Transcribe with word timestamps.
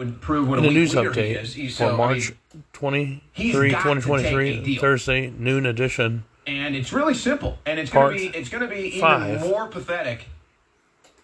would 0.00 0.20
prove 0.20 0.48
what 0.48 0.58
In 0.58 0.64
a 0.64 0.68
the 0.68 0.74
news 0.74 0.94
leader 0.94 1.12
he 1.12 1.20
update 1.34 1.42
is. 1.66 1.76
For 1.76 1.84
I 1.84 1.96
March 1.96 2.32
mean, 2.54 2.64
23, 2.72 3.20
he's 3.32 3.52
got 3.54 3.60
to 3.60 3.68
take 3.68 3.72
a 3.72 3.76
2023. 4.00 4.76
Thursday, 4.78 5.30
noon 5.38 5.66
edition. 5.66 6.24
and 6.46 6.74
it's 6.74 6.92
really 6.92 7.14
simple, 7.14 7.58
and 7.66 7.78
it's 7.78 7.90
going 7.90 8.16
to 8.16 8.30
be 8.32 8.36
it's 8.38 8.48
going 8.48 8.62
to 8.62 8.68
be 8.74 8.88
even 8.96 9.00
five. 9.00 9.40
more 9.42 9.66
pathetic 9.68 10.24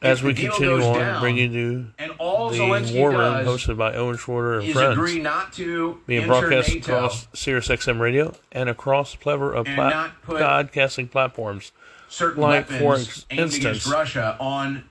As 0.02 0.22
we 0.22 0.34
continue 0.34 0.82
on 0.84 0.98
down, 0.98 1.20
bringing 1.22 1.52
you 1.54 1.86
and 1.98 2.12
all 2.18 2.50
the 2.50 2.58
Zelensky 2.58 2.98
War 3.00 3.10
Room 3.12 3.44
hosted 3.46 3.78
by 3.78 3.94
Owen 3.94 4.16
Shroyer 4.18 4.62
and 4.62 4.72
friends. 4.72 4.93
agree 4.93 5.19
not 5.21 5.54
to 5.54 5.99
being 6.06 6.27
broadcast 6.27 6.69
NATO 6.74 6.93
across 6.97 7.29
Sirius 7.33 7.69
XM 7.69 7.99
radio 7.99 8.35
and 8.53 8.69
across 8.69 9.15
plethora 9.17 9.58
of 9.58 9.65
plat- 9.67 10.13
podcasting 10.27 11.11
platforms. 11.11 11.72
certain 12.11 12.43
like, 12.43 12.69
weapons 12.71 12.79
for 13.08 13.24
aimed 13.31 13.40
instance, 13.40 13.56
against 13.56 13.87
Russia 13.87 14.37
on 14.38 14.85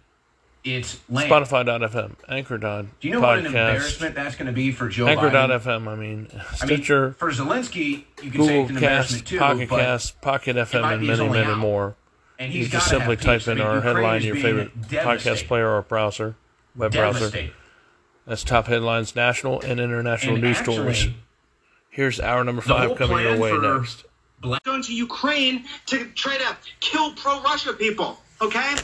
its 0.65 0.99
land. 1.09 1.31
Spotify.fm, 1.31 2.15
Anchor. 2.27 2.57
Do 2.57 2.87
you 3.01 3.13
know 3.13 3.21
what 3.21 3.39
an 3.39 3.45
embarrassment 3.45 4.15
that's 4.15 4.35
going 4.35 4.47
to 4.47 4.51
be 4.51 4.71
for 4.71 4.89
Joe 4.89 5.05
Biden? 5.05 5.33
Anchor.fm, 5.33 5.87
I 5.87 5.95
mean, 5.95 6.27
I 6.33 6.35
mean, 6.35 6.43
Stitcher, 6.55 7.13
for 7.13 7.31
Zelensky, 7.31 8.03
you 8.21 8.31
can 8.31 8.31
say 8.31 8.31
Google 8.31 8.47
it's 8.61 8.69
an 8.71 8.75
embarrassment 8.77 9.23
Cast, 9.23 9.27
too, 9.27 9.39
Pocket 9.39 9.69
Cast, 9.69 10.21
Pocket 10.21 10.55
FM, 10.57 10.93
and 10.93 11.07
many, 11.07 11.29
many 11.29 11.51
out. 11.51 11.57
more. 11.59 11.95
and 12.39 12.51
You 12.51 12.67
just 12.67 12.89
simply 12.89 13.15
type 13.15 13.41
peace. 13.41 13.47
I 13.47 13.51
in 13.53 13.57
mean, 13.59 13.67
our 13.67 13.75
Ukraine 13.75 13.95
headline 13.95 14.21
in 14.21 14.27
your 14.27 14.35
favorite 14.37 14.81
podcast 14.81 15.47
player 15.47 15.69
or 15.69 15.81
browser, 15.83 16.35
web 16.75 16.91
browser. 16.91 17.51
That's 18.25 18.43
top 18.43 18.65
headlines, 18.65 19.15
national 19.15 19.61
and 19.61 19.79
international 19.79 20.33
And 20.33 20.43
news 20.43 20.57
actually, 20.57 20.73
stories. 20.73 21.07
Here's 21.89 22.19
our 22.19 22.43
number 22.43 22.63
five 22.63 22.97
coming 22.97 23.19
your 23.19 23.37
way 23.37 23.51
for 23.51 23.77
next. 23.79 24.03
going 24.65 24.81
to 24.81 24.93
Ukraine 24.93 25.65
to 25.85 26.05
try 26.11 26.37
to 26.37 26.57
kill 26.79 27.13
pro 27.13 27.41
Russia 27.43 27.73
people. 27.73 28.19
Okay? 28.41 28.75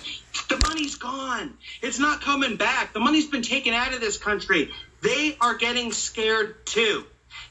The 0.52 0.68
money's 0.68 0.96
gone. 0.96 1.54
It's 1.82 1.98
not 1.98 2.22
coming 2.22 2.58
back. 2.58 2.92
The 2.92 3.00
money's 3.00 3.28
been 3.28 3.42
taken 3.42 3.73
out 3.73 3.94
of 3.94 4.02
this 4.02 4.18
country. 4.18 4.72
They 5.02 5.38
are 5.40 5.55
getting 5.55 5.94
scared 5.94 6.66
too. 6.66 7.05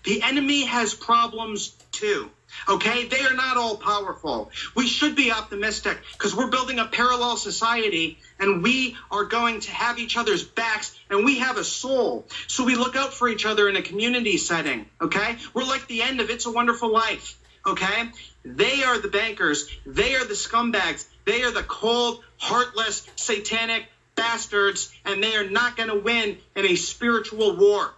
The 0.05 0.23
enemy 0.23 0.67
has 0.67 0.93
problems 0.93 1.71
too. 1.93 2.30
Okay? 2.69 3.07
They 3.07 3.21
are 3.23 3.33
not 3.33 3.57
all 3.57 3.79
powerful. 3.79 4.51
We 4.77 4.87
should 4.87 5.16
be 5.16 5.33
optimistic 5.33 5.99
because 6.13 6.37
we're 6.37 6.51
building 6.51 6.79
a 6.79 6.85
parallel 6.85 7.39
society 7.39 8.19
and 8.39 8.63
we 8.63 8.99
are 9.11 9.24
going 9.24 9.61
to 9.61 9.71
have 9.71 9.99
each 9.99 10.19
other's 10.19 10.45
backs 10.45 10.95
and 11.09 11.24
we 11.24 11.39
have 11.39 11.57
a 11.57 11.65
soul. 11.65 12.27
So 12.49 12.65
we 12.65 12.74
look 12.74 12.96
out 12.96 13.15
for 13.15 13.29
each 13.30 13.46
other 13.46 13.67
in 13.67 13.77
a 13.77 13.83
community 13.83 14.37
setting. 14.37 14.85
Okay? 15.01 15.39
We're 15.55 15.65
like 15.65 15.87
the 15.87 16.02
end 16.02 16.21
of 16.21 16.29
It's 16.29 16.45
a 16.45 16.52
Wonderful 16.52 16.93
Life 16.93 17.39
okay? 17.67 18.11
They 18.45 18.83
are 18.83 18.99
the 18.99 19.09
bankers. 19.09 19.69
They 19.85 20.15
are 20.15 20.24
the 20.24 20.35
scumbags. 20.35 21.07
They 21.24 21.43
are 21.43 21.51
the 21.51 21.63
cold, 21.63 22.23
heartless, 22.38 23.07
satanic 23.16 23.87
bastards, 24.15 24.93
and 25.05 25.23
they 25.23 25.37
are 25.37 25.49
not 25.49 25.77
going 25.77 25.88
to 25.88 25.99
win 25.99 26.38
in 26.57 26.65
a 26.66 26.77
spiritual 26.77 27.57
war. 27.57 27.95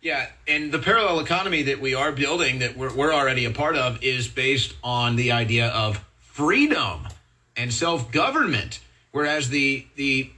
Yeah, 0.00 0.26
and 0.46 0.70
the 0.70 0.78
parallel 0.78 1.20
economy 1.20 1.64
that 1.64 1.80
we 1.80 1.94
are 1.94 2.12
building, 2.12 2.60
that 2.60 2.76
we're, 2.76 2.94
we're 2.94 3.12
already 3.12 3.44
a 3.44 3.50
part 3.50 3.76
of, 3.76 4.02
is 4.02 4.28
based 4.28 4.74
on 4.84 5.16
the 5.16 5.32
idea 5.32 5.68
of 5.68 6.04
freedom 6.20 7.08
and 7.56 7.72
self 7.72 8.12
government, 8.12 8.80
whereas 9.10 9.48
the 9.48 9.86
the 9.96 10.30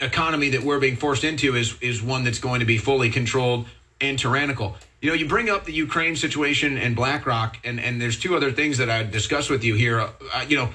economy 0.00 0.50
that 0.50 0.62
we're 0.62 0.80
being 0.80 0.96
forced 0.96 1.24
into 1.24 1.54
is 1.54 1.80
is 1.80 2.02
one 2.02 2.24
that's 2.24 2.40
going 2.40 2.60
to 2.60 2.66
be 2.66 2.76
fully 2.76 3.08
controlled 3.08 3.66
and 4.00 4.18
tyrannical. 4.18 4.76
You 5.04 5.10
know, 5.10 5.16
you 5.16 5.28
bring 5.28 5.50
up 5.50 5.66
the 5.66 5.72
Ukraine 5.74 6.16
situation 6.16 6.78
and 6.78 6.96
BlackRock, 6.96 7.58
and 7.62 7.78
and 7.78 8.00
there's 8.00 8.18
two 8.18 8.34
other 8.36 8.50
things 8.50 8.78
that 8.78 8.88
I 8.88 9.02
discussed 9.02 9.50
with 9.50 9.62
you 9.62 9.74
here. 9.74 10.00
Uh, 10.00 10.46
you 10.48 10.56
know, 10.56 10.70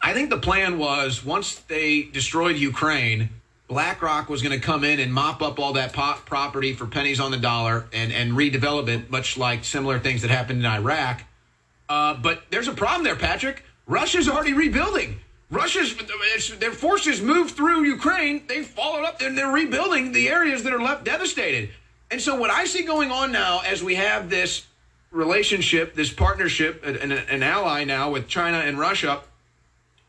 I 0.00 0.12
think 0.12 0.30
the 0.30 0.38
plan 0.38 0.78
was 0.78 1.24
once 1.24 1.56
they 1.56 2.02
destroyed 2.02 2.54
Ukraine, 2.54 3.30
BlackRock 3.66 4.28
was 4.28 4.42
going 4.42 4.56
to 4.56 4.64
come 4.64 4.84
in 4.84 5.00
and 5.00 5.12
mop 5.12 5.42
up 5.42 5.58
all 5.58 5.72
that 5.72 5.92
property 5.92 6.72
for 6.72 6.86
pennies 6.86 7.18
on 7.18 7.32
the 7.32 7.36
dollar 7.36 7.88
and, 7.92 8.12
and 8.12 8.30
redevelop 8.34 8.86
it, 8.86 9.10
much 9.10 9.36
like 9.36 9.64
similar 9.64 9.98
things 9.98 10.22
that 10.22 10.30
happened 10.30 10.60
in 10.60 10.66
Iraq. 10.66 11.24
Uh, 11.88 12.14
but 12.14 12.44
there's 12.50 12.68
a 12.68 12.74
problem 12.74 13.02
there, 13.02 13.16
Patrick. 13.16 13.64
Russia's 13.88 14.28
already 14.28 14.52
rebuilding. 14.52 15.18
Russia's 15.50 15.96
their 16.60 16.70
forces 16.70 17.20
moved 17.20 17.56
through 17.56 17.82
Ukraine. 17.86 18.44
They've 18.46 18.64
followed 18.64 19.04
up 19.04 19.20
and 19.20 19.36
they're 19.36 19.50
rebuilding 19.50 20.12
the 20.12 20.28
areas 20.28 20.62
that 20.62 20.72
are 20.72 20.80
left 20.80 21.02
devastated. 21.02 21.70
And 22.10 22.20
so, 22.20 22.36
what 22.36 22.50
I 22.50 22.66
see 22.66 22.82
going 22.82 23.10
on 23.10 23.32
now, 23.32 23.62
as 23.66 23.82
we 23.82 23.96
have 23.96 24.30
this 24.30 24.66
relationship, 25.10 25.94
this 25.94 26.12
partnership, 26.12 26.84
an, 26.84 27.12
an 27.12 27.42
ally 27.42 27.84
now 27.84 28.10
with 28.10 28.28
China 28.28 28.58
and 28.58 28.78
Russia, 28.78 29.20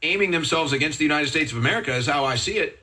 aiming 0.02 0.32
themselves 0.32 0.74
against 0.74 1.00
the 1.00 1.06
United 1.06 1.28
States 1.28 1.52
of 1.52 1.58
America, 1.58 1.96
is 1.96 2.06
how 2.06 2.26
I 2.26 2.36
see 2.36 2.58
it. 2.58 2.80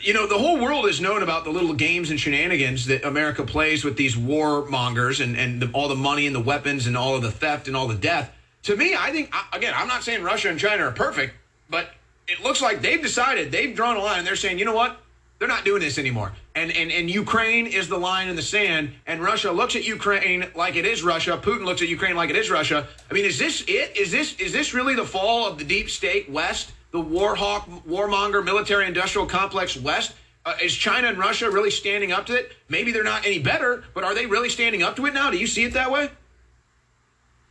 You 0.00 0.12
know, 0.12 0.26
the 0.26 0.38
whole 0.38 0.58
world 0.58 0.86
has 0.86 1.00
known 1.00 1.22
about 1.22 1.44
the 1.44 1.50
little 1.50 1.74
games 1.74 2.10
and 2.10 2.18
shenanigans 2.18 2.86
that 2.86 3.04
America 3.04 3.44
plays 3.44 3.84
with 3.84 3.96
these 3.96 4.16
warmongers 4.16 5.22
and, 5.22 5.36
and 5.36 5.62
the, 5.62 5.70
all 5.72 5.88
the 5.88 5.94
money 5.94 6.26
and 6.26 6.34
the 6.34 6.40
weapons 6.40 6.88
and 6.88 6.96
all 6.96 7.14
of 7.14 7.22
the 7.22 7.30
theft 7.30 7.68
and 7.68 7.76
all 7.76 7.86
the 7.86 7.94
death. 7.94 8.32
To 8.64 8.76
me, 8.76 8.96
I 8.96 9.12
think, 9.12 9.32
again, 9.52 9.72
I'm 9.76 9.86
not 9.86 10.02
saying 10.02 10.22
Russia 10.24 10.48
and 10.48 10.58
China 10.58 10.84
are 10.84 10.90
perfect, 10.90 11.34
but 11.70 11.90
it 12.26 12.42
looks 12.42 12.60
like 12.60 12.82
they've 12.82 13.00
decided, 13.00 13.52
they've 13.52 13.76
drawn 13.76 13.96
a 13.96 14.00
line, 14.00 14.18
and 14.18 14.26
they're 14.26 14.36
saying, 14.36 14.58
you 14.58 14.64
know 14.64 14.74
what? 14.74 15.00
They're 15.44 15.54
not 15.54 15.66
doing 15.66 15.82
this 15.82 15.98
anymore. 15.98 16.32
And, 16.54 16.72
and, 16.72 16.90
and 16.90 17.10
Ukraine 17.10 17.66
is 17.66 17.86
the 17.86 17.98
line 17.98 18.28
in 18.28 18.36
the 18.36 18.40
sand, 18.40 18.94
and 19.06 19.22
Russia 19.22 19.52
looks 19.52 19.76
at 19.76 19.84
Ukraine 19.84 20.46
like 20.54 20.74
it 20.74 20.86
is 20.86 21.02
Russia. 21.02 21.36
Putin 21.36 21.66
looks 21.66 21.82
at 21.82 21.88
Ukraine 21.88 22.16
like 22.16 22.30
it 22.30 22.36
is 22.36 22.48
Russia. 22.50 22.88
I 23.10 23.12
mean, 23.12 23.26
is 23.26 23.38
this 23.38 23.62
it? 23.68 23.94
Is 23.94 24.10
this 24.10 24.40
is 24.40 24.54
this 24.54 24.72
really 24.72 24.94
the 24.94 25.04
fall 25.04 25.46
of 25.46 25.58
the 25.58 25.64
deep 25.64 25.90
state 25.90 26.30
West, 26.30 26.72
the 26.92 27.00
war 27.00 27.34
hawk, 27.34 27.68
warmonger, 27.86 28.42
military 28.42 28.86
industrial 28.86 29.26
complex 29.26 29.76
West? 29.76 30.14
Uh, 30.46 30.54
is 30.62 30.74
China 30.74 31.08
and 31.08 31.18
Russia 31.18 31.50
really 31.50 31.70
standing 31.70 32.10
up 32.10 32.24
to 32.24 32.34
it? 32.34 32.52
Maybe 32.70 32.90
they're 32.90 33.04
not 33.04 33.26
any 33.26 33.38
better, 33.38 33.84
but 33.92 34.02
are 34.02 34.14
they 34.14 34.24
really 34.24 34.48
standing 34.48 34.82
up 34.82 34.96
to 34.96 35.04
it 35.04 35.12
now? 35.12 35.30
Do 35.30 35.36
you 35.36 35.46
see 35.46 35.64
it 35.64 35.74
that 35.74 35.90
way? 35.90 36.08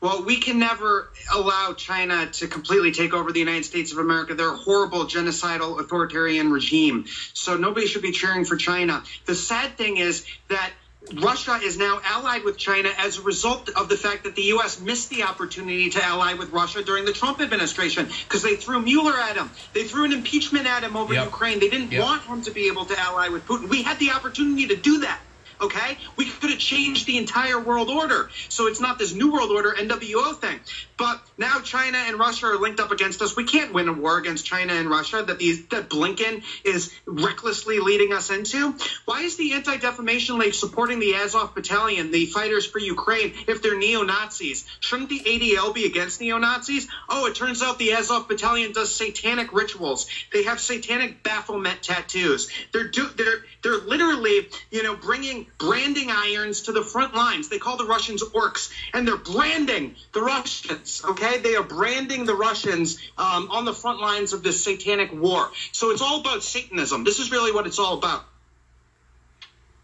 Well, 0.04 0.24
we 0.24 0.38
can 0.40 0.60
never 0.60 1.10
allow 1.34 1.74
China 1.74 2.28
to 2.34 2.48
completely 2.48 2.92
take 2.92 3.16
over 3.16 3.34
the 3.34 3.40
United 3.40 3.66
States 3.66 3.94
of 3.94 4.00
America. 4.00 4.36
They're 4.36 4.54
a 4.54 4.58
horrible, 4.58 5.06
genocidal, 5.08 5.82
authoritarian 5.82 6.52
regime. 6.52 7.06
So 7.34 7.58
nobody 7.58 7.88
should 7.88 8.04
be 8.04 8.12
cheering 8.12 8.46
for 8.46 8.58
China. 8.58 9.04
The 9.28 9.36
sad 9.36 9.78
thing 9.78 9.98
is 9.98 10.24
that 10.50 10.74
Russia 11.16 11.60
is 11.64 11.78
now 11.78 12.00
allied 12.06 12.44
with 12.44 12.58
China 12.58 12.92
as 13.00 13.18
a 13.18 13.24
result 13.24 13.70
of 13.78 13.90
the 13.90 13.98
fact 13.98 14.26
that 14.26 14.36
the 14.36 14.44
U.S. 14.56 14.80
missed 14.80 15.10
the 15.10 15.24
opportunity 15.24 15.90
to 15.92 16.04
ally 16.04 16.36
with 16.36 16.52
Russia 16.52 16.84
during 16.84 17.06
the 17.06 17.14
Trump 17.14 17.42
administration 17.42 18.08
because 18.30 18.44
they 18.44 18.56
threw 18.56 18.80
Mueller 18.82 19.18
at 19.18 19.38
him. 19.38 19.52
They 19.74 19.86
threw 19.86 20.06
an 20.06 20.14
impeachment 20.14 20.68
at 20.68 20.84
him 20.84 20.98
over 20.98 21.16
Yep. 21.16 21.26
Ukraine. 21.26 21.60
They 21.60 21.70
didn't 21.70 21.92
Yep. 21.94 22.04
want 22.04 22.24
him 22.24 22.44
to 22.44 22.52
be 22.52 22.68
able 22.68 22.86
to 22.88 23.00
ally 23.00 23.30
with 23.30 23.46
Putin. 23.46 23.70
We 23.70 23.84
had 23.84 24.00
the 24.00 24.12
opportunity 24.12 24.68
to 24.68 24.76
do 24.76 25.00
that. 25.00 25.22
Okay, 25.64 25.98
we 26.18 26.26
could 26.26 26.50
have 26.50 26.60
changed 26.60 27.06
the 27.06 27.18
entire 27.18 27.58
world 27.58 27.90
order. 27.90 28.30
So 28.50 28.68
it's 28.68 28.82
not 28.82 29.00
this 29.00 29.14
new 29.14 29.32
world 29.32 29.50
order 29.50 29.72
NWO 29.72 30.36
thing. 30.36 30.60
But 30.98 31.22
now 31.38 31.62
China 31.62 31.98
and 31.98 32.20
Russia 32.20 32.48
are 32.48 32.58
linked 32.58 32.82
up 32.82 32.92
against 32.92 33.22
us. 33.22 33.36
We 33.36 33.46
can't 33.46 33.74
win 33.74 33.88
a 33.88 33.94
war 33.94 34.18
against 34.18 34.46
China 34.46 34.74
and 34.74 34.90
Russia 34.90 35.24
that 35.26 35.40
these 35.40 35.66
that 35.68 35.90
Blinken 35.90 36.44
is 36.66 36.94
recklessly 37.06 37.80
leading 37.80 38.12
us 38.12 38.30
into. 38.30 38.76
Why 39.06 39.22
is 39.22 39.38
the 39.38 39.54
Anti-Defamation 39.54 40.38
League 40.38 40.54
supporting 40.54 41.00
the 41.00 41.16
Azov 41.16 41.56
Battalion, 41.56 42.12
the 42.12 42.26
fighters 42.26 42.66
for 42.66 42.80
Ukraine, 42.80 43.34
if 43.48 43.62
they're 43.62 43.78
neo-Nazis? 43.78 44.66
Shouldn't 44.82 45.10
the 45.10 45.22
ADL 45.22 45.74
be 45.74 45.86
against 45.86 46.20
neo-Nazis? 46.20 46.90
Oh, 47.08 47.26
it 47.26 47.36
turns 47.36 47.62
out 47.62 47.80
the 47.80 47.94
Azov 47.94 48.28
Battalion 48.28 48.74
does 48.74 48.94
satanic 48.94 49.54
rituals. 49.54 50.08
They 50.34 50.44
have 50.44 50.60
satanic 50.60 51.24
Baphomet 51.24 51.82
tattoos. 51.82 52.50
They're 52.74 52.90
do, 52.90 53.08
they're 53.16 53.44
they're 53.64 53.80
literally, 53.80 54.50
you 54.72 54.84
know, 54.84 54.96
bringing 54.96 55.48
branding 55.58 56.10
irons 56.12 56.62
to 56.64 56.72
the 56.72 56.82
front 56.82 57.16
lines. 57.16 57.50
They 57.50 57.60
call 57.60 57.78
the 57.78 57.86
Russians 57.86 58.24
orcs, 58.24 58.72
and 58.94 59.08
they're 59.08 59.18
branding 59.18 59.96
the 60.12 60.22
Russians. 60.22 61.02
Okay, 61.06 61.38
they 61.40 61.56
are 61.56 61.64
branding 61.64 62.26
the 62.26 62.36
Russians 62.36 62.98
um, 63.18 63.50
on 63.50 63.66
the 63.66 63.74
front 63.74 64.00
lines 64.00 64.34
of 64.34 64.44
this 64.44 64.64
satanic 64.64 65.14
war. 65.14 65.50
So 65.72 65.92
it's 65.92 66.02
all 66.02 66.20
about 66.20 66.44
Satanism. 66.44 67.04
This 67.04 67.20
is 67.20 67.32
really 67.32 67.52
what 67.52 67.66
it's 67.68 67.80
all 67.80 67.98
about. 67.98 68.26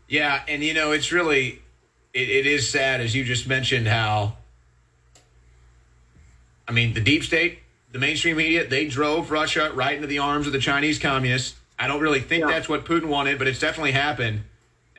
Yeah, 0.08 0.42
and 0.48 0.64
you 0.64 0.74
know, 0.74 0.92
it's 0.92 1.12
really 1.12 1.62
it, 2.14 2.30
it 2.30 2.46
is 2.48 2.70
sad 2.70 3.02
as 3.02 3.16
you 3.16 3.24
just 3.24 3.48
mentioned 3.48 3.88
how 3.88 4.34
I 6.68 6.72
mean, 6.72 6.94
the 6.94 7.02
deep 7.02 7.24
state, 7.24 7.60
the 7.92 7.98
mainstream 7.98 8.38
media, 8.38 8.68
they 8.68 8.86
drove 8.88 9.32
Russia 9.32 9.72
right 9.74 9.96
into 9.96 10.08
the 10.08 10.20
arms 10.20 10.46
of 10.46 10.54
the 10.54 10.60
Chinese 10.60 11.00
communists. 11.00 11.56
I 11.80 11.88
don't 11.88 12.00
really 12.02 12.20
think 12.20 12.42
Yeah. 12.42 12.52
that's 12.52 12.70
what 12.70 12.86
Putin 12.86 13.06
wanted, 13.06 13.40
but 13.40 13.48
it's 13.48 13.60
definitely 13.60 13.94
happened. 13.94 14.44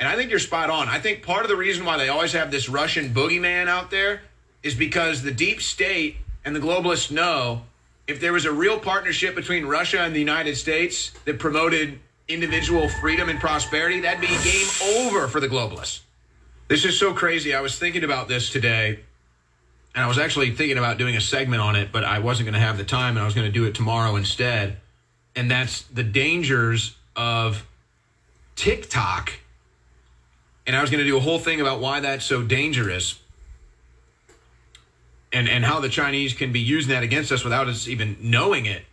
And 0.00 0.08
I 0.08 0.16
think 0.16 0.30
you're 0.30 0.38
spot 0.38 0.70
on. 0.70 0.88
I 0.88 0.98
think 0.98 1.22
part 1.22 1.42
of 1.42 1.50
the 1.50 1.56
reason 1.56 1.84
why 1.84 1.98
they 1.98 2.08
always 2.08 2.32
have 2.32 2.50
this 2.50 2.70
Russian 2.70 3.12
boogeyman 3.12 3.68
out 3.68 3.90
there 3.90 4.22
is 4.62 4.74
because 4.74 5.22
the 5.22 5.30
deep 5.30 5.60
state 5.60 6.16
and 6.42 6.56
the 6.56 6.60
globalists 6.60 7.10
know 7.10 7.62
if 8.06 8.18
there 8.18 8.32
was 8.32 8.46
a 8.46 8.52
real 8.52 8.78
partnership 8.78 9.34
between 9.34 9.66
Russia 9.66 10.00
and 10.00 10.14
the 10.14 10.18
United 10.18 10.56
States 10.56 11.12
that 11.26 11.38
promoted 11.38 12.00
individual 12.28 12.88
freedom 12.88 13.28
and 13.28 13.38
prosperity, 13.38 14.00
that'd 14.00 14.22
be 14.22 14.26
game 14.26 14.66
over 14.96 15.28
for 15.28 15.38
the 15.38 15.48
globalists. 15.48 16.00
This 16.68 16.86
is 16.86 16.98
so 16.98 17.12
crazy. 17.12 17.54
I 17.54 17.60
was 17.60 17.78
thinking 17.78 18.02
about 18.02 18.26
this 18.26 18.48
today, 18.48 19.00
and 19.94 20.02
I 20.02 20.08
was 20.08 20.18
actually 20.18 20.54
thinking 20.54 20.78
about 20.78 20.96
doing 20.96 21.16
a 21.16 21.20
segment 21.20 21.60
on 21.60 21.76
it, 21.76 21.92
but 21.92 22.04
I 22.04 22.20
wasn't 22.20 22.46
going 22.46 22.54
to 22.54 22.66
have 22.66 22.78
the 22.78 22.84
time, 22.84 23.16
and 23.16 23.20
I 23.20 23.26
was 23.26 23.34
going 23.34 23.46
to 23.46 23.52
do 23.52 23.64
it 23.66 23.74
tomorrow 23.74 24.16
instead. 24.16 24.78
And 25.36 25.50
that's 25.50 25.82
the 25.82 26.04
dangers 26.04 26.96
of 27.16 27.66
TikTok 28.56 29.32
and 30.70 30.76
I 30.76 30.82
was 30.82 30.90
going 30.90 31.02
to 31.02 31.04
do 31.04 31.16
a 31.16 31.20
whole 31.20 31.40
thing 31.40 31.60
about 31.60 31.80
why 31.80 31.98
that's 31.98 32.24
so 32.24 32.42
dangerous 32.42 33.18
and 35.32 35.48
and 35.48 35.64
how 35.64 35.80
the 35.80 35.88
Chinese 35.88 36.32
can 36.32 36.52
be 36.52 36.60
using 36.60 36.90
that 36.90 37.02
against 37.02 37.32
us 37.32 37.42
without 37.42 37.66
us 37.66 37.88
even 37.88 38.16
knowing 38.20 38.66
it. 38.66 38.84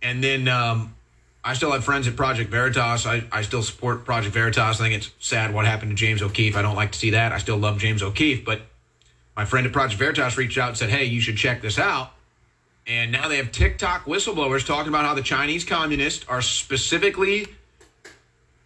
And 0.00 0.22
then 0.22 0.46
um, 0.46 0.94
I 1.42 1.54
still 1.54 1.72
have 1.72 1.82
friends 1.82 2.06
at 2.06 2.14
Project 2.14 2.52
Veritas. 2.52 3.04
I, 3.04 3.24
I 3.32 3.42
still 3.42 3.64
support 3.64 4.04
Project 4.04 4.32
Veritas. 4.32 4.80
I 4.80 4.84
think 4.84 4.94
it's 4.94 5.10
sad 5.18 5.52
what 5.52 5.66
happened 5.66 5.90
to 5.90 5.96
James 5.96 6.22
O'Keefe. 6.22 6.54
I 6.54 6.62
don't 6.62 6.76
like 6.76 6.92
to 6.92 6.98
see 7.00 7.10
that. 7.10 7.32
I 7.32 7.38
still 7.38 7.56
love 7.56 7.78
James 7.78 8.00
O'Keefe, 8.00 8.44
but 8.44 8.60
my 9.34 9.44
friend 9.44 9.66
at 9.66 9.72
Project 9.72 9.98
Veritas 9.98 10.38
reached 10.38 10.56
out 10.56 10.68
and 10.68 10.78
said, 10.78 10.90
"Hey, 10.90 11.06
you 11.06 11.20
should 11.20 11.36
check 11.36 11.62
this 11.62 11.80
out." 11.80 12.12
And 12.86 13.10
now 13.10 13.26
they 13.26 13.38
have 13.38 13.50
TikTok 13.50 14.04
whistleblowers 14.04 14.64
talking 14.64 14.88
about 14.88 15.04
how 15.04 15.14
the 15.14 15.22
Chinese 15.22 15.64
communists 15.64 16.24
are 16.28 16.42
specifically 16.42 17.48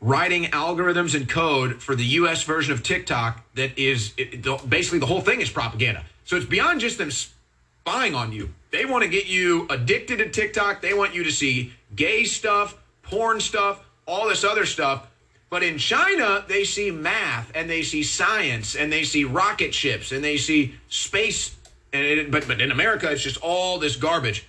writing 0.02 0.46
algorithms 0.46 1.14
and 1.14 1.28
code 1.28 1.80
for 1.80 1.94
the 1.94 2.04
U.S. 2.04 2.42
version 2.42 2.74
of 2.74 2.82
TikTok 2.82 3.40
that 3.54 3.78
is 3.78 4.12
it, 4.16 4.46
it, 4.46 4.68
basically 4.68 4.98
the 4.98 5.06
whole 5.06 5.20
thing 5.20 5.40
is 5.40 5.48
propaganda. 5.48 6.04
So 6.24 6.36
it's 6.36 6.44
beyond 6.44 6.80
just 6.80 6.98
them 6.98 7.12
spying 7.12 8.14
on 8.14 8.32
you. 8.32 8.50
They 8.72 8.84
want 8.84 9.04
to 9.04 9.08
get 9.08 9.26
you 9.26 9.66
addicted 9.70 10.16
to 10.18 10.28
TikTok. 10.28 10.82
They 10.82 10.92
want 10.92 11.14
you 11.14 11.22
to 11.24 11.30
see 11.30 11.72
gay 11.94 12.24
stuff, 12.24 12.76
porn 13.02 13.40
stuff, 13.40 13.84
all 14.06 14.28
this 14.28 14.42
other 14.42 14.66
stuff. 14.66 15.06
But 15.50 15.62
in 15.62 15.78
China, 15.78 16.44
they 16.48 16.64
see 16.64 16.90
math 16.90 17.52
and 17.54 17.70
they 17.70 17.82
see 17.82 18.02
science 18.02 18.74
and 18.74 18.92
they 18.92 19.04
see 19.04 19.24
rocket 19.24 19.72
ships 19.72 20.10
and 20.10 20.24
they 20.24 20.36
see 20.36 20.74
space. 20.88 21.54
And 21.92 22.04
it, 22.04 22.30
but 22.30 22.48
but 22.48 22.60
in 22.60 22.72
America, 22.72 23.10
it's 23.10 23.22
just 23.22 23.36
all 23.36 23.78
this 23.78 23.94
garbage. 23.94 24.48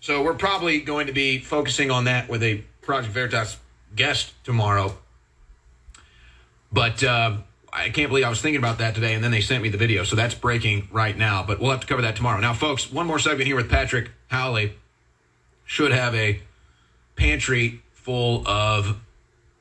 So 0.00 0.22
we're 0.22 0.34
probably 0.34 0.80
going 0.80 1.08
to 1.08 1.12
be 1.12 1.38
focusing 1.38 1.90
on 1.90 2.04
that 2.04 2.28
with 2.28 2.42
a 2.42 2.62
Project 2.80 3.12
Veritas 3.12 3.56
guest 3.94 4.32
tomorrow. 4.44 4.96
But 6.72 7.02
uh, 7.04 7.36
I 7.72 7.90
can't 7.90 8.08
believe 8.08 8.24
I 8.24 8.28
was 8.28 8.40
thinking 8.40 8.58
about 8.58 8.78
that 8.78 8.94
today, 8.94 9.14
and 9.14 9.22
then 9.22 9.30
they 9.30 9.40
sent 9.40 9.62
me 9.62 9.68
the 9.68 9.78
video. 9.78 10.04
So 10.04 10.16
that's 10.16 10.34
breaking 10.34 10.88
right 10.90 11.16
now. 11.16 11.42
But 11.42 11.60
we'll 11.60 11.70
have 11.70 11.80
to 11.80 11.86
cover 11.86 12.02
that 12.02 12.16
tomorrow. 12.16 12.40
Now, 12.40 12.54
folks, 12.54 12.90
one 12.90 13.06
more 13.06 13.18
segment 13.18 13.46
here 13.46 13.56
with 13.56 13.70
Patrick 13.70 14.10
Howley. 14.28 14.74
Should 15.64 15.92
have 15.92 16.14
a 16.14 16.40
pantry 17.16 17.82
full 17.92 18.46
of 18.46 18.98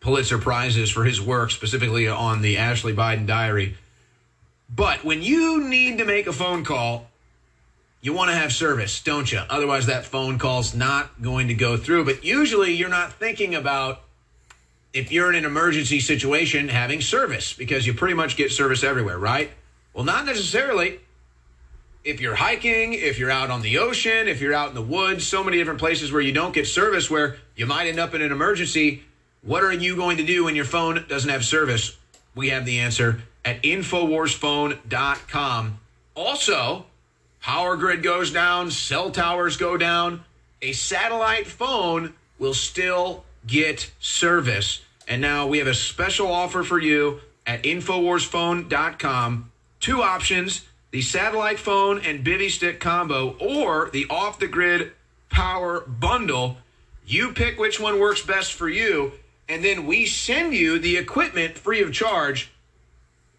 Pulitzer 0.01 0.39
Prizes 0.39 0.89
for 0.89 1.05
his 1.05 1.21
work, 1.21 1.51
specifically 1.51 2.07
on 2.07 2.41
the 2.41 2.57
Ashley 2.57 2.93
Biden 2.93 3.27
diary. 3.27 3.77
But 4.73 5.03
when 5.03 5.21
you 5.21 5.63
need 5.63 5.97
to 5.99 6.05
make 6.05 6.27
a 6.27 6.33
phone 6.33 6.63
call, 6.63 7.07
you 8.01 8.13
want 8.13 8.31
to 8.31 8.35
have 8.35 8.51
service, 8.51 9.01
don't 9.01 9.31
you? 9.31 9.41
Otherwise, 9.49 9.85
that 9.85 10.05
phone 10.05 10.39
call's 10.39 10.73
not 10.73 11.21
going 11.21 11.49
to 11.49 11.53
go 11.53 11.77
through. 11.77 12.05
But 12.05 12.25
usually, 12.25 12.73
you're 12.73 12.89
not 12.89 13.13
thinking 13.13 13.53
about 13.53 14.01
if 14.93 15.11
you're 15.11 15.29
in 15.29 15.35
an 15.35 15.45
emergency 15.45 15.99
situation 15.99 16.67
having 16.67 17.01
service 17.01 17.53
because 17.53 17.87
you 17.87 17.93
pretty 17.93 18.13
much 18.13 18.35
get 18.35 18.51
service 18.51 18.83
everywhere, 18.83 19.17
right? 19.17 19.49
Well, 19.93 20.03
not 20.03 20.25
necessarily. 20.25 20.99
If 22.03 22.19
you're 22.19 22.35
hiking, 22.35 22.93
if 22.93 23.17
you're 23.19 23.31
out 23.31 23.51
on 23.51 23.61
the 23.61 23.77
ocean, 23.77 24.27
if 24.27 24.41
you're 24.41 24.55
out 24.55 24.69
in 24.69 24.75
the 24.75 24.81
woods, 24.81 25.27
so 25.27 25.43
many 25.43 25.57
different 25.57 25.79
places 25.79 26.11
where 26.11 26.21
you 26.21 26.31
don't 26.31 26.53
get 26.53 26.67
service 26.67 27.11
where 27.11 27.37
you 27.55 27.65
might 27.65 27.87
end 27.87 27.99
up 27.99 28.13
in 28.13 28.21
an 28.21 28.31
emergency. 28.31 29.03
What 29.43 29.63
are 29.63 29.71
you 29.71 29.95
going 29.95 30.17
to 30.17 30.23
do 30.23 30.43
when 30.45 30.55
your 30.55 30.65
phone 30.65 31.05
doesn't 31.07 31.29
have 31.29 31.45
service? 31.45 31.97
We 32.35 32.49
have 32.49 32.65
the 32.65 32.79
answer 32.79 33.21
at 33.45 33.61
InfoWarsPhone.com. 33.63 35.79
Also, 36.15 36.85
power 37.39 37.77
grid 37.77 38.03
goes 38.03 38.31
down, 38.31 38.71
cell 38.71 39.11
towers 39.11 39.55
go 39.57 39.77
down. 39.77 40.23
A 40.61 40.73
satellite 40.73 41.47
phone 41.47 42.13
will 42.37 42.53
still 42.53 43.23
get 43.45 43.91
service. 43.99 44.81
And 45.07 45.21
now 45.21 45.47
we 45.47 45.57
have 45.57 45.67
a 45.67 45.73
special 45.73 46.31
offer 46.31 46.63
for 46.63 46.79
you 46.79 47.19
at 47.45 47.63
InfoWarsPhone.com. 47.63 49.51
Two 49.79 50.01
options 50.01 50.65
the 50.91 51.01
satellite 51.01 51.57
phone 51.57 52.01
and 52.01 52.25
bivy 52.25 52.49
stick 52.49 52.81
combo, 52.81 53.37
or 53.39 53.89
the 53.91 54.05
off 54.09 54.39
the 54.39 54.47
grid 54.47 54.91
power 55.29 55.79
bundle. 55.81 56.57
You 57.05 57.31
pick 57.31 57.57
which 57.57 57.79
one 57.79 57.97
works 57.99 58.21
best 58.21 58.51
for 58.53 58.67
you, 58.67 59.13
and 59.47 59.63
then 59.63 59.85
we 59.85 60.05
send 60.05 60.53
you 60.53 60.79
the 60.79 60.97
equipment 60.97 61.57
free 61.57 61.81
of 61.81 61.93
charge 61.93 62.51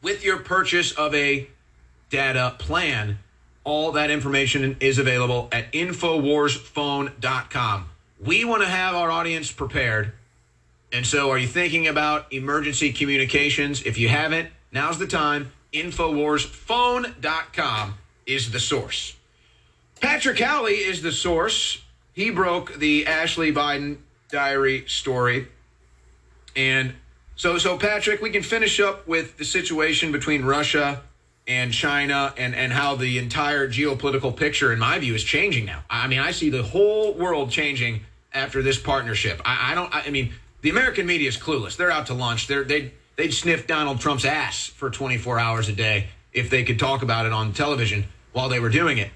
with 0.00 0.24
your 0.24 0.38
purchase 0.38 0.92
of 0.92 1.14
a 1.14 1.46
data 2.10 2.54
plan. 2.58 3.18
All 3.64 3.92
that 3.92 4.10
information 4.10 4.76
is 4.80 4.98
available 4.98 5.48
at 5.52 5.70
InfoWarsPhone.com. 5.72 7.91
We 8.24 8.44
want 8.44 8.62
to 8.62 8.68
have 8.68 8.94
our 8.94 9.10
audience 9.10 9.50
prepared. 9.50 10.12
And 10.92 11.04
so, 11.04 11.30
are 11.30 11.38
you 11.38 11.48
thinking 11.48 11.88
about 11.88 12.32
emergency 12.32 12.92
communications? 12.92 13.82
If 13.82 13.98
you 13.98 14.08
haven't, 14.08 14.50
now's 14.70 14.98
the 14.98 15.08
time. 15.08 15.50
InfoWarsPhone.com 15.72 17.94
is 18.26 18.52
the 18.52 18.60
source. 18.60 19.16
Patrick 20.00 20.38
Howley 20.38 20.74
is 20.74 21.02
the 21.02 21.10
source. 21.10 21.82
He 22.12 22.30
broke 22.30 22.74
the 22.74 23.08
Ashley 23.08 23.52
Biden 23.52 23.96
diary 24.28 24.84
story. 24.86 25.48
And 26.54 26.94
so, 27.34 27.58
so 27.58 27.76
Patrick, 27.76 28.22
we 28.22 28.30
can 28.30 28.44
finish 28.44 28.78
up 28.78 29.08
with 29.08 29.36
the 29.38 29.44
situation 29.44 30.12
between 30.12 30.44
Russia 30.44 31.02
and 31.48 31.72
China 31.72 32.32
and, 32.36 32.54
and 32.54 32.72
how 32.72 32.94
the 32.94 33.18
entire 33.18 33.66
geopolitical 33.66 34.36
picture, 34.36 34.72
in 34.72 34.78
my 34.78 35.00
view, 35.00 35.14
is 35.14 35.24
changing 35.24 35.64
now. 35.64 35.82
I 35.90 36.06
mean, 36.06 36.20
I 36.20 36.30
see 36.30 36.50
the 36.50 36.62
whole 36.62 37.14
world 37.14 37.50
changing 37.50 38.02
after 38.34 38.62
this 38.62 38.78
partnership. 38.78 39.40
I, 39.44 39.72
I 39.72 39.74
don't, 39.74 39.94
I, 39.94 40.02
I 40.06 40.10
mean, 40.10 40.32
the 40.62 40.70
American 40.70 41.06
media 41.06 41.28
is 41.28 41.36
clueless. 41.36 41.76
They're 41.76 41.90
out 41.90 42.06
to 42.06 42.14
lunch. 42.14 42.46
They're, 42.46 42.64
they, 42.64 42.92
they'd 43.16 43.32
sniff 43.32 43.66
Donald 43.66 44.00
Trump's 44.00 44.24
ass 44.24 44.66
for 44.66 44.90
24 44.90 45.38
hours 45.38 45.68
a 45.68 45.72
day 45.72 46.08
if 46.32 46.50
they 46.50 46.64
could 46.64 46.78
talk 46.78 47.02
about 47.02 47.26
it 47.26 47.32
on 47.32 47.52
television 47.52 48.04
while 48.32 48.48
they 48.48 48.60
were 48.60 48.70
doing 48.70 48.98
it. 48.98 49.10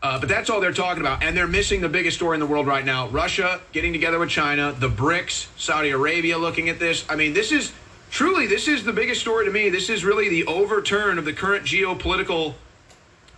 Uh, 0.00 0.18
but 0.18 0.28
that's 0.28 0.48
all 0.48 0.60
they're 0.60 0.72
talking 0.72 1.00
about. 1.00 1.22
And 1.22 1.36
they're 1.36 1.48
missing 1.48 1.80
the 1.80 1.88
biggest 1.88 2.16
story 2.16 2.34
in 2.36 2.40
the 2.40 2.46
world 2.46 2.66
right 2.66 2.84
now 2.84 3.08
Russia 3.08 3.60
getting 3.72 3.92
together 3.92 4.18
with 4.18 4.30
China, 4.30 4.72
the 4.78 4.88
BRICS, 4.88 5.48
Saudi 5.56 5.90
Arabia 5.90 6.38
looking 6.38 6.68
at 6.68 6.78
this. 6.78 7.04
I 7.08 7.16
mean, 7.16 7.32
this 7.32 7.50
is 7.50 7.72
truly, 8.10 8.46
this 8.46 8.68
is 8.68 8.84
the 8.84 8.92
biggest 8.92 9.20
story 9.20 9.44
to 9.46 9.50
me. 9.50 9.70
This 9.70 9.90
is 9.90 10.04
really 10.04 10.28
the 10.28 10.46
overturn 10.46 11.18
of 11.18 11.24
the 11.24 11.32
current 11.32 11.64
geopolitical 11.64 12.54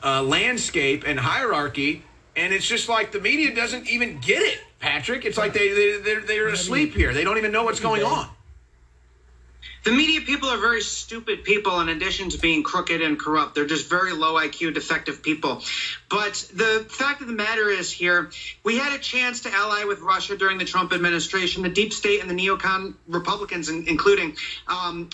uh, 0.02 0.22
landscape 0.22 1.04
and 1.06 1.18
hierarchy. 1.18 2.04
And 2.36 2.52
it's 2.52 2.66
just 2.66 2.88
like 2.88 3.10
the 3.10 3.20
media 3.20 3.54
doesn't 3.54 3.88
even 3.88 4.20
get 4.20 4.42
it, 4.42 4.60
Patrick. 4.80 5.24
It's 5.24 5.38
like 5.38 5.52
they, 5.52 5.68
they, 5.68 5.98
they're, 5.98 6.20
they're 6.22 6.48
asleep 6.48 6.94
here. 6.94 7.14
They 7.14 7.22
don't 7.22 7.38
even 7.38 7.52
know 7.52 7.64
what's 7.64 7.80
going 7.80 8.02
on. 8.02 8.28
The 9.82 9.92
media 9.92 10.20
people 10.20 10.50
are 10.50 10.58
very 10.58 10.82
stupid 10.82 11.42
people 11.42 11.80
in 11.80 11.88
addition 11.88 12.28
to 12.30 12.38
being 12.38 12.62
crooked 12.62 13.00
and 13.00 13.18
corrupt. 13.18 13.54
They're 13.54 13.66
just 13.66 13.88
very 13.88 14.12
low 14.12 14.34
IQ, 14.34 14.74
defective 14.74 15.22
people. 15.22 15.62
But 16.10 16.34
the 16.54 16.86
fact 16.90 17.22
of 17.22 17.28
the 17.28 17.32
matter 17.32 17.70
is 17.70 17.90
here, 17.90 18.30
we 18.62 18.76
had 18.76 18.92
a 18.92 18.98
chance 18.98 19.40
to 19.42 19.54
ally 19.54 19.84
with 19.84 20.00
Russia 20.00 20.36
during 20.36 20.58
the 20.58 20.66
Trump 20.66 20.92
administration. 20.92 21.62
The 21.62 21.70
deep 21.70 21.94
state 21.94 22.20
and 22.20 22.28
the 22.28 22.34
neocon 22.34 22.94
Republicans, 23.08 23.70
including, 23.70 24.36
um, 24.68 25.08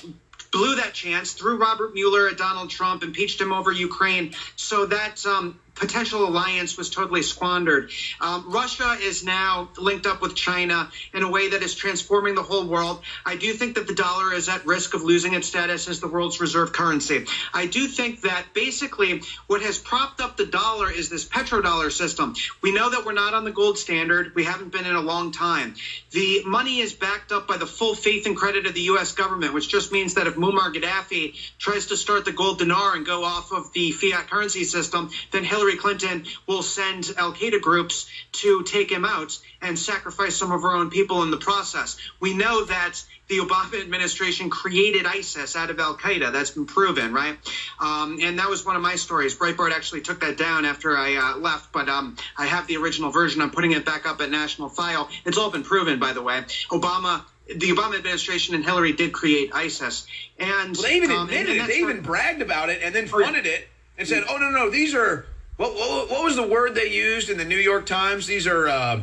blew 0.51 0.77
that 0.77 0.95
chance, 0.95 1.33
threw 1.33 1.57
Robert 1.59 1.95
Mueller 1.95 2.29
at 2.29 2.37
Donald 2.37 2.71
Trump, 2.71 3.05
impeached 3.05 3.41
him 3.41 3.53
over 3.53 3.71
Ukraine. 3.71 4.35
So 4.57 4.87
that 4.87 5.25
um, 5.27 5.61
potential 5.77 6.27
alliance 6.27 6.77
was 6.77 6.91
totally 6.91 7.23
squandered. 7.23 7.91
Um, 8.21 8.45
Russia 8.49 8.97
is 9.01 9.23
now 9.25 9.69
linked 9.79 10.07
up 10.07 10.21
with 10.21 10.35
China 10.35 10.91
in 11.15 11.23
a 11.23 11.31
way 11.31 11.51
that 11.51 11.63
is 11.63 11.75
transforming 11.75 12.35
the 12.35 12.43
whole 12.43 12.67
world. 12.67 13.03
I 13.25 13.37
do 13.37 13.53
think 13.53 13.75
that 13.77 13.87
the 13.87 13.95
dollar 13.95 14.33
is 14.33 14.49
at 14.49 14.67
risk 14.67 14.95
of 14.95 15.03
losing 15.03 15.35
its 15.35 15.47
status 15.47 15.89
as 15.89 16.01
the 16.01 16.09
world's 16.09 16.41
reserve 16.41 16.73
currency. 16.73 17.27
I 17.53 17.67
do 17.67 17.87
think 17.87 18.23
that 18.23 18.47
basically 18.55 19.23
what 19.47 19.63
has 19.63 19.79
propped 19.79 20.21
up 20.21 20.37
the 20.37 20.47
dollar 20.47 20.91
is 20.91 21.09
this 21.09 21.25
petrodollar 21.25 21.93
system. 21.93 22.35
We 22.63 22.73
know 22.73 22.91
that 22.91 23.05
we're 23.05 23.13
not 23.13 23.35
on 23.35 23.45
the 23.45 23.53
gold 23.53 23.79
standard. 23.79 24.35
We 24.35 24.45
haven't 24.45 24.73
been 24.73 24.87
in 24.87 24.95
a 24.95 25.01
long 25.01 25.31
time. 25.33 25.75
The 26.11 26.43
money 26.45 26.79
is 26.79 26.95
backed 26.95 27.33
up 27.33 27.47
by 27.47 27.59
the 27.59 27.67
full 27.67 27.95
faith 27.95 28.27
and 28.27 28.37
credit 28.37 28.67
of 28.67 28.75
the 28.75 28.83
U.S. 28.83 29.13
government, 29.13 29.53
which 29.53 29.69
just 29.69 29.93
means 29.93 30.15
that 30.15 30.27
if 30.27 30.37
Muammar 30.37 30.73
Gaddafi 30.73 31.35
tries 31.59 31.87
to 31.87 31.97
start 31.97 32.25
the 32.25 32.33
gold 32.33 32.59
dinar 32.59 32.97
and 32.97 33.05
go 33.05 33.25
off 33.25 33.53
of 33.53 33.73
the 33.73 33.93
fiat 33.93 34.31
currency 34.31 34.65
system, 34.65 35.11
then 35.33 35.45
Hillary 35.45 35.66
Hillary 35.67 35.79
Clinton 35.81 36.23
will 36.47 36.63
send 36.63 37.13
Al 37.17 37.33
Qaeda 37.33 37.61
groups 37.61 38.07
to 38.31 38.63
take 38.63 38.89
him 38.89 39.05
out 39.05 39.37
and 39.61 39.77
sacrifice 39.77 40.37
some 40.37 40.53
of 40.53 40.63
her 40.63 40.73
own 40.73 40.91
people 40.91 41.25
in 41.25 41.33
the 41.33 41.37
process. 41.37 41.97
We 42.21 42.35
know 42.35 42.65
that 42.67 43.03
the 43.27 43.39
Obama 43.39 43.81
administration 43.81 44.49
created 44.49 45.07
ISIS 45.07 45.57
out 45.57 45.71
of 45.71 45.81
Al 45.81 45.97
Qaeda. 45.97 46.31
That's 46.31 46.51
been 46.51 46.67
proven, 46.67 47.13
right? 47.13 47.37
Um, 47.81 48.19
and 48.23 48.39
that 48.39 48.49
was 48.49 48.65
one 48.65 48.77
of 48.77 48.83
my 48.83 48.95
stories. 48.95 49.35
Breitbart 49.35 49.73
actually 49.73 50.03
took 50.03 50.21
that 50.21 50.37
down 50.37 50.65
after 50.65 50.97
I 50.97 51.17
uh, 51.17 51.37
left, 51.39 51.73
but 51.73 51.89
um, 51.89 52.15
I 52.37 52.47
have 52.47 52.69
the 52.69 52.77
original 52.77 53.11
version. 53.11 53.41
I'm 53.41 53.51
putting 53.51 53.73
it 53.73 53.85
back 53.85 54.07
up 54.07 54.21
at 54.21 54.31
National 54.31 54.69
File. 54.69 55.09
It's 55.25 55.37
all 55.37 55.51
been 55.51 55.65
proven, 55.65 55.99
by 55.99 56.13
the 56.13 56.23
way. 56.23 56.45
Obama 56.71 57.23
the 57.49 57.71
Obama 57.71 57.97
administration 57.97 58.55
and 58.57 58.65
Hillary 58.65 58.91
did 58.93 59.13
create 59.13 59.51
ISIS, 59.53 60.05
and 60.37 60.77
well, 60.77 60.83
they 60.83 60.97
even 60.97 61.13
um, 61.13 61.29
admitted 61.29 61.57
it. 61.57 61.67
They 61.69 61.79
even 61.79 62.01
bragged 62.01 62.43
about 62.43 62.71
it 62.71 62.81
and 62.83 62.93
then 62.93 63.07
funded 63.07 63.47
it 63.47 63.69
and 63.97 64.09
said, 64.09 64.25
"Oh 64.29 64.37
no, 64.37 64.51
no, 64.51 64.69
these 64.69 64.95
are 64.95 65.27
what, 65.57 65.75
what, 65.75 66.11
what, 66.11 66.25
was 66.25 66.37
the 66.37 66.47
word 66.47 66.75
they 66.75 66.91
used 66.91 67.31
in 67.31 67.39
the 67.39 67.45
New 67.45 67.59
York 67.59 67.87
Times? 67.87 68.27
These 68.27 68.47
are, 68.47 68.69
uh, 68.69 69.03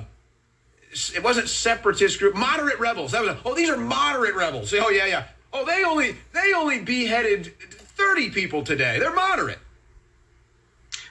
it 1.15 1.23
wasn't 1.23 1.49
separatist 1.49 2.19
group, 2.19 2.35
moderate 2.35 2.79
rebels. 2.79 3.11
That 3.11 3.21
was, 3.21 3.29
a, 3.31 3.39
oh, 3.45 3.55
these 3.55 3.69
are 3.69 3.77
moderate 3.77 4.35
rebels. 4.35 4.73
Oh, 4.73 4.89
yeah, 4.89 5.05
yeah. 5.05 5.27
Oh, 5.51 5.65
they 5.65 5.83
only 5.83 6.15
they 6.33 6.53
only 6.53 6.79
beheaded 6.79 7.53
30 7.59 8.31
people 8.31 8.63
today. 8.63 8.97
They're 8.97 9.13
moderate. 9.13 9.59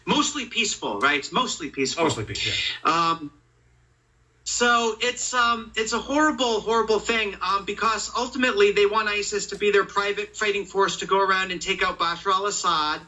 Mostly 0.04 0.46
peaceful, 0.46 0.98
right? 0.98 1.26
Mostly 1.32 1.70
peaceful. 1.70 2.04
Mostly 2.04 2.24
peaceful. 2.24 2.90
Um, 2.90 3.30
so 4.44 4.96
it's 5.00 5.32
um, 5.32 5.70
it's 5.76 5.92
a 5.92 6.00
horrible, 6.00 6.60
horrible 6.60 6.98
thing 6.98 7.36
um, 7.40 7.64
because 7.64 8.10
ultimately 8.16 8.72
they 8.72 8.86
want 8.86 9.08
ISIS 9.08 9.46
to 9.46 9.56
be 9.56 9.70
their 9.70 9.84
private 9.84 10.36
fighting 10.36 10.64
force 10.64 10.96
to 10.98 11.06
go 11.06 11.20
around 11.20 11.52
and 11.52 11.62
take 11.62 11.82
out 11.82 11.98
Bashar 11.98 12.32
al-Assad. 12.32 13.02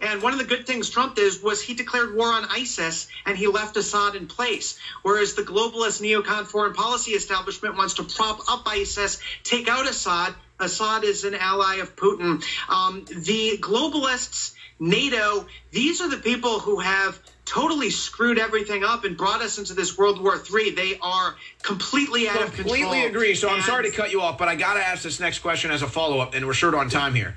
And 0.00 0.22
one 0.22 0.32
of 0.32 0.38
the 0.38 0.44
good 0.44 0.66
things 0.66 0.88
Trump 0.90 1.14
did 1.16 1.42
was 1.42 1.60
he 1.60 1.74
declared 1.74 2.14
war 2.14 2.32
on 2.32 2.44
ISIS 2.44 3.08
and 3.26 3.36
he 3.36 3.46
left 3.46 3.76
Assad 3.76 4.14
in 4.14 4.26
place. 4.26 4.78
Whereas 5.02 5.34
the 5.34 5.42
globalist 5.42 6.00
neocon 6.00 6.46
foreign 6.46 6.72
policy 6.72 7.12
establishment 7.12 7.76
wants 7.76 7.94
to 7.94 8.04
prop 8.04 8.40
up 8.48 8.62
ISIS, 8.66 9.18
take 9.42 9.68
out 9.68 9.88
Assad. 9.88 10.34
Assad 10.60 11.04
is 11.04 11.24
an 11.24 11.34
ally 11.34 11.76
of 11.76 11.94
Putin. 11.94 12.42
Um, 12.68 13.04
the 13.04 13.58
globalists, 13.60 14.52
NATO, 14.80 15.46
these 15.70 16.00
are 16.00 16.08
the 16.08 16.16
people 16.16 16.58
who 16.58 16.80
have 16.80 17.18
totally 17.44 17.90
screwed 17.90 18.38
everything 18.38 18.84
up 18.84 19.04
and 19.04 19.16
brought 19.16 19.40
us 19.40 19.58
into 19.58 19.72
this 19.74 19.96
World 19.96 20.20
War 20.20 20.36
III. 20.36 20.70
They 20.70 20.98
are 21.00 21.36
completely 21.62 22.28
out 22.28 22.42
of 22.42 22.52
control. 22.52 22.74
Completely 22.74 23.04
agree. 23.06 23.34
So 23.34 23.48
I'm 23.48 23.62
sorry 23.62 23.84
to 23.84 23.96
cut 23.96 24.10
you 24.10 24.20
off, 24.20 24.36
but 24.36 24.48
I 24.48 24.54
got 24.54 24.74
to 24.74 24.80
ask 24.80 25.02
this 25.02 25.18
next 25.20 25.38
question 25.38 25.70
as 25.70 25.82
a 25.82 25.86
follow 25.86 26.18
up, 26.18 26.34
and 26.34 26.46
we're 26.46 26.54
short 26.54 26.74
on 26.74 26.88
time 26.90 27.14
here. 27.14 27.36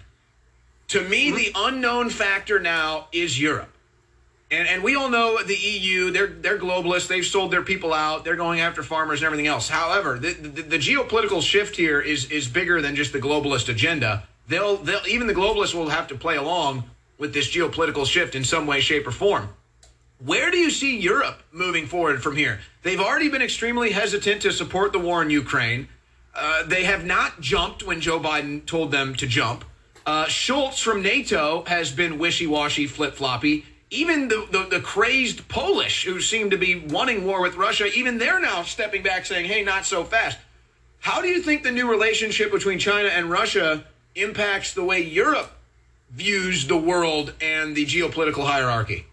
To 0.91 1.01
me, 1.01 1.31
the 1.31 1.53
unknown 1.55 2.09
factor 2.09 2.59
now 2.59 3.07
is 3.13 3.39
Europe. 3.39 3.69
And, 4.51 4.67
and 4.67 4.83
we 4.83 4.97
all 4.97 5.09
know 5.09 5.41
the 5.41 5.55
EU, 5.55 6.11
they're, 6.11 6.27
they're 6.27 6.59
globalists. 6.59 7.07
They've 7.07 7.25
sold 7.25 7.51
their 7.51 7.61
people 7.61 7.93
out. 7.93 8.25
They're 8.25 8.35
going 8.35 8.59
after 8.59 8.83
farmers 8.83 9.21
and 9.21 9.25
everything 9.25 9.47
else. 9.47 9.69
However, 9.69 10.19
the, 10.19 10.33
the, 10.33 10.61
the 10.63 10.77
geopolitical 10.77 11.41
shift 11.41 11.77
here 11.77 12.01
is, 12.01 12.29
is 12.29 12.49
bigger 12.49 12.81
than 12.81 12.97
just 12.97 13.13
the 13.13 13.21
globalist 13.21 13.69
agenda. 13.69 14.27
They'll, 14.49 14.75
they'll, 14.75 14.99
even 15.07 15.27
the 15.27 15.33
globalists 15.33 15.73
will 15.73 15.87
have 15.87 16.07
to 16.07 16.15
play 16.15 16.35
along 16.35 16.83
with 17.17 17.33
this 17.33 17.49
geopolitical 17.49 18.05
shift 18.05 18.35
in 18.35 18.43
some 18.43 18.67
way, 18.67 18.81
shape, 18.81 19.07
or 19.07 19.11
form. 19.11 19.47
Where 20.19 20.51
do 20.51 20.57
you 20.57 20.69
see 20.69 20.99
Europe 20.99 21.41
moving 21.53 21.87
forward 21.87 22.21
from 22.21 22.35
here? 22.35 22.59
They've 22.83 22.99
already 22.99 23.29
been 23.29 23.41
extremely 23.41 23.91
hesitant 23.91 24.41
to 24.41 24.51
support 24.51 24.91
the 24.91 24.99
war 24.99 25.21
in 25.21 25.29
Ukraine. 25.29 25.87
Uh, 26.35 26.63
they 26.63 26.83
have 26.83 27.05
not 27.05 27.39
jumped 27.39 27.81
when 27.81 28.01
Joe 28.01 28.19
Biden 28.19 28.65
told 28.65 28.91
them 28.91 29.15
to 29.15 29.25
jump. 29.25 29.63
Uh, 30.11 30.27
Schultz 30.27 30.81
from 30.81 31.01
NATO 31.01 31.63
has 31.67 31.89
been 31.89 32.17
wishy 32.17 32.45
washy, 32.45 32.85
flip 32.85 33.13
floppy. 33.13 33.63
Even 33.91 34.27
the, 34.27 34.45
the, 34.51 34.67
the 34.69 34.81
crazed 34.81 35.47
Polish, 35.47 36.03
who 36.03 36.19
seem 36.19 36.49
to 36.49 36.57
be 36.57 36.79
wanting 36.79 37.25
war 37.25 37.41
with 37.41 37.55
Russia, 37.55 37.85
even 37.95 38.17
they're 38.17 38.41
now 38.41 38.63
stepping 38.63 39.03
back 39.03 39.25
saying, 39.25 39.45
hey, 39.45 39.63
not 39.63 39.85
so 39.85 40.03
fast. 40.03 40.37
How 40.99 41.21
do 41.21 41.29
you 41.29 41.41
think 41.41 41.63
the 41.63 41.71
new 41.71 41.89
relationship 41.89 42.51
between 42.51 42.77
China 42.77 43.07
and 43.07 43.31
Russia 43.31 43.85
impacts 44.13 44.73
the 44.73 44.83
way 44.83 45.01
Europe 45.01 45.49
views 46.09 46.67
the 46.67 46.75
world 46.75 47.33
and 47.39 47.73
the 47.73 47.85
geopolitical 47.85 48.45
hierarchy? 48.45 49.05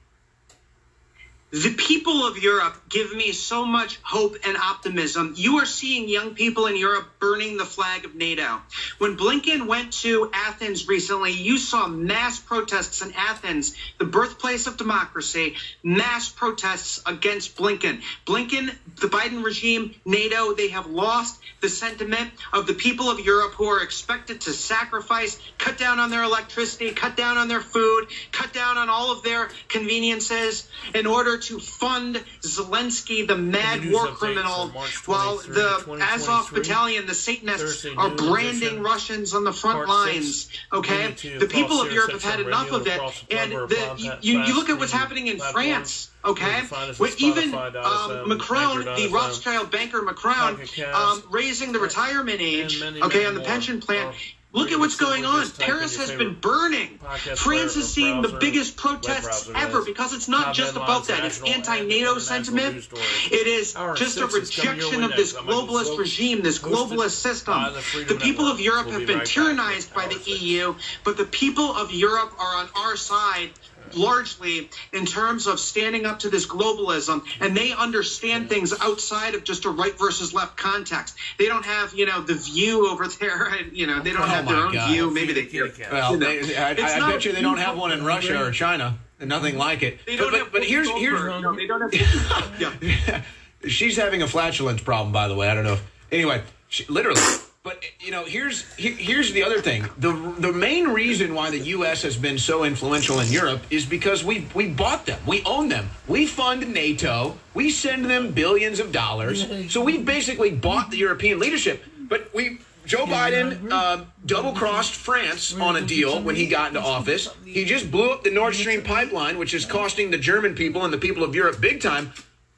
The 1.51 1.73
people 1.73 2.27
of 2.27 2.37
Europe 2.37 2.77
give 2.91 3.15
me 3.15 3.33
so 3.33 3.65
much 3.65 3.99
hope 4.03 4.37
and 4.45 4.55
optimism. 4.59 5.33
You 5.35 5.61
are 5.61 5.65
seeing 5.65 6.07
young 6.07 6.35
people 6.35 6.67
in 6.67 6.77
Europe 6.77 7.09
burning 7.19 7.57
the 7.57 7.65
flag 7.65 8.05
of 8.05 8.15
NATO. 8.15 8.61
When 8.99 9.17
Blinken 9.17 9.67
went 9.67 9.95
to 10.05 10.31
Athens 10.35 10.87
recently, 10.89 11.33
you 11.33 11.57
saw 11.57 11.87
mass 11.87 12.39
protests 12.39 13.01
in 13.01 13.15
Athens, 13.15 13.75
the 13.97 14.05
birthplace 14.05 14.67
of 14.67 14.77
democracy, 14.77 15.57
mass 15.83 16.29
protests 16.29 17.01
against 17.07 17.57
Blinken. 17.57 18.03
Blinken, 18.27 18.71
the 18.97 19.09
Biden 19.09 19.43
regime, 19.43 19.95
NATO, 20.05 20.53
they 20.53 20.69
have 20.69 20.85
lost 20.85 21.41
the 21.63 21.71
sentiment 21.71 22.31
of 22.53 22.67
the 22.67 22.75
people 22.75 23.11
of 23.11 23.21
Europe 23.21 23.55
who 23.55 23.65
are 23.65 23.83
expected 23.83 24.43
to 24.43 24.53
sacrifice, 24.53 25.39
cut 25.57 25.79
down 25.79 25.99
on 25.99 26.11
their 26.11 26.25
electricity, 26.25 26.91
cut 26.91 27.17
down 27.17 27.39
on 27.39 27.49
their 27.49 27.63
food, 27.63 28.09
cut 28.33 28.53
down 28.53 28.77
on 28.77 28.91
all 28.91 29.13
of 29.13 29.23
their 29.23 29.49
conveniences 29.69 30.69
in 30.95 31.07
order 31.07 31.38
to 31.39 31.59
fund 31.59 32.17
Zelensky, 32.43 33.27
the 33.27 33.37
mad 33.37 33.91
war 33.91 34.07
criminal, 34.09 34.69
while 35.07 35.39
the 35.39 35.99
Azov 36.01 36.53
battalion, 36.53 37.07
the 37.07 37.15
Satanists, 37.15 37.83
Thursday 37.83 37.95
are 37.97 38.11
branding 38.11 38.63
edition, 38.63 38.83
Russians 38.83 39.35
on 39.35 39.45
the 39.45 39.53
front 39.53 39.89
lines. 39.89 40.51
Okay, 40.73 41.13
the 41.39 41.47
people 41.47 41.81
of 41.81 41.93
Europe 41.93 42.13
have 42.13 42.23
had 42.23 42.41
enough 42.41 42.73
of 42.73 42.87
it, 42.87 43.01
and 43.31 43.53
the, 43.53 44.19
you, 44.21 44.41
you 44.41 44.55
look 44.55 44.69
at 44.69 44.79
what's 44.79 44.93
happening 44.93 45.27
in. 45.27 45.39
France. 45.39 46.11
Okay, 46.25 46.45
can 46.45 46.65
find 46.65 46.91
us 46.91 46.97
at 46.97 47.01
with 47.01 47.21
even 47.21 47.53
Spotify.fm, 47.53 48.23
um, 48.23 48.29
Macron, 48.29 48.85
the 48.85 49.09
Rothschild 49.13 49.71
banker 49.71 50.03
Macron, 50.03 50.61
um, 50.93 51.23
raising 51.31 51.73
the 51.73 51.79
retirement 51.79 52.41
age. 52.41 52.83
Okay, 52.83 53.25
on 53.25 53.35
the 53.35 53.41
pension 53.41 53.81
plan. 53.81 54.13
Look 54.59 54.73
at 54.73 54.79
what's 54.79 54.97
going 54.97 55.25
on. 55.25 55.41
just 55.41 55.59
type 55.59 55.69
in 55.69 55.75
Paris 55.75 55.97
has 55.97 56.11
been 56.13 56.35
burning. 56.35 56.99
France 57.37 57.77
or 57.77 57.83
seeing 57.83 58.23
the 58.23 58.37
biggest 58.41 58.77
protests 58.77 59.51
ever 59.55 59.83
because 59.83 60.13
it's 60.13 60.29
not 60.29 60.55
just 60.55 60.77
about 60.77 61.07
that. 61.09 61.25
It's 61.25 61.43
anti-NATO 61.43 62.19
sentiment. 62.19 62.89
It 63.31 63.47
is 63.47 63.75
just 63.95 64.19
a 64.19 64.29
six 64.29 64.51
is 64.51 64.57
coming 64.57 64.81
your 64.81 64.91
rejection 64.91 65.05
of 65.05 65.11
this 65.17 65.35
next. 65.35 65.37
I'm 65.37 65.47
Michael 65.47 65.67
globalist 65.67 65.99
regime, 65.99 66.43
this 66.43 66.59
globalist 66.59 67.11
system. 67.11 67.63
the 68.07 68.19
people 68.21 68.47
of 68.47 68.61
Europe 68.61 68.89
have 68.89 69.07
been 69.07 69.21
tyrannized 69.21 69.95
by 69.95 70.07
the. 70.07 70.19
EU, 70.29 70.75
but 71.05 71.17
the 71.17 71.25
people 71.25 71.75
of 71.75 71.93
Europe 71.93 72.33
are 72.39 72.57
on 72.57 72.69
our 72.77 72.97
side 72.97 73.51
largely 73.95 74.69
in 74.93 75.07
terms 75.07 75.47
of 75.47 75.59
standing 75.59 76.05
up 76.07 76.19
to 76.21 76.29
this 76.31 76.47
globalism 76.47 77.25
and 77.41 77.57
they 77.57 77.73
understand 77.73 78.49
things 78.49 78.73
outside 78.81 79.35
of 79.35 79.45
just 79.45 79.65
a 79.65 79.71
right 79.71 79.99
versus 79.99 80.35
left 80.35 80.57
context 80.57 81.17
they 81.39 81.47
don't 81.47 81.65
have 81.65 81.95
you 81.95 82.05
know 82.05 82.21
the 82.21 82.35
view 82.35 82.89
over 82.89 83.07
there 83.09 83.45
and 83.59 83.77
you 83.77 83.87
know 83.87 84.01
they 84.03 84.11
don't 84.13 84.23
Oh 84.23 84.27
have 84.27 84.47
their 84.47 84.59
own 84.59 84.75
God. 84.75 84.91
view 84.91 85.11
maybe 85.11 85.33
they 85.33 85.47
cat. 85.47 85.91
Well, 85.91 86.13
You 86.13 86.19
know, 86.19 86.27
they, 86.27 86.57
I, 86.57 86.71
it's 86.73 86.83
I 86.83 87.11
bet 87.11 87.25
you 87.25 87.33
they 87.33 87.43
don't 87.43 87.59
have 87.59 87.77
one 87.79 87.93
in 87.93 88.05
Russia 88.05 88.45
or 88.45 88.51
China, 88.51 88.99
nothing 89.21 89.57
like 89.57 89.83
it. 89.83 90.01
they 90.07 90.17
But- 90.17 90.23
don't 90.23 90.31
but, 90.33 90.39
have 90.41 90.53
but 90.53 90.65
here's 90.65 90.89
here's 90.91 91.21
no, 91.21 91.55
they 91.55 91.67
don't 91.67 91.81
have 91.93 92.61
yeah 92.91 93.23
she's 93.69 93.97
having 93.97 94.23
a 94.23 94.29
flatulence 94.29 94.83
problem, 94.83 95.13
by 95.13 95.29
the 95.29 95.35
way. 95.35 95.49
I 95.49 95.55
don't 95.55 95.65
know. 95.65 95.75
If, 95.75 95.83
anyway, 96.13 96.43
she, 96.69 96.85
literally. 96.87 97.21
But 97.69 97.85
you 98.01 98.11
know, 98.11 98.25
here's 98.25 98.65
here, 98.77 98.95
here's 98.95 99.31
the 99.33 99.43
other 99.43 99.61
thing. 99.61 99.85
The 99.99 100.13
the 100.39 100.55
main 100.55 100.89
reason 100.89 101.35
why 101.35 101.51
the 101.51 101.59
U.S. 101.77 102.01
has 102.01 102.17
been 102.17 102.39
so 102.39 102.65
influential 102.65 103.21
in 103.21 103.31
Europe 103.31 103.61
is 103.69 103.85
because 103.85 104.25
we 104.25 104.47
we 104.55 104.69
bought 104.69 105.05
them, 105.05 105.21
we 105.27 105.43
own 105.45 105.69
them, 105.69 105.91
we 106.07 106.25
fund 106.25 106.73
NATO, 106.73 107.37
we 107.53 107.69
send 107.69 108.07
them 108.07 108.33
billions 108.33 108.81
of 108.81 108.91
dollars. 108.91 109.47
So 109.71 109.85
we 109.85 109.99
basically 109.99 110.51
bought 110.51 110.91
the 110.91 110.97
European 110.97 111.39
leadership. 111.39 111.85
But 112.09 112.35
we 112.35 112.59
Joe 112.87 113.05
Biden 113.05 113.71
uh, 113.71 114.05
double 114.25 114.55
crossed 114.55 114.95
France 114.95 115.55
on 115.55 115.77
a 115.77 115.83
deal 115.83 116.23
when 116.23 116.37
he 116.37 116.47
got 116.47 116.69
into 116.69 116.81
office. 116.81 117.29
He 117.45 117.67
just 117.67 117.91
blew 117.91 118.13
up 118.13 118.25
the 118.25 118.31
Nord 118.31 118.55
Stream 118.55 118.83
pipeline, 118.83 119.37
which 119.37 119.53
is 119.53 119.67
costing 119.67 120.11
the 120.11 120.17
German 120.17 120.55
people 120.55 120.85
and 120.85 120.93
the 120.93 120.97
people 120.97 121.23
of 121.23 121.35
Europe 121.35 121.61
big 121.61 121.83
time. 121.83 122.15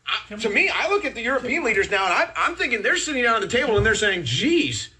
I, 0.06 0.36
to 0.36 0.48
me, 0.48 0.70
I 0.72 0.88
look 0.88 1.04
at 1.04 1.16
the 1.16 1.22
European 1.22 1.64
leaders 1.64 1.90
now, 1.90 2.04
and 2.04 2.14
I, 2.14 2.30
I'm 2.36 2.54
thinking 2.54 2.82
they're 2.82 2.96
sitting 2.96 3.24
down 3.24 3.42
at 3.42 3.42
the 3.42 3.48
table 3.48 3.76
and 3.76 3.84
they're 3.84 3.96
saying, 3.96 4.22
"Geez, 4.24 4.90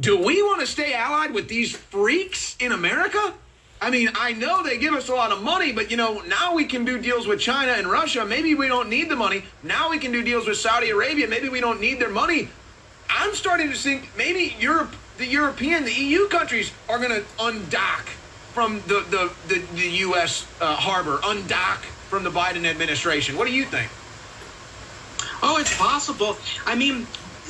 do 0.00 0.18
we 0.18 0.42
want 0.42 0.60
to 0.60 0.66
stay 0.66 0.94
allied 0.94 1.32
with 1.32 1.48
these 1.48 1.76
freaks 1.76 2.56
in 2.60 2.72
America?" 2.72 3.34
I 3.80 3.90
mean, 3.90 4.10
I 4.14 4.32
know 4.32 4.62
they 4.62 4.76
give 4.76 4.94
us 4.94 5.08
a 5.08 5.14
lot 5.14 5.30
of 5.30 5.42
money, 5.42 5.72
but 5.72 5.90
you 5.90 5.96
know, 5.96 6.20
now 6.22 6.54
we 6.54 6.64
can 6.64 6.84
do 6.84 6.98
deals 6.98 7.26
with 7.26 7.38
China 7.38 7.72
and 7.72 7.88
Russia. 7.88 8.24
Maybe 8.24 8.54
we 8.54 8.66
don't 8.66 8.88
need 8.88 9.08
the 9.08 9.16
money. 9.16 9.44
Now 9.62 9.90
we 9.90 9.98
can 9.98 10.10
do 10.10 10.22
deals 10.22 10.46
with 10.48 10.58
Saudi 10.58 10.90
Arabia. 10.90 11.28
Maybe 11.28 11.48
we 11.48 11.60
don't 11.60 11.80
need 11.80 12.00
their 12.00 12.10
money. 12.10 12.48
I'm 13.08 13.34
starting 13.34 13.70
to 13.70 13.76
think 13.76 14.10
maybe 14.16 14.56
Europe, 14.58 14.94
the 15.16 15.26
European, 15.26 15.84
the 15.84 15.92
EU 15.92 16.28
countries 16.28 16.72
are 16.88 16.98
going 16.98 17.10
to 17.10 17.24
undock 17.38 18.06
from 18.52 18.82
the 18.88 19.04
the 19.10 19.32
the, 19.46 19.62
the 19.74 19.88
U.S. 20.08 20.46
Uh, 20.60 20.74
harbor, 20.74 21.18
undock 21.18 21.78
from 22.10 22.24
the 22.24 22.30
Biden 22.30 22.66
administration. 22.66 23.36
What 23.36 23.46
do 23.46 23.54
you 23.54 23.64
think? 23.64 23.90
Oh, 25.40 25.58
it's 25.60 25.76
possible. 25.78 26.36
I 26.66 26.74
mean, 26.74 27.06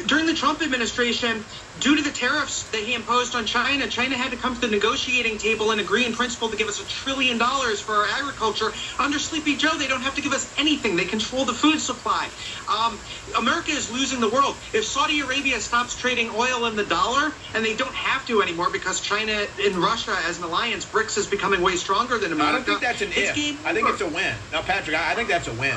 during 0.06 0.26
the 0.26 0.34
Trump 0.34 0.62
administration, 0.62 1.44
due 1.80 1.96
to 1.96 2.02
the 2.02 2.10
tariffs 2.10 2.68
that 2.70 2.82
he 2.82 2.94
imposed 2.94 3.34
on 3.34 3.46
China, 3.46 3.86
China 3.88 4.16
had 4.16 4.30
to 4.30 4.36
come 4.36 4.54
to 4.54 4.60
the 4.60 4.68
negotiating 4.68 5.38
table 5.38 5.70
and 5.70 5.80
agree 5.80 6.04
in 6.04 6.12
principle 6.12 6.48
to 6.50 6.56
give 6.56 6.68
us 6.68 6.80
a 6.80 6.86
trillion 6.86 7.38
dollars 7.38 7.80
for 7.80 7.94
our 7.94 8.06
agriculture. 8.06 8.72
Under 8.98 9.18
Sleepy 9.18 9.56
Joe, 9.56 9.76
they 9.78 9.88
don't 9.88 10.02
have 10.02 10.14
to 10.14 10.22
give 10.22 10.32
us 10.32 10.52
anything. 10.58 10.96
They 10.96 11.04
control 11.04 11.44
the 11.44 11.52
food 11.52 11.80
supply. 11.80 12.28
Um, 12.68 12.98
America 13.36 13.70
is 13.70 13.90
losing 13.90 14.20
the 14.20 14.28
world. 14.28 14.56
If 14.72 14.84
Saudi 14.84 15.20
Arabia 15.20 15.60
stops 15.60 15.96
trading 15.96 16.30
oil 16.30 16.66
in 16.66 16.76
the 16.76 16.84
dollar, 16.84 17.32
and 17.54 17.64
they 17.64 17.74
don't 17.76 17.94
have 17.94 18.26
to 18.26 18.42
anymore 18.42 18.70
because 18.70 19.00
China 19.00 19.46
and 19.64 19.76
Russia 19.76 20.16
as 20.26 20.38
an 20.38 20.44
alliance, 20.44 20.84
BRICS 20.84 21.18
is 21.18 21.26
becoming 21.26 21.60
way 21.60 21.76
stronger 21.76 22.18
than 22.18 22.32
America. 22.32 22.48
I 22.48 22.56
don't 22.56 22.64
think 22.64 22.80
that's 22.80 23.02
an 23.02 23.08
it's 23.08 23.30
if. 23.30 23.34
game 23.34 23.58
I 23.64 23.74
think 23.74 23.88
it's 23.88 24.00
a 24.00 24.08
win. 24.08 24.34
Now, 24.52 24.62
Patrick, 24.62 24.96
I, 24.96 25.12
I 25.12 25.14
think 25.14 25.28
that's 25.28 25.48
a 25.48 25.52
win. 25.54 25.76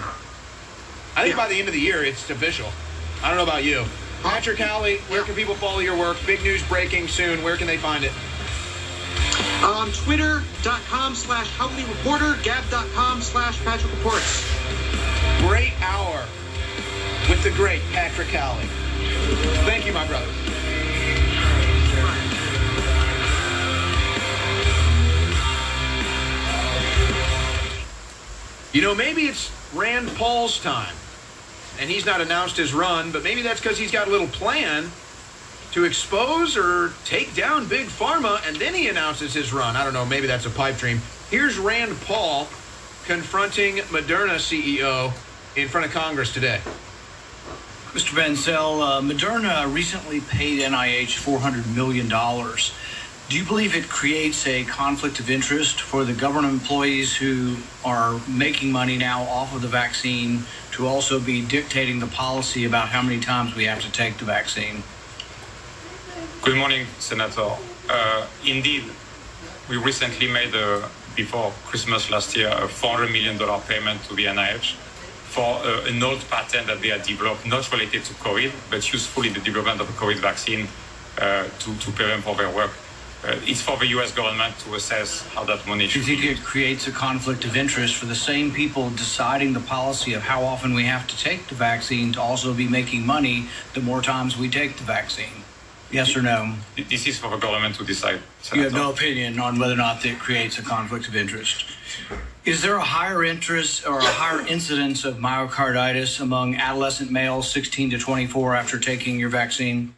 I 1.16 1.24
think 1.24 1.36
Yeah. 1.36 1.44
by 1.44 1.50
the 1.50 1.60
end 1.60 1.68
of 1.68 1.74
the 1.74 1.80
year, 1.80 2.04
it's 2.04 2.30
official. 2.30 2.70
I 3.24 3.28
don't 3.28 3.38
know 3.38 3.44
about 3.44 3.64
you. 3.64 3.86
Patrick 4.24 4.60
Howley, 4.60 4.98
where 5.08 5.24
can 5.24 5.34
people 5.34 5.56
follow 5.56 5.80
your 5.80 5.98
work? 5.98 6.18
Big 6.26 6.42
news 6.44 6.62
breaking 6.68 7.08
soon. 7.08 7.44
Where 7.44 7.58
can 7.58 7.66
they 7.66 7.78
find 7.78 8.04
it? 8.04 8.12
Um, 9.64 9.92
Twitter.com 9.92 11.16
slash 11.16 11.50
Howley 11.52 11.84
Reporter, 11.86 12.38
Gab.com 12.44 13.22
slash 13.22 13.60
Patrick 13.64 13.92
Reports. 13.94 14.46
Great 15.40 15.74
hour 15.82 16.24
with 17.30 17.44
the 17.44 17.52
great 17.52 17.82
Patrick 17.92 18.28
Howley. 18.28 18.66
Thank 19.66 19.86
you, 19.86 19.94
my 19.94 20.06
brother. 20.08 20.28
You 28.74 28.82
know, 28.82 28.96
maybe 28.96 29.24
it's 29.24 29.52
Rand 29.74 30.08
Paul's 30.16 30.60
time 30.62 30.96
and 31.82 31.90
he's 31.90 32.06
not 32.06 32.22
announced 32.22 32.56
his 32.56 32.76
run, 32.76 33.12
but 33.12 33.24
maybe 33.24 33.42
that's 33.42 33.60
because 33.60 33.78
he's 33.78 33.92
got 33.92 34.08
a 34.08 34.12
little 34.12 34.28
plan 34.28 34.90
to 35.72 35.84
expose 35.84 36.56
or 36.56 36.94
take 37.06 37.34
down 37.34 37.68
Big 37.68 37.88
Pharma, 37.88 38.40
and 38.48 38.56
then 38.58 38.76
he 38.76 38.88
announces 38.88 39.34
his 39.34 39.52
run. 39.52 39.76
I 39.76 39.84
don't 39.84 39.94
know, 39.94 40.06
maybe 40.06 40.28
that's 40.28 40.46
a 40.46 40.52
pipe 40.52 40.78
dream. 40.78 41.02
Here's 41.32 41.58
Rand 41.58 42.00
Paul 42.02 42.48
confronting 43.06 43.78
Moderna 43.78 44.36
CEO 44.36 45.12
in 45.56 45.68
front 45.68 45.88
of 45.88 45.92
Congress 45.92 46.32
today. 46.32 46.62
Mr. 47.94 48.16
Bancel, 48.16 48.82
uh, 48.82 49.02
Moderna 49.02 49.74
recently 49.74 50.22
paid 50.22 50.62
NIH 50.62 51.18
$400 51.18 51.76
million. 51.76 52.08
Do 53.32 53.38
you 53.38 53.46
believe 53.46 53.78
it 53.78 53.88
creates 53.88 54.46
a 54.46 54.66
conflict 54.66 55.22
of 55.22 55.30
interest 55.30 55.80
for 55.80 56.04
the 56.04 56.12
government 56.12 56.52
employees 56.52 57.16
who 57.16 57.56
are 57.86 58.20
making 58.28 58.74
money 58.74 58.98
now 58.98 59.24
off 59.24 59.56
of 59.56 59.62
the 59.62 59.70
vaccine 59.70 60.44
to 60.74 60.86
also 60.86 61.18
be 61.18 61.42
dictating 61.42 62.00
the 62.00 62.08
policy 62.08 62.66
about 62.66 62.90
how 62.90 63.02
many 63.02 63.22
times 63.22 63.56
we 63.56 63.64
have 63.64 63.80
to 63.84 63.92
take 63.94 64.18
the 64.18 64.26
vaccine? 64.26 64.84
Good 66.42 66.58
morning, 66.58 66.88
Senator. 67.00 67.56
Uh, 67.90 68.28
indeed, 68.46 68.84
we 69.70 69.78
recently 69.78 70.30
made, 70.30 70.54
a, 70.54 70.90
before 71.16 71.54
Christmas 71.64 72.12
last 72.12 72.36
year, 72.36 72.50
a 72.50 72.68
$400 72.68 73.14
million 73.14 73.38
payment 73.62 74.04
to 74.10 74.14
the 74.14 74.26
NIH 74.26 74.74
for 74.74 75.62
uh, 75.64 75.86
an 75.86 76.04
old 76.04 76.20
patent 76.30 76.68
that 76.68 76.82
they 76.82 76.90
had 76.90 77.04
developed, 77.04 77.46
not 77.46 77.72
related 77.72 78.04
to 78.04 78.14
COVID, 78.16 78.52
but 78.70 78.92
useful 78.92 79.24
in 79.24 79.32
the 79.32 79.40
development 79.40 79.80
of 79.80 79.90
a 79.90 79.94
COVID 79.94 80.18
vaccine 80.18 80.68
uh, 81.18 81.46
to, 81.60 81.74
to 81.78 81.92
pay 81.94 82.08
them 82.08 82.22
for 82.22 82.36
their 82.36 82.50
work. 82.54 82.72
Uh, 83.24 83.40
it's 83.46 83.62
for 83.62 83.78
the 83.78 83.86
US 83.88 84.12
government 84.12 84.58
to 84.60 84.74
assess 84.74 85.22
how 85.28 85.44
that 85.44 85.68
money 85.68 85.88
Do 85.88 86.00
you 86.00 86.06
think 86.06 86.24
it 86.24 86.44
creates 86.44 86.88
a 86.88 86.92
conflict 86.92 87.46
of 87.46 87.56
interest 87.56 87.96
for 87.96 88.08
the 88.08 88.16
same 88.16 88.52
people 88.52 88.90
deciding 88.90 89.54
the 89.54 89.60
policy 89.60 90.14
of 90.14 90.24
how 90.24 90.44
often 90.44 90.74
we 90.74 90.86
have 90.86 91.06
to 91.08 91.18
take 91.18 91.48
the 91.48 91.54
vaccine 91.54 92.14
to 92.14 92.22
also 92.22 92.52
be 92.54 92.68
making 92.68 93.06
money 93.06 93.48
the 93.76 93.82
more 93.82 94.02
times 94.02 94.38
we 94.38 94.50
take 94.50 94.78
the 94.78 94.84
vaccine? 94.84 95.44
Yes 95.92 96.16
or 96.16 96.22
no? 96.22 96.56
This 96.90 97.06
is 97.06 97.20
for 97.20 97.30
the 97.30 97.38
government 97.38 97.76
to 97.76 97.84
decide. 97.84 98.22
You 98.54 98.64
have 98.64 98.74
no 98.74 98.92
opinion 98.92 99.40
on 99.40 99.60
whether 99.60 99.74
or 99.74 99.78
not 99.78 100.04
it 100.06 100.18
creates 100.18 100.58
a 100.58 100.64
conflict 100.64 101.08
of 101.08 101.16
interest. 101.16 101.66
Is 102.46 102.62
there 102.62 102.76
a 102.76 102.82
higher 102.82 103.24
interest 103.24 103.86
or 103.86 104.00
a 104.00 104.04
higher 104.04 104.46
incidence 104.48 105.06
of 105.06 105.18
myocarditis 105.18 106.22
among 106.22 106.56
adolescent 106.56 107.12
males 107.12 107.52
16 107.52 107.92
to 107.92 107.98
24 108.00 108.56
after 108.56 108.80
taking 108.80 109.20
your 109.20 109.30
vaccine? 109.30 109.94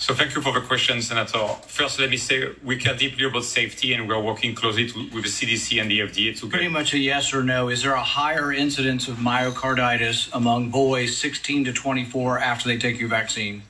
So 0.00 0.14
thank 0.14 0.34
you 0.34 0.40
for 0.40 0.52
the 0.52 0.62
question, 0.62 1.02
Senator. 1.02 1.46
First, 1.66 2.00
let 2.00 2.08
me 2.08 2.16
say 2.16 2.48
we 2.64 2.76
care 2.76 2.96
deeply 2.96 3.26
about 3.26 3.44
safety, 3.44 3.92
and 3.92 4.08
we 4.08 4.14
are 4.14 4.22
working 4.22 4.54
closely 4.54 4.88
to, 4.88 4.98
with 5.12 5.24
the 5.24 5.28
CDC 5.28 5.78
and 5.78 5.90
the 5.90 6.00
FDA 6.00 6.38
to 6.40 6.48
Pretty 6.48 6.68
much 6.68 6.94
a 6.94 6.98
yes 6.98 7.34
or 7.34 7.42
no. 7.42 7.68
Is 7.68 7.82
there 7.82 7.92
a 7.92 8.02
higher 8.02 8.50
incidence 8.50 9.08
of 9.08 9.16
myocarditis 9.16 10.30
among 10.32 10.70
boys 10.70 11.18
16 11.18 11.66
to 11.66 11.72
24 11.74 12.38
after 12.38 12.68
they 12.68 12.78
take 12.78 12.98
your 12.98 13.10
vaccine? 13.10 13.62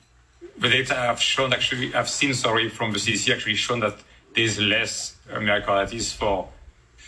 the 0.61 0.69
data 0.69 0.97
I've 0.97 1.21
shown 1.21 1.53
actually 1.53 1.95
I've 1.95 2.09
seen 2.09 2.35
sorry 2.35 2.69
from 2.69 2.93
the 2.93 2.99
CDC 2.99 3.33
actually 3.33 3.55
shown 3.55 3.81
that 3.81 3.97
there's 4.35 4.61
less 4.61 5.17
uh, 5.33 5.39
myocarditis 5.39 6.15
for 6.15 6.49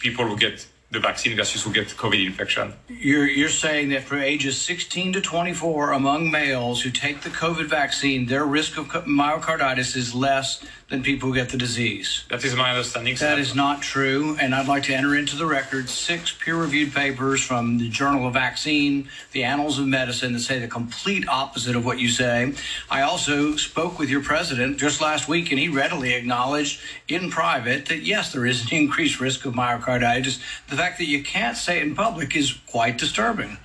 people 0.00 0.26
who 0.26 0.36
get 0.36 0.66
the 0.92 1.00
vaccine 1.00 1.34
versus 1.34 1.62
who 1.62 1.72
get 1.72 1.88
COVID 1.88 2.26
infection. 2.26 2.75
You're, 2.88 3.26
you're 3.26 3.49
saying 3.49 3.88
that 3.90 4.04
for 4.04 4.18
ages 4.18 4.61
16 4.61 5.14
to 5.14 5.20
24 5.22 5.92
among 5.92 6.30
males 6.30 6.82
who 6.82 6.90
take 6.90 7.22
the 7.22 7.30
COVID 7.30 7.66
vaccine, 7.66 8.26
their 8.26 8.44
risk 8.44 8.76
of 8.76 8.88
myocarditis 8.88 9.96
is 9.96 10.14
less 10.14 10.62
than 10.92 11.02
people 11.02 11.30
who 11.30 11.34
get 11.34 11.49
the 11.49 11.56
disease. 11.56 12.25
That 12.28 12.44
is 12.44 12.54
my 12.54 12.68
understanding. 12.68 13.16
That 13.16 13.38
is 13.38 13.54
not 13.54 13.80
true, 13.80 14.37
and 14.38 14.55
I'd 14.55 14.68
like 14.68 14.83
to 14.85 14.94
enter 14.94 15.16
into 15.16 15.37
the 15.37 15.46
record 15.46 15.88
six 15.88 16.33
peer-reviewed 16.33 16.92
papers 16.94 17.40
from 17.40 17.78
the 17.78 17.88
Journal 17.88 18.26
of 18.26 18.35
Vaccine, 18.35 19.09
the 19.31 19.42
Annals 19.42 19.78
of 19.78 19.87
Medicine 19.87 20.35
that 20.35 20.40
say 20.40 20.59
the 20.59 20.68
complete 20.68 21.26
opposite 21.26 21.76
of 21.76 21.87
what 21.87 21.98
you 21.98 22.11
say. 22.11 22.52
I 22.90 23.00
also 23.00 23.57
spoke 23.57 23.98
with 23.98 24.11
your 24.11 24.22
president 24.22 24.76
just 24.76 25.00
last 25.00 25.28
week, 25.28 25.50
and 25.50 25.59
he 25.59 25.68
readily 25.70 26.12
acknowledged 26.12 26.78
in 27.09 27.31
private 27.31 27.87
that 27.87 28.02
yes, 28.02 28.31
there 28.31 28.44
is 28.44 28.61
an 28.61 28.76
increased 28.76 29.18
risk 29.18 29.46
of 29.46 29.55
myocarditis. 29.55 30.40
The 30.68 30.76
fact 30.83 30.99
that 30.99 31.07
you 31.07 31.23
can't 31.23 31.57
say 31.57 31.79
it 31.79 31.85
in 31.85 31.95
public 31.95 32.35
is 32.35 32.59
quite 32.66 32.99
disturbing. 32.99 33.57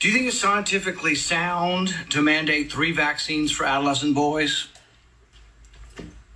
Do 0.00 0.08
you 0.08 0.14
think 0.14 0.26
it's 0.26 0.40
scientifically 0.40 1.14
sound 1.14 1.94
to 2.10 2.20
mandate 2.20 2.72
three 2.72 2.90
vaccines 2.90 3.52
for 3.52 3.64
adolescent 3.64 4.16
boys? 4.16 4.66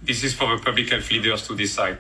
This 0.01 0.23
is 0.23 0.35
for 0.35 0.57
the 0.57 0.63
public 0.63 0.91
health 0.91 1.11
leaders 1.11 1.45
to 1.49 1.57
decide. 1.57 1.99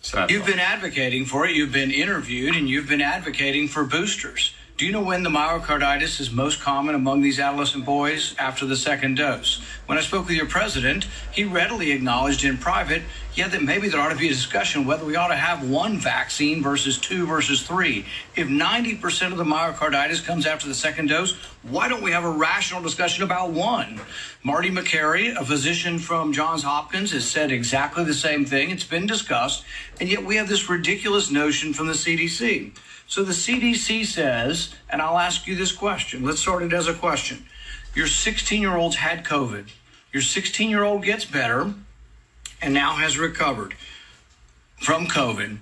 Senator. 0.00 0.32
You've 0.32 0.46
been 0.46 0.60
advocating 0.60 1.24
for 1.26 1.44
it. 1.44 1.56
You've 1.56 1.72
been 1.72 1.90
interviewed 1.90 2.54
and 2.54 2.68
you've 2.68 2.88
been 2.88 3.02
advocating 3.16 3.66
for 3.66 3.82
boosters. 3.82 4.54
Do 4.76 4.84
you 4.84 4.92
know 4.92 5.00
when 5.00 5.22
the 5.22 5.30
myocarditis 5.30 6.20
is 6.20 6.30
most 6.30 6.60
common 6.60 6.94
among 6.94 7.22
these 7.22 7.40
adolescent 7.40 7.86
boys 7.86 8.34
after 8.38 8.66
the 8.66 8.76
second 8.76 9.16
dose? 9.16 9.62
When 9.86 9.96
I 9.96 10.02
spoke 10.02 10.26
with 10.26 10.36
your 10.36 10.44
president, 10.44 11.06
he 11.32 11.44
readily 11.44 11.92
acknowledged 11.92 12.44
in 12.44 12.58
private, 12.58 13.00
yeah, 13.34 13.48
that 13.48 13.62
maybe 13.62 13.88
there 13.88 14.02
ought 14.02 14.10
to 14.10 14.16
be 14.16 14.26
a 14.26 14.34
discussion 14.34 14.84
whether 14.84 15.06
we 15.06 15.16
ought 15.16 15.28
to 15.28 15.34
have 15.34 15.66
one 15.66 15.96
vaccine 15.96 16.62
versus 16.62 16.98
two 16.98 17.26
versus 17.26 17.62
three. 17.62 18.04
If 18.34 18.48
90% 18.48 19.32
of 19.32 19.38
the 19.38 19.44
myocarditis 19.44 20.22
comes 20.22 20.44
after 20.44 20.68
the 20.68 20.74
second 20.74 21.06
dose, 21.06 21.32
why 21.62 21.88
don't 21.88 22.02
we 22.02 22.10
have 22.10 22.24
a 22.24 22.30
rational 22.30 22.82
discussion 22.82 23.24
about 23.24 23.52
one? 23.52 23.98
Marty 24.42 24.70
Makary, 24.70 25.34
a 25.40 25.44
physician 25.46 25.98
from 25.98 26.34
Johns 26.34 26.62
Hopkins, 26.62 27.12
has 27.12 27.26
said 27.26 27.50
exactly 27.50 28.04
the 28.04 28.12
same 28.12 28.44
thing. 28.44 28.70
It's 28.70 28.84
been 28.84 29.06
discussed, 29.06 29.64
and 30.00 30.10
yet 30.10 30.22
we 30.22 30.36
have 30.36 30.50
this 30.50 30.68
ridiculous 30.68 31.30
notion 31.30 31.72
from 31.72 31.86
the 31.86 31.94
CDC. 31.94 32.72
So 33.06 33.22
the 33.22 33.32
CDC 33.32 34.04
says, 34.06 34.74
and 34.90 35.00
I'll 35.00 35.18
ask 35.18 35.46
you 35.46 35.54
this 35.54 35.72
question. 35.72 36.24
Let's 36.24 36.40
start 36.40 36.62
it 36.62 36.72
as 36.72 36.88
a 36.88 36.94
question. 36.94 37.46
Your 37.94 38.06
16 38.06 38.60
year 38.60 38.76
old's 38.76 38.96
had 38.96 39.24
COVID. 39.24 39.68
Your 40.12 40.22
16 40.22 40.68
year 40.70 40.82
old 40.82 41.04
gets 41.04 41.24
better 41.24 41.72
and 42.60 42.74
now 42.74 42.92
has 42.96 43.18
recovered 43.18 43.74
from 44.76 45.06
COVID. 45.06 45.58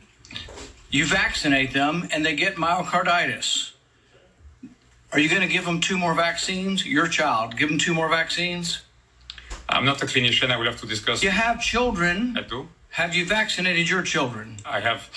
You 0.91 1.05
vaccinate 1.07 1.73
them 1.73 2.09
and 2.13 2.25
they 2.25 2.35
get 2.35 2.57
myocarditis. 2.57 3.73
Are 5.13 5.21
you 5.21 5.29
going 5.29 5.43
to 5.43 5.49
give 5.49 5.65
them 5.65 5.81
two 5.81 5.97
more 5.97 6.15
vaccines? 6.15 6.85
Your 6.85 7.07
child, 7.07 7.57
give 7.57 7.69
them 7.69 7.79
two 7.79 7.95
more 7.95 8.09
vaccines? 8.09 8.81
I'm 9.69 9.85
not 9.85 10.03
a 10.03 10.07
clinician. 10.07 10.51
I 10.51 10.57
will 10.57 10.67
have 10.67 10.81
to 10.81 10.87
discuss. 10.87 11.23
You 11.23 11.31
have 11.31 11.61
children. 11.61 12.37
I 12.37 12.43
do. 12.43 12.69
Have 12.91 13.15
you 13.15 13.25
vaccinated 13.25 13.89
your 13.89 14.03
children? 14.03 14.57
I 14.65 14.81
have. 14.81 15.09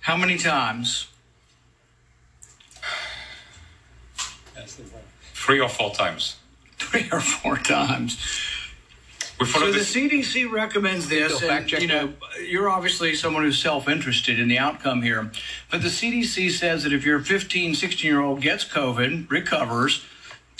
How 0.00 0.16
many 0.16 0.38
times? 0.38 1.08
Three 5.42 5.58
or 5.58 5.68
four 5.68 5.90
times. 5.90 6.36
Three 6.78 7.08
or 7.10 7.18
four 7.18 7.56
times. 7.56 8.16
We 9.40 9.46
So 9.46 9.66
the 9.66 9.72
this. 9.72 9.92
CDC 9.92 10.48
recommends 10.48 11.08
this, 11.08 11.38
Still 11.38 11.50
and 11.50 11.72
you 11.72 11.88
know 11.88 12.12
you're 12.46 12.70
obviously 12.70 13.16
someone 13.16 13.42
who's 13.42 13.58
self-interested 13.58 14.38
in 14.38 14.46
the 14.46 14.58
outcome 14.58 15.02
here. 15.02 15.32
But 15.68 15.82
the 15.82 15.88
CDC 15.88 16.52
says 16.52 16.84
that 16.84 16.92
if 16.92 17.04
your 17.04 17.18
15, 17.18 17.74
16 17.74 18.08
year 18.08 18.20
old 18.20 18.40
gets 18.40 18.64
COVID, 18.64 19.28
recovers, 19.28 20.04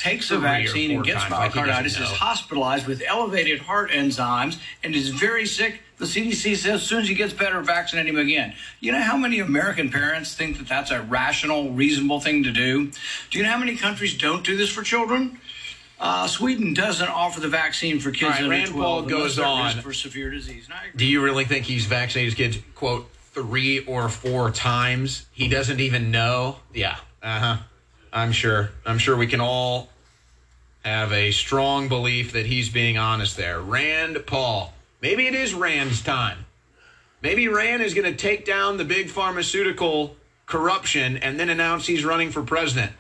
takes 0.03 0.31
a 0.33 0.39
vaccine, 0.39 0.91
and 0.91 1.05
gets 1.05 1.23
myocarditis, 1.25 2.01
is 2.01 2.11
hospitalized 2.11 2.87
with 2.87 3.03
elevated 3.07 3.61
heart 3.61 3.91
enzymes, 3.91 4.59
and 4.83 4.95
is 4.95 5.11
very 5.11 5.47
sick, 5.47 5.81
the 5.99 6.07
CDC 6.07 6.57
says 6.57 6.67
as 6.67 6.83
soon 6.83 7.03
as 7.03 7.09
he 7.09 7.15
gets 7.15 7.33
better, 7.33 7.61
vaccinate 7.61 8.07
him 8.07 8.17
again. 8.19 8.55
You 8.81 8.91
know 8.91 9.01
how 9.01 9.17
many 9.17 9.39
American 9.39 9.91
parents 9.91 10.35
think 10.35 10.59
that 10.59 10.67
that's 10.67 10.91
a 10.91 11.03
rational, 11.03 11.71
reasonable 11.71 12.19
thing 12.19 12.43
to 12.43 12.51
do? 12.51 12.91
Do 13.31 13.39
you 13.39 13.45
know 13.45 13.51
how 13.51 13.59
many 13.59 13.77
countries 13.77 14.19
don't 14.19 14.45
do 14.45 14.57
this 14.57 14.69
for 14.69 14.83
children? 14.83 15.39
Uh, 16.01 16.27
Sweden 16.27 16.75
doesn't 16.75 17.09
offer 17.09 17.39
the 17.39 17.49
vaccine 17.49 18.01
for 18.01 18.11
kids 18.11 18.25
All 18.25 18.31
right, 18.31 18.39
under 18.43 18.51
Rand 18.51 18.71
12 18.71 18.83
Paul 18.83 19.09
goes 19.09 19.39
on. 19.39 19.81
for 19.81 19.93
severe 19.93 20.31
disease. 20.31 20.65
And 20.65 20.75
I 20.75 20.87
agree. 20.87 20.99
Do 20.99 21.07
you 21.07 21.23
really 21.23 21.45
think 21.45 21.67
he's 21.67 21.87
vaccinated 21.87 22.33
his 22.33 22.37
kids, 22.37 22.65
quote, 22.75 23.09
three 23.31 23.85
or 23.87 24.09
four 24.09 24.51
times? 24.51 25.27
He 25.31 25.47
doesn't 25.47 25.79
even 25.79 26.11
know? 26.11 26.57
Yeah. 26.75 26.97
Uh 27.23 27.39
huh. 27.39 27.57
I'm 28.13 28.33
sure. 28.33 28.71
I'm 28.85 28.99
sure 28.99 29.17
we 29.17 29.29
can 29.29 29.41
all 29.41 29.92
have 30.85 31.13
a 31.13 31.31
strong 31.31 31.89
belief 31.89 32.33
that 32.33 32.47
he's 32.47 32.69
being 32.69 32.99
honest 32.99 33.37
there. 33.37 33.61
Rand 33.61 34.27
Paul. 34.27 34.73
Maybe 35.01 35.27
it 35.27 35.35
is 35.35 35.55
Rand's 35.55 36.03
time. 36.03 36.47
Maybe 37.23 37.47
Rand 37.47 37.83
is 37.83 37.95
going 37.95 38.11
to 38.11 38.17
take 38.17 38.45
down 38.45 38.77
the 38.77 38.85
big 38.85 39.09
pharmaceutical 39.09 40.17
corruption 40.47 41.17
and 41.17 41.39
then 41.39 41.51
announce 41.51 41.87
he's 41.87 42.05
running 42.05 42.31
for 42.31 42.43
president. 42.43 42.93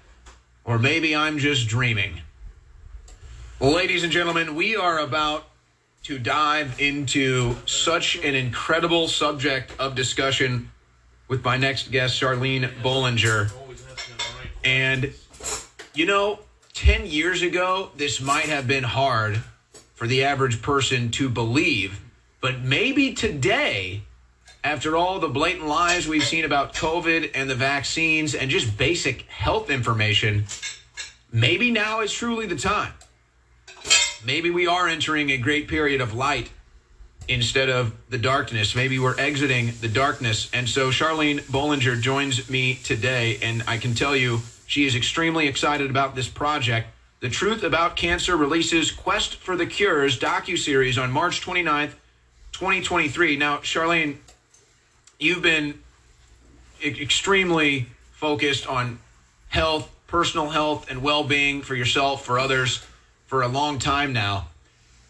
Or 0.64 0.78
maybe 0.78 1.14
I'm 1.14 1.38
just 1.38 1.66
dreaming. 1.66 2.20
Well, 3.58 3.72
ladies 3.72 4.04
and 4.04 4.12
gentlemen, 4.12 4.54
we 4.54 4.76
are 4.76 4.98
about 4.98 5.48
to 6.04 6.18
dive 6.18 6.80
into 6.80 7.56
such 7.66 8.16
an 8.16 8.34
incredible 8.34 9.08
subject 9.08 9.72
of 9.78 9.94
discussion 9.94 10.70
with 11.28 11.44
my 11.44 11.56
next 11.56 11.90
guest, 11.90 12.20
Charlene 12.20 12.68
Bollinger. 12.82 13.52
And, 14.64 15.12
you 15.94 16.06
know, 16.06 16.40
10 16.74 17.06
years 17.06 17.42
ago, 17.42 17.90
this 17.96 18.20
might 18.20 18.46
have 18.46 18.66
been 18.66 18.84
hard 18.84 19.42
for 19.94 20.06
the 20.06 20.24
average 20.24 20.62
person 20.62 21.10
to 21.10 21.28
believe, 21.28 22.00
but 22.40 22.60
maybe 22.60 23.12
today 23.12 24.02
after 24.64 24.96
all 24.96 25.18
the 25.18 25.28
blatant 25.28 25.66
lies 25.66 26.08
we've 26.08 26.24
seen 26.24 26.44
about 26.44 26.74
COVID 26.74 27.32
and 27.34 27.50
the 27.50 27.54
vaccines 27.54 28.34
and 28.34 28.50
just 28.50 28.78
basic 28.78 29.22
health 29.22 29.70
information, 29.70 30.44
maybe 31.32 31.70
now 31.70 32.00
is 32.00 32.12
truly 32.12 32.46
the 32.46 32.56
time. 32.56 32.92
Maybe 34.24 34.50
we 34.50 34.66
are 34.66 34.88
entering 34.88 35.30
a 35.30 35.36
great 35.36 35.68
period 35.68 36.00
of 36.00 36.14
light 36.14 36.50
instead 37.28 37.68
of 37.68 37.92
the 38.08 38.18
darkness. 38.18 38.74
Maybe 38.74 38.98
we're 38.98 39.18
exiting 39.18 39.72
the 39.80 39.88
darkness. 39.88 40.48
And 40.52 40.68
so 40.68 40.90
Charlene 40.90 41.40
Bollinger 41.40 42.00
joins 42.00 42.48
me 42.48 42.74
today, 42.74 43.38
and 43.42 43.64
I 43.66 43.78
can 43.78 43.94
tell 43.94 44.14
you 44.14 44.42
she 44.72 44.86
is 44.86 44.96
extremely 44.96 45.48
excited 45.48 45.90
about 45.90 46.14
this 46.14 46.28
project. 46.28 46.88
The 47.20 47.28
Truth 47.28 47.62
About 47.62 47.94
Cancer 47.94 48.38
releases 48.38 48.90
Quest 48.90 49.34
for 49.34 49.54
the 49.54 49.66
Cures 49.66 50.18
docu-series 50.18 50.96
on 50.96 51.12
March 51.12 51.42
29th, 51.42 51.92
2023. 52.52 53.36
Now, 53.36 53.58
Charlene, 53.58 54.16
you've 55.20 55.42
been 55.42 55.78
extremely 56.82 57.88
focused 58.12 58.66
on 58.66 58.98
health, 59.50 59.94
personal 60.06 60.48
health, 60.48 60.90
and 60.90 61.02
well-being 61.02 61.60
for 61.60 61.74
yourself, 61.74 62.24
for 62.24 62.38
others, 62.38 62.82
for 63.26 63.42
a 63.42 63.48
long 63.48 63.78
time 63.78 64.14
now. 64.14 64.46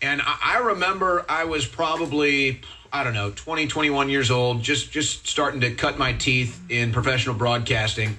And 0.03 0.21
I, 0.23 0.57
I 0.57 0.59
remember 0.59 1.25
I 1.29 1.45
was 1.45 1.67
probably, 1.67 2.63
I 2.93 3.05
don't 3.05 3.15
know, 3.15 3.31
20, 3.31 3.69
21 3.69 4.09
years 4.09 4.33
old, 4.33 4.65
just 4.65 4.91
just 4.91 5.29
starting 5.29 5.61
to 5.61 5.73
cut 5.73 5.99
my 5.99 6.15
teeth 6.15 6.61
in 6.69 6.91
professional 6.91 7.37
broadcasting. 7.37 8.19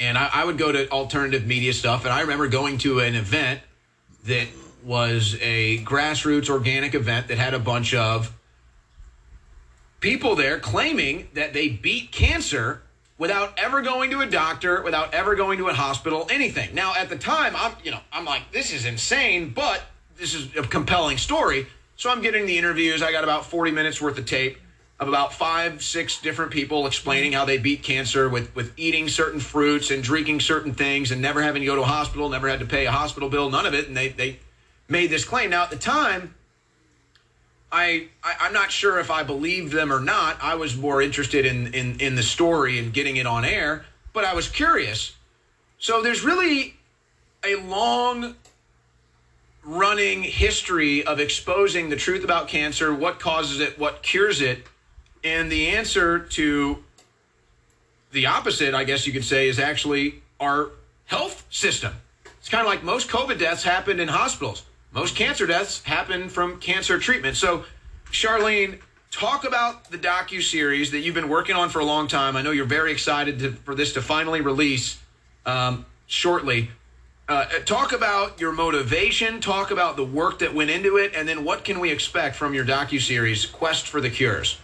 And 0.00 0.18
I, 0.18 0.30
I 0.32 0.44
would 0.44 0.58
go 0.58 0.72
to 0.72 0.90
alternative 0.90 1.46
media 1.46 1.72
stuff. 1.72 2.04
And 2.04 2.12
I 2.12 2.22
remember 2.22 2.48
going 2.48 2.78
to 2.78 3.00
an 3.00 3.14
event 3.14 3.60
that 4.24 4.48
was 4.84 5.36
a 5.40 5.78
grassroots 5.84 6.48
organic 6.48 6.94
event 6.94 7.28
that 7.28 7.38
had 7.38 7.54
a 7.54 7.58
bunch 7.58 7.94
of 7.94 8.34
people 10.00 10.34
there 10.34 10.58
claiming 10.58 11.28
that 11.34 11.52
they 11.52 11.68
beat 11.68 12.10
cancer 12.10 12.82
without 13.18 13.58
ever 13.58 13.82
going 13.82 14.10
to 14.10 14.20
a 14.20 14.26
doctor, 14.26 14.82
without 14.82 15.12
ever 15.12 15.34
going 15.34 15.58
to 15.58 15.68
a 15.68 15.74
hospital, 15.74 16.26
anything. 16.30 16.74
Now, 16.74 16.94
at 16.96 17.10
the 17.10 17.16
time, 17.16 17.54
I'm, 17.54 17.74
you 17.84 17.90
know, 17.90 18.00
I'm 18.10 18.24
like, 18.24 18.50
this 18.50 18.72
is 18.72 18.86
insane, 18.86 19.50
but 19.50 19.82
this 20.16 20.34
is 20.34 20.56
a 20.56 20.62
compelling 20.62 21.18
story. 21.18 21.66
So 21.96 22.10
I'm 22.10 22.22
getting 22.22 22.46
the 22.46 22.56
interviews. 22.56 23.02
I 23.02 23.12
got 23.12 23.24
about 23.24 23.44
40 23.44 23.72
minutes 23.72 24.00
worth 24.00 24.16
of 24.16 24.24
tape 24.24 24.56
of 25.00 25.08
about 25.08 25.32
five, 25.32 25.82
six 25.82 26.20
different 26.20 26.52
people 26.52 26.86
explaining 26.86 27.32
how 27.32 27.46
they 27.46 27.56
beat 27.56 27.82
cancer 27.82 28.28
with, 28.28 28.54
with 28.54 28.72
eating 28.76 29.08
certain 29.08 29.40
fruits 29.40 29.90
and 29.90 30.02
drinking 30.02 30.40
certain 30.40 30.74
things 30.74 31.10
and 31.10 31.22
never 31.22 31.42
having 31.42 31.62
to 31.62 31.66
go 31.66 31.74
to 31.74 31.80
a 31.80 31.86
hospital, 31.86 32.28
never 32.28 32.48
had 32.48 32.60
to 32.60 32.66
pay 32.66 32.84
a 32.84 32.92
hospital 32.92 33.30
bill, 33.30 33.48
none 33.48 33.64
of 33.64 33.72
it. 33.72 33.88
And 33.88 33.96
they, 33.96 34.08
they 34.08 34.38
made 34.88 35.08
this 35.08 35.24
claim. 35.24 35.50
Now, 35.50 35.62
at 35.62 35.70
the 35.70 35.76
time, 35.76 36.34
I, 37.72 38.08
I 38.22 38.34
I'm 38.40 38.52
not 38.52 38.70
sure 38.70 38.98
if 38.98 39.10
I 39.10 39.22
believed 39.22 39.72
them 39.72 39.92
or 39.92 40.00
not. 40.00 40.36
I 40.42 40.56
was 40.56 40.76
more 40.76 41.00
interested 41.00 41.46
in, 41.46 41.72
in 41.72 42.00
in 42.00 42.14
the 42.16 42.22
story 42.22 42.78
and 42.78 42.92
getting 42.92 43.16
it 43.16 43.26
on 43.26 43.44
air, 43.44 43.86
but 44.12 44.24
I 44.24 44.34
was 44.34 44.48
curious. 44.48 45.14
So 45.78 46.02
there's 46.02 46.24
really 46.24 46.74
a 47.44 47.54
long 47.54 48.34
running 49.64 50.22
history 50.22 51.04
of 51.04 51.20
exposing 51.20 51.90
the 51.90 51.96
truth 51.96 52.24
about 52.24 52.48
cancer, 52.48 52.92
what 52.92 53.20
causes 53.20 53.60
it, 53.60 53.78
what 53.78 54.02
cures 54.02 54.40
it, 54.40 54.66
and 55.22 55.50
the 55.50 55.68
answer 55.68 56.18
to 56.18 56.82
the 58.12 58.26
opposite, 58.26 58.74
I 58.74 58.84
guess 58.84 59.06
you 59.06 59.12
could 59.12 59.24
say, 59.24 59.48
is 59.48 59.58
actually 59.58 60.22
our 60.38 60.70
health 61.06 61.44
system. 61.50 61.94
It's 62.38 62.48
kind 62.48 62.62
of 62.62 62.66
like 62.66 62.82
most 62.82 63.08
COVID 63.08 63.38
deaths 63.38 63.62
happened 63.62 64.00
in 64.00 64.08
hospitals. 64.08 64.64
Most 64.92 65.14
cancer 65.14 65.46
deaths 65.46 65.82
happen 65.84 66.28
from 66.28 66.58
cancer 66.58 66.98
treatment. 66.98 67.36
So, 67.36 67.64
Charlene, 68.10 68.80
talk 69.10 69.44
about 69.44 69.90
the 69.90 69.98
docu 69.98 70.42
series 70.42 70.90
that 70.90 71.00
you've 71.00 71.14
been 71.14 71.28
working 71.28 71.54
on 71.54 71.68
for 71.68 71.80
a 71.80 71.84
long 71.84 72.08
time. 72.08 72.36
I 72.36 72.42
know 72.42 72.50
you're 72.50 72.64
very 72.64 72.90
excited 72.90 73.38
to, 73.40 73.52
for 73.52 73.74
this 73.74 73.92
to 73.92 74.02
finally 74.02 74.40
release 74.40 74.98
um, 75.46 75.86
shortly. 76.06 76.70
Uh, 77.28 77.44
talk 77.64 77.92
about 77.92 78.40
your 78.40 78.50
motivation. 78.50 79.40
Talk 79.40 79.70
about 79.70 79.94
the 79.94 80.04
work 80.04 80.40
that 80.40 80.52
went 80.52 80.70
into 80.70 80.96
it, 80.96 81.12
and 81.14 81.28
then 81.28 81.44
what 81.44 81.62
can 81.62 81.78
we 81.78 81.92
expect 81.92 82.34
from 82.34 82.54
your 82.54 82.64
docu 82.64 83.00
series, 83.00 83.46
Quest 83.46 83.86
for 83.86 84.00
the 84.00 84.10
Cures? 84.10 84.58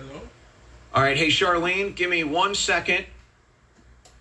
Hello? 0.00 0.22
All 0.92 1.02
right, 1.02 1.16
hey 1.16 1.28
Charlene, 1.28 1.94
give 1.94 2.10
me 2.10 2.24
one 2.24 2.54
second. 2.54 3.06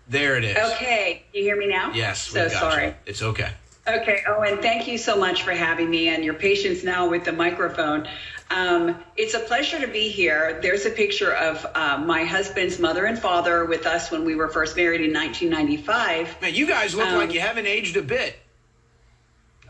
There 0.08 0.38
it 0.38 0.44
is. 0.44 0.58
Okay, 0.74 1.24
you 1.34 1.44
hear 1.44 1.58
me 1.58 1.68
now? 1.68 1.92
Yes. 1.94 2.28
So 2.30 2.44
we 2.44 2.50
got 2.52 2.60
sorry. 2.60 2.86
You. 2.88 2.94
It's 3.08 3.22
okay. 3.22 3.52
Okay, 3.88 4.22
Owen, 4.28 4.60
thank 4.60 4.88
you 4.88 4.98
so 5.00 5.18
much 5.18 5.44
for 5.44 5.52
having 5.52 5.90
me 5.90 6.10
and 6.10 6.24
your 6.24 6.36
patience 6.36 6.84
now 6.84 7.10
with 7.10 7.26
the 7.26 7.32
microphone. 7.32 8.08
Um, 8.52 8.96
it's 9.18 9.34
a 9.34 9.40
pleasure 9.40 9.80
to 9.80 9.88
be 9.88 10.10
here. 10.10 10.60
There's 10.62 10.86
a 10.86 10.92
picture 10.92 11.34
of 11.34 11.66
uh, 11.74 11.98
my 11.98 12.24
husband's 12.24 12.80
mother 12.80 13.06
and 13.06 13.18
father 13.18 13.66
with 13.66 13.88
us 13.88 14.12
when 14.12 14.26
we 14.26 14.36
were 14.36 14.48
first 14.50 14.76
married 14.76 15.02
in 15.02 15.14
1995. 15.14 16.42
Man, 16.42 16.54
you 16.54 16.68
guys 16.68 16.94
look 16.94 17.08
Um, 17.08 17.18
like 17.18 17.34
you 17.34 17.40
haven't 17.42 17.66
aged 17.68 17.98
a 17.98 18.02
bit. 18.04 18.38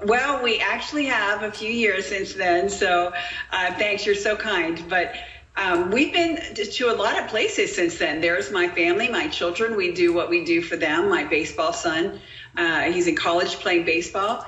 Well, 0.04 0.42
we 0.42 0.60
actually 0.62 1.06
have 1.06 1.44
a 1.44 1.52
few 1.52 1.70
years 1.72 2.06
since 2.06 2.34
then, 2.34 2.70
so 2.70 3.14
uh, 3.52 3.74
thanks. 3.76 4.06
You're 4.06 4.16
so 4.16 4.36
kind. 4.38 4.82
But 4.90 5.14
um, 5.60 5.92
we've 5.92 6.14
been 6.14 6.38
to 6.56 6.90
a 6.90 6.96
lot 6.96 7.22
of 7.22 7.28
places 7.28 7.76
since 7.76 7.98
then. 7.98 8.22
There's 8.22 8.50
my 8.50 8.70
family, 8.70 9.10
my 9.10 9.28
children. 9.28 9.76
We 9.76 9.92
do 9.92 10.14
what 10.14 10.30
we 10.30 10.46
do 10.46 10.62
for 10.62 10.78
them. 10.78 11.10
My 11.10 11.26
baseball 11.26 11.74
son, 11.74 12.22
uh, 12.56 12.84
he's 12.84 13.08
in 13.08 13.18
college 13.18 13.58
playing 13.58 13.84
baseball. 13.84 14.46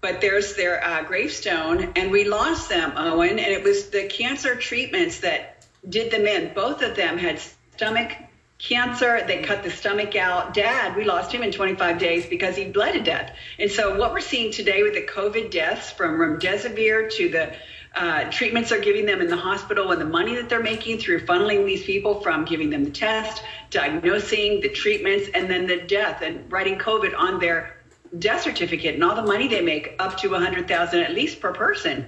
But 0.00 0.22
there's 0.22 0.54
their 0.54 0.82
uh, 0.82 1.02
gravestone, 1.02 1.92
and 1.96 2.10
we 2.10 2.24
lost 2.24 2.70
them, 2.70 2.92
Owen. 2.96 3.38
And 3.38 3.52
it 3.52 3.62
was 3.62 3.90
the 3.90 4.04
cancer 4.04 4.56
treatments 4.56 5.20
that 5.20 5.66
did 5.86 6.10
them 6.10 6.26
in. 6.26 6.54
Both 6.54 6.80
of 6.80 6.96
them 6.96 7.18
had 7.18 7.40
stomach 7.74 8.12
cancer. 8.58 9.22
They 9.26 9.42
cut 9.42 9.62
the 9.62 9.70
stomach 9.70 10.16
out. 10.16 10.54
Dad, 10.54 10.96
we 10.96 11.04
lost 11.04 11.32
him 11.32 11.42
in 11.42 11.52
25 11.52 11.98
days 11.98 12.26
because 12.26 12.56
he 12.56 12.64
bled 12.64 12.94
to 12.94 13.02
death. 13.02 13.34
And 13.58 13.70
so 13.70 13.98
what 13.98 14.12
we're 14.12 14.20
seeing 14.20 14.50
today 14.50 14.82
with 14.82 14.94
the 14.94 15.06
COVID 15.06 15.50
deaths 15.50 15.90
from 15.90 16.12
remdesivir 16.18 17.10
to 17.16 17.28
the 17.28 17.54
uh, 17.94 18.30
treatments 18.30 18.70
they're 18.70 18.80
giving 18.80 19.06
them 19.06 19.20
in 19.20 19.28
the 19.28 19.36
hospital 19.36 19.92
and 19.92 20.00
the 20.00 20.06
money 20.06 20.34
that 20.34 20.48
they're 20.48 20.62
making 20.62 20.98
through 20.98 21.24
funneling 21.26 21.64
these 21.64 21.84
people 21.84 22.20
from 22.20 22.44
giving 22.44 22.70
them 22.70 22.84
the 22.84 22.90
test, 22.90 23.42
diagnosing 23.70 24.60
the 24.60 24.68
treatments, 24.68 25.28
and 25.34 25.48
then 25.48 25.66
the 25.66 25.76
death 25.76 26.20
and 26.22 26.50
writing 26.50 26.76
COVID 26.78 27.16
on 27.16 27.38
their 27.38 27.76
death 28.18 28.42
certificate 28.42 28.94
and 28.94 29.04
all 29.04 29.14
the 29.14 29.22
money 29.22 29.48
they 29.48 29.60
make 29.60 29.94
up 29.98 30.16
to 30.18 30.28
100,000 30.28 31.00
at 31.00 31.12
least 31.12 31.40
per 31.40 31.52
person. 31.52 32.06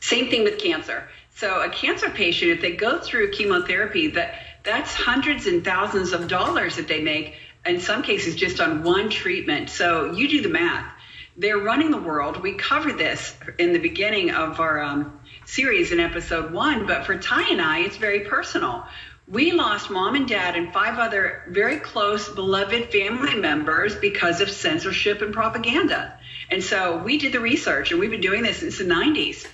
Same 0.00 0.30
thing 0.30 0.44
with 0.44 0.58
cancer. 0.58 1.08
So 1.36 1.62
a 1.62 1.68
cancer 1.68 2.10
patient, 2.10 2.50
if 2.50 2.60
they 2.60 2.72
go 2.72 2.98
through 2.98 3.32
chemotherapy, 3.32 4.08
that 4.08 4.34
that's 4.62 4.94
hundreds 4.94 5.46
and 5.46 5.64
thousands 5.64 6.12
of 6.12 6.28
dollars 6.28 6.76
that 6.76 6.88
they 6.88 7.00
make 7.00 7.34
in 7.64 7.80
some 7.80 8.02
cases 8.02 8.34
just 8.34 8.60
on 8.60 8.82
one 8.82 9.10
treatment. 9.10 9.70
So 9.70 10.12
you 10.12 10.28
do 10.28 10.42
the 10.42 10.48
math. 10.48 10.92
They're 11.40 11.56
running 11.56 11.90
the 11.90 11.96
world. 11.96 12.42
We 12.42 12.52
covered 12.52 12.98
this 12.98 13.34
in 13.58 13.72
the 13.72 13.78
beginning 13.78 14.30
of 14.30 14.60
our 14.60 14.78
um, 14.78 15.18
series 15.46 15.90
in 15.90 15.98
episode 15.98 16.52
one, 16.52 16.86
but 16.86 17.06
for 17.06 17.16
Ty 17.16 17.52
and 17.52 17.62
I, 17.62 17.78
it's 17.78 17.96
very 17.96 18.20
personal. 18.20 18.84
We 19.26 19.52
lost 19.52 19.88
mom 19.88 20.16
and 20.16 20.28
dad 20.28 20.54
and 20.54 20.70
five 20.70 20.98
other 20.98 21.44
very 21.48 21.78
close, 21.78 22.28
beloved 22.28 22.92
family 22.92 23.36
members 23.36 23.96
because 23.96 24.42
of 24.42 24.50
censorship 24.50 25.22
and 25.22 25.32
propaganda. 25.32 26.18
And 26.50 26.62
so 26.62 26.98
we 26.98 27.16
did 27.16 27.32
the 27.32 27.40
research, 27.40 27.90
and 27.90 27.98
we've 27.98 28.10
been 28.10 28.20
doing 28.20 28.42
this 28.42 28.58
since 28.58 28.76
the 28.76 28.84
90s 28.84 29.46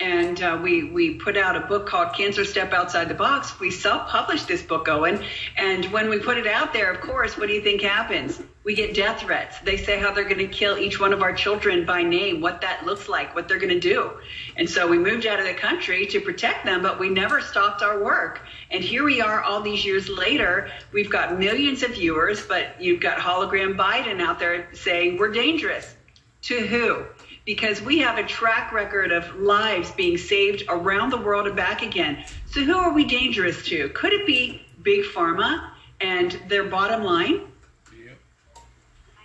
and 0.00 0.40
uh, 0.42 0.58
we 0.62 0.84
we 0.84 1.14
put 1.14 1.36
out 1.36 1.56
a 1.56 1.60
book 1.60 1.86
called 1.86 2.14
Cancer 2.14 2.44
Step 2.44 2.72
Outside 2.72 3.08
the 3.08 3.14
Box. 3.14 3.58
We 3.58 3.70
self-published 3.70 4.46
this 4.46 4.62
book, 4.62 4.88
Owen, 4.88 5.24
and 5.56 5.84
when 5.86 6.08
we 6.08 6.20
put 6.20 6.38
it 6.38 6.46
out 6.46 6.72
there, 6.72 6.92
of 6.92 7.00
course, 7.00 7.36
what 7.36 7.48
do 7.48 7.54
you 7.54 7.62
think 7.62 7.82
happens? 7.82 8.40
We 8.62 8.74
get 8.74 8.94
death 8.94 9.22
threats. 9.22 9.58
They 9.60 9.76
say 9.76 9.98
how 9.98 10.12
they're 10.12 10.24
going 10.24 10.38
to 10.38 10.46
kill 10.46 10.78
each 10.78 11.00
one 11.00 11.12
of 11.12 11.22
our 11.22 11.32
children 11.32 11.84
by 11.84 12.02
name, 12.02 12.40
what 12.40 12.60
that 12.60 12.84
looks 12.84 13.08
like, 13.08 13.34
what 13.34 13.48
they're 13.48 13.58
going 13.58 13.74
to 13.74 13.80
do. 13.80 14.10
And 14.56 14.68
so 14.68 14.86
we 14.86 14.98
moved 14.98 15.26
out 15.26 15.40
of 15.40 15.46
the 15.46 15.54
country 15.54 16.06
to 16.06 16.20
protect 16.20 16.64
them, 16.64 16.82
but 16.82 17.00
we 17.00 17.08
never 17.08 17.40
stopped 17.40 17.82
our 17.82 18.04
work. 18.04 18.40
And 18.70 18.84
here 18.84 19.04
we 19.04 19.20
are 19.20 19.42
all 19.42 19.62
these 19.62 19.84
years 19.84 20.08
later. 20.08 20.70
We've 20.92 21.10
got 21.10 21.38
millions 21.38 21.82
of 21.82 21.92
viewers, 21.92 22.46
but 22.46 22.80
you've 22.80 23.00
got 23.00 23.18
hologram 23.18 23.74
Biden 23.74 24.20
out 24.20 24.38
there 24.38 24.68
saying 24.74 25.16
we're 25.16 25.32
dangerous. 25.32 25.94
To 26.42 26.66
who? 26.66 27.04
Because 27.48 27.80
we 27.80 27.96
have 27.96 28.18
a 28.18 28.22
track 28.24 28.74
record 28.74 29.10
of 29.10 29.40
lives 29.40 29.90
being 29.92 30.18
saved 30.18 30.64
around 30.68 31.08
the 31.08 31.16
world 31.16 31.46
and 31.46 31.56
back 31.56 31.80
again. 31.80 32.22
So 32.50 32.62
who 32.62 32.76
are 32.76 32.92
we 32.92 33.06
dangerous 33.06 33.64
to? 33.68 33.88
Could 33.88 34.12
it 34.12 34.26
be 34.26 34.60
big 34.82 35.06
pharma 35.06 35.70
and 35.98 36.38
their 36.48 36.64
bottom 36.64 37.02
line? 37.02 37.40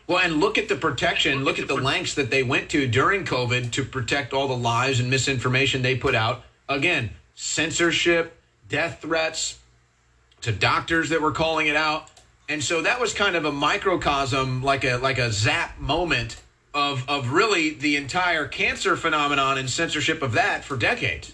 Well, 0.08 0.20
and 0.20 0.40
look 0.40 0.58
at 0.58 0.70
the 0.70 0.78
protection, 0.78 1.44
look 1.44 1.60
at 1.60 1.68
the 1.68 1.76
lengths 1.76 2.14
that 2.14 2.32
they 2.32 2.44
went 2.44 2.70
to 2.70 2.88
during 2.88 3.26
COVID 3.26 3.72
to 3.72 3.84
protect 3.84 4.32
all 4.32 4.48
the 4.48 4.56
lies 4.56 5.02
and 5.02 5.10
misinformation 5.10 5.82
they 5.82 5.98
put 5.98 6.16
out. 6.16 6.46
Again, 6.70 7.10
censorship, 7.36 8.38
death 8.70 9.02
threats 9.02 9.60
to 10.40 10.54
doctors 10.54 11.10
that 11.10 11.22
were 11.22 11.34
calling 11.34 11.68
it 11.68 11.76
out. 11.76 12.10
And 12.48 12.64
so 12.64 12.84
that 12.84 13.02
was 13.02 13.14
kind 13.14 13.36
of 13.36 13.44
a 13.44 13.52
microcosm, 13.52 14.64
like 14.64 14.86
a 14.86 14.96
like 14.96 15.18
a 15.18 15.30
zap 15.30 15.78
moment 15.78 16.38
of 16.74 17.08
of 17.10 17.32
really 17.32 17.72
the 17.72 17.96
entire 17.96 18.48
cancer 18.48 18.96
phenomenon 18.96 19.58
and 19.58 19.70
censorship 19.70 20.22
of 20.22 20.34
that 20.34 20.64
for 20.64 20.76
decades. 20.76 21.34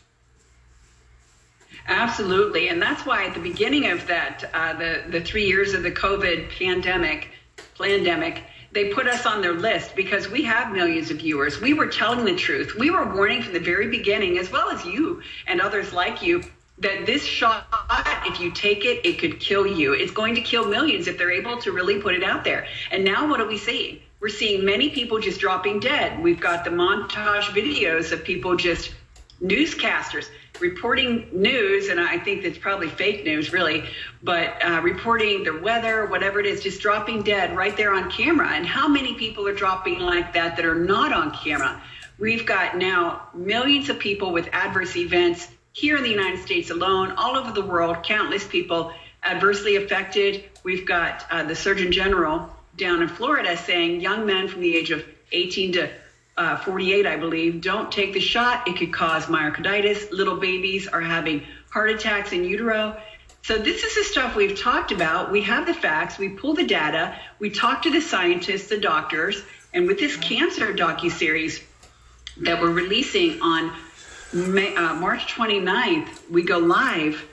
Absolutely, 1.88 2.68
and 2.68 2.82
that's 2.82 3.06
why 3.06 3.26
at 3.26 3.34
the 3.34 3.40
beginning 3.40 3.90
of 3.90 4.06
that, 4.08 4.50
uh, 4.54 4.74
the 4.74 5.04
the 5.10 5.22
three 5.22 5.48
years 5.48 5.74
of 5.74 5.84
the 5.84 5.92
COVID 5.92 6.50
pandemic, 6.52 7.30
pandemic, 7.78 8.44
they 8.72 8.94
put 8.94 9.08
us 9.08 9.26
on 9.26 9.42
their 9.42 9.54
list 9.54 9.96
because 9.96 10.30
we 10.30 10.44
have 10.44 10.72
millions 10.72 11.10
of 11.10 11.18
viewers. 11.18 11.60
We 11.60 11.74
were 11.74 11.88
telling 11.88 12.26
the 12.26 12.36
truth. 12.36 12.76
We 12.76 12.92
were 12.92 13.12
warning 13.14 13.42
from 13.42 13.54
the 13.54 13.60
very 13.60 13.88
beginning, 13.88 14.38
as 14.38 14.52
well 14.52 14.70
as 14.70 14.86
you 14.86 15.24
and 15.48 15.60
others 15.60 15.92
like 15.92 16.22
you, 16.22 16.44
that 16.78 17.06
this 17.06 17.26
shot, 17.26 17.66
if 18.26 18.40
you 18.40 18.52
take 18.52 18.86
it, 18.86 19.06
it 19.06 19.18
could 19.18 19.40
kill 19.40 19.66
you. 19.66 19.94
It's 19.94 20.12
going 20.12 20.36
to 20.36 20.42
kill 20.42 20.68
millions 20.68 21.08
if 21.08 21.18
they're 21.18 21.32
able 21.32 21.58
to 21.62 21.72
really 21.72 22.00
put 22.00 22.14
it 22.14 22.24
out 22.24 22.44
there. 22.44 22.68
And 22.92 23.04
now 23.04 23.28
what 23.28 23.42
are 23.42 23.48
we 23.48 23.58
seeing? 23.58 24.00
We're 24.20 24.30
seeing 24.30 24.66
many 24.66 24.90
people 24.90 25.20
just 25.20 25.40
dropping 25.40 25.80
dead. 25.80 26.22
We've 26.22 26.40
got 26.40 26.66
the 26.66 26.72
montage 26.72 27.44
videos 27.54 28.12
of 28.12 28.24
people 28.24 28.58
just 28.58 28.92
newscasters 29.42 30.28
reporting 30.60 31.30
news, 31.32 31.88
and 31.88 32.00
I 32.00 32.18
think 32.18 32.44
that's 32.44 32.58
probably 32.58 32.90
fake 32.90 33.24
news, 33.24 33.54
really, 33.54 33.86
but 34.22 34.64
uh, 34.64 34.82
reporting 34.82 35.44
the 35.44 35.58
weather, 35.58 36.06
whatever 36.08 36.40
it 36.40 36.46
is, 36.46 36.62
just 36.62 36.82
dropping 36.82 37.24
dead 37.24 37.56
right 37.56 37.76
there 37.78 37.94
on 37.94 38.12
camera. 38.12 38.50
And 38.50 38.66
how 38.66 38.88
many 38.88 39.14
people 39.14 39.48
are 39.48 39.54
dropping 39.54 40.00
like 40.00 40.34
that 40.34 40.58
that 40.58 40.66
are 40.66 40.76
not 40.76 41.14
on 41.14 41.34
camera? 41.34 41.82
We've 42.18 42.46
got 42.46 42.78
now 42.78 43.30
millions 43.34 43.90
of 43.90 44.00
people 44.00 44.34
with 44.34 44.50
adverse 44.52 44.98
events 44.98 45.48
here 45.72 45.96
in 45.96 46.04
the 46.04 46.10
United 46.10 46.42
States 46.42 46.70
alone, 46.70 47.12
all 47.12 47.38
over 47.38 47.52
the 47.52 47.66
world, 47.66 48.04
countless 48.04 48.46
people 48.46 48.92
adversely 49.24 49.78
affected. 49.78 50.44
We've 50.64 50.86
got 50.86 51.26
uh, 51.32 51.44
the 51.44 51.56
Surgeon 51.56 51.92
General 51.92 52.50
down 52.80 53.02
in 53.02 53.08
Florida 53.08 53.56
saying 53.58 54.02
young 54.02 54.26
men 54.26 54.48
from 54.48 54.62
the 54.62 54.76
age 54.76 54.90
of 54.92 55.06
18 55.32 55.74
to 55.74 55.92
uh, 56.38 56.56
48, 56.58 57.06
I 57.06 57.18
believe, 57.18 57.62
don't 57.62 57.92
take 57.92 58.14
the 58.14 58.22
shot. 58.22 58.68
It 58.68 58.78
could 58.78 58.94
cause 58.94 59.26
myocarditis. 59.26 60.12
Little 60.12 60.38
babies 60.38 60.88
are 60.88 61.02
having 61.02 61.44
heart 61.70 61.90
attacks 61.90 62.32
in 62.32 62.46
utero. 62.46 63.00
So 63.42 63.58
this 63.58 63.84
is 63.84 63.96
the 63.96 64.04
stuff 64.04 64.36
we've 64.36 64.58
talked 64.58 64.92
about. 64.92 65.32
We 65.32 65.42
have 65.42 65.66
the 65.66 65.74
facts. 65.74 66.18
We 66.18 66.30
pull 66.30 66.54
the 66.54 66.66
data. 66.66 67.20
We 67.40 67.50
talk 67.50 67.82
to 67.82 67.92
the 67.92 68.00
scientists, 68.00 68.68
the 68.68 68.80
doctors, 68.80 69.42
and 69.74 69.86
with 69.86 70.00
this 70.00 70.16
cancer 70.16 70.74
docu 70.74 71.12
series 71.12 71.62
that 72.38 72.62
we're 72.62 72.72
releasing 72.72 73.42
on 73.42 73.74
May, 74.32 74.76
uh, 74.76 74.94
March 74.94 75.34
29th, 75.34 76.30
we 76.30 76.44
go 76.44 76.60
live. 76.60 77.26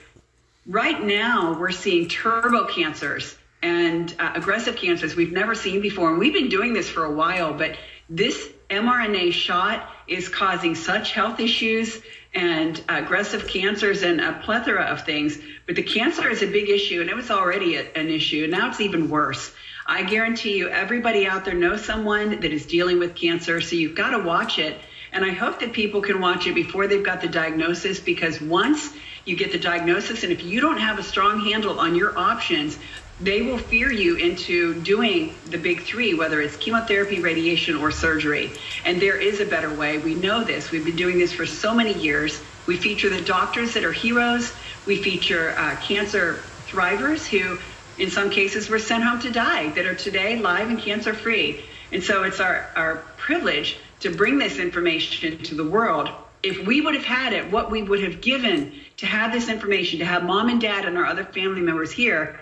Right 0.67 1.01
now, 1.01 1.57
we're 1.59 1.71
seeing 1.71 2.09
turbo 2.09 2.67
cancers 2.67 3.36
and 3.63 4.15
uh, 4.19 4.33
aggressive 4.35 4.77
cancers 4.77 5.17
we've 5.17 5.33
never 5.33 5.55
seen 5.55 5.81
before, 5.81 6.11
and 6.11 6.19
we've 6.19 6.35
been 6.35 6.49
doing 6.49 6.73
this 6.73 6.89
for 6.89 7.05
a 7.05 7.13
while, 7.13 7.53
but 7.55 7.77
this 8.09 8.51
mRNA 8.71 9.33
shot 9.33 9.89
is 10.07 10.29
causing 10.29 10.75
such 10.75 11.13
health 11.13 11.41
issues 11.41 12.01
and 12.35 12.83
aggressive 12.89 13.47
cancers 13.47 14.03
and 14.03 14.21
a 14.21 14.35
plethora 14.45 14.85
of 14.85 15.05
things. 15.05 15.39
But 15.67 15.77
the 15.77 15.83
cancer 15.83 16.29
is 16.29 16.43
a 16.43 16.47
big 16.47 16.69
issue, 16.69 17.01
and 17.01 17.09
it 17.09 17.17
was 17.17 17.31
already 17.31 17.77
a, 17.77 17.93
an 17.95 18.09
issue. 18.09 18.47
Now 18.47 18.69
it's 18.69 18.81
even 18.81 19.09
worse. 19.09 19.53
I 19.87 20.03
guarantee 20.03 20.59
you, 20.59 20.69
everybody 20.69 21.27
out 21.27 21.45
there 21.45 21.55
knows 21.55 21.85
someone 21.85 22.41
that 22.41 22.53
is 22.53 22.67
dealing 22.67 22.99
with 22.99 23.15
cancer, 23.15 23.61
so 23.61 23.77
you've 23.77 23.95
got 23.95 24.11
to 24.11 24.19
watch 24.19 24.59
it. 24.59 24.81
And 25.13 25.25
I 25.25 25.31
hope 25.31 25.61
that 25.61 25.73
people 25.73 26.03
can 26.03 26.21
watch 26.21 26.47
it 26.47 26.55
before 26.55 26.87
they've 26.89 27.03
got 27.03 27.21
the 27.21 27.29
diagnosis 27.29 28.01
because 28.01 28.41
once 28.41 28.91
you 29.25 29.37
get 29.37 29.53
the 29.53 29.59
diagnosis, 29.59 30.25
and 30.25 30.33
if 30.33 30.43
you 30.43 30.61
don't 30.61 30.79
have 30.79 30.99
a 30.99 31.03
strong 31.03 31.41
handle 31.41 31.81
on 31.81 31.95
your 31.95 32.19
options, 32.19 32.79
they 33.19 33.43
will 33.43 33.59
fear 33.59 33.91
you 33.91 34.17
into 34.17 34.83
doing 34.83 35.39
the 35.47 35.57
big 35.57 35.85
three, 35.85 36.13
whether 36.13 36.41
it's 36.41 36.57
chemotherapy, 36.57 37.21
radiation, 37.21 37.77
or 37.77 37.91
surgery. 37.91 38.53
And 38.85 39.01
there 39.01 39.17
is 39.17 39.41
a 39.41 39.47
better 39.47 39.73
way. 39.75 39.99
We 39.99 40.15
know 40.15 40.45
this. 40.45 40.71
We've 40.71 40.85
been 40.85 40.97
doing 40.97 41.19
this 41.19 41.33
for 41.33 41.47
so 41.47 41.75
many 41.75 41.95
years. 41.95 42.43
We 42.67 42.77
feature 42.77 43.09
the 43.09 43.23
doctors 43.23 43.73
that 43.75 43.85
are 43.85 43.93
heroes. 43.93 44.53
We 44.85 45.03
feature 45.03 45.57
uh, 45.57 45.77
cancer 45.77 46.41
thrivers 46.67 47.27
who, 47.27 47.59
in 47.97 48.11
some 48.11 48.29
cases, 48.29 48.69
were 48.69 48.79
sent 48.79 49.03
home 49.03 49.21
to 49.21 49.31
die, 49.31 49.71
that 49.71 49.87
are 49.87 49.95
today 49.95 50.39
live 50.39 50.69
and 50.69 50.79
cancer 50.79 51.15
free. 51.15 51.65
And 51.93 52.03
so 52.03 52.25
it's 52.25 52.41
our, 52.41 52.71
our 52.77 52.97
privilege 53.17 53.79
to 54.01 54.15
bring 54.15 54.39
this 54.39 54.59
information 54.59 55.39
to 55.45 55.55
the 55.55 55.65
world. 55.65 56.11
If 56.43 56.67
we 56.67 56.83
would 56.83 56.95
have 56.95 57.05
had 57.05 57.33
it, 57.33 57.51
what 57.51 57.71
we 57.71 57.83
would 57.83 58.03
have 58.03 58.21
given 58.21 58.75
to 58.99 59.07
have 59.07 59.33
this 59.33 59.49
information, 59.49 60.01
to 60.01 60.05
have 60.05 60.23
mom 60.23 60.51
and 60.51 60.61
dad 60.61 60.85
and 60.85 60.99
our 60.99 61.07
other 61.07 61.25
family 61.25 61.63
members 61.63 61.91
here, 61.91 62.39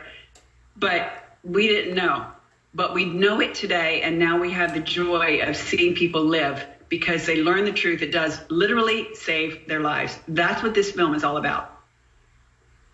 but 0.77 1.13
we 1.43 1.69
didn't 1.69 1.95
know. 1.95 2.27
But 2.75 2.93
we 2.93 3.05
know 3.05 3.41
it 3.41 3.55
today, 3.55 4.03
and 4.03 4.19
now 4.19 4.41
we 4.41 4.51
have 4.51 4.75
the 4.75 4.81
joy 4.81 5.41
of 5.43 5.57
seeing 5.57 5.95
people 5.95 6.25
live 6.25 6.65
because 6.89 7.27
they 7.27 7.43
learn 7.43 7.65
the 7.65 7.73
truth. 7.73 8.03
It 8.03 8.11
does 8.11 8.39
literally 8.49 9.15
save 9.15 9.69
their 9.69 9.81
lives. 9.81 10.19
That's 10.27 10.63
what 10.63 10.75
this 10.75 10.91
film 10.91 11.15
is 11.15 11.23
all 11.23 11.37
about. 11.37 11.71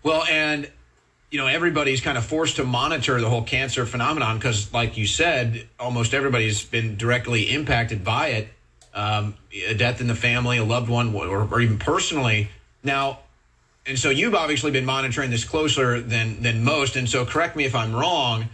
Well, 0.03 0.25
and 0.31 0.71
you 1.31 1.39
know 1.39 1.47
everybody's 1.47 2.01
kind 2.01 2.19
of 2.19 2.25
forced 2.25 2.57
to 2.57 2.65
monitor 2.65 3.21
the 3.21 3.29
whole 3.29 3.43
cancer 3.43 3.87
phenomenon 3.87 4.37
because, 4.37 4.73
like 4.73 4.97
you 4.97 5.07
said, 5.07 5.69
almost 5.79 6.13
everybody's 6.13 6.63
been 6.63 6.97
directly 6.97 7.51
impacted 7.51 8.05
by 8.05 8.29
it. 8.29 8.49
Um, 8.93 9.35
a 9.69 9.75
death 9.75 10.01
in 10.01 10.09
the 10.09 10.15
family, 10.15 10.59
a 10.59 10.65
loved 10.65 10.89
one, 10.89 11.15
or, 11.15 11.47
or 11.51 11.61
even 11.61 11.79
personally. 11.79 12.51
Now, 12.83 13.21
and 13.87 13.99
so 13.99 14.11
you've 14.11 14.35
obviously 14.35 14.71
been 14.71 14.85
monitoring 14.85 15.31
this 15.31 15.45
closer 15.45 16.01
than 16.01 16.43
than 16.43 16.63
most. 16.63 16.97
And 16.97 17.09
so 17.09 17.25
correct 17.25 17.57
me 17.57 17.65
if 17.65 17.75
I'm 17.75 17.95
wrong, 17.95 18.49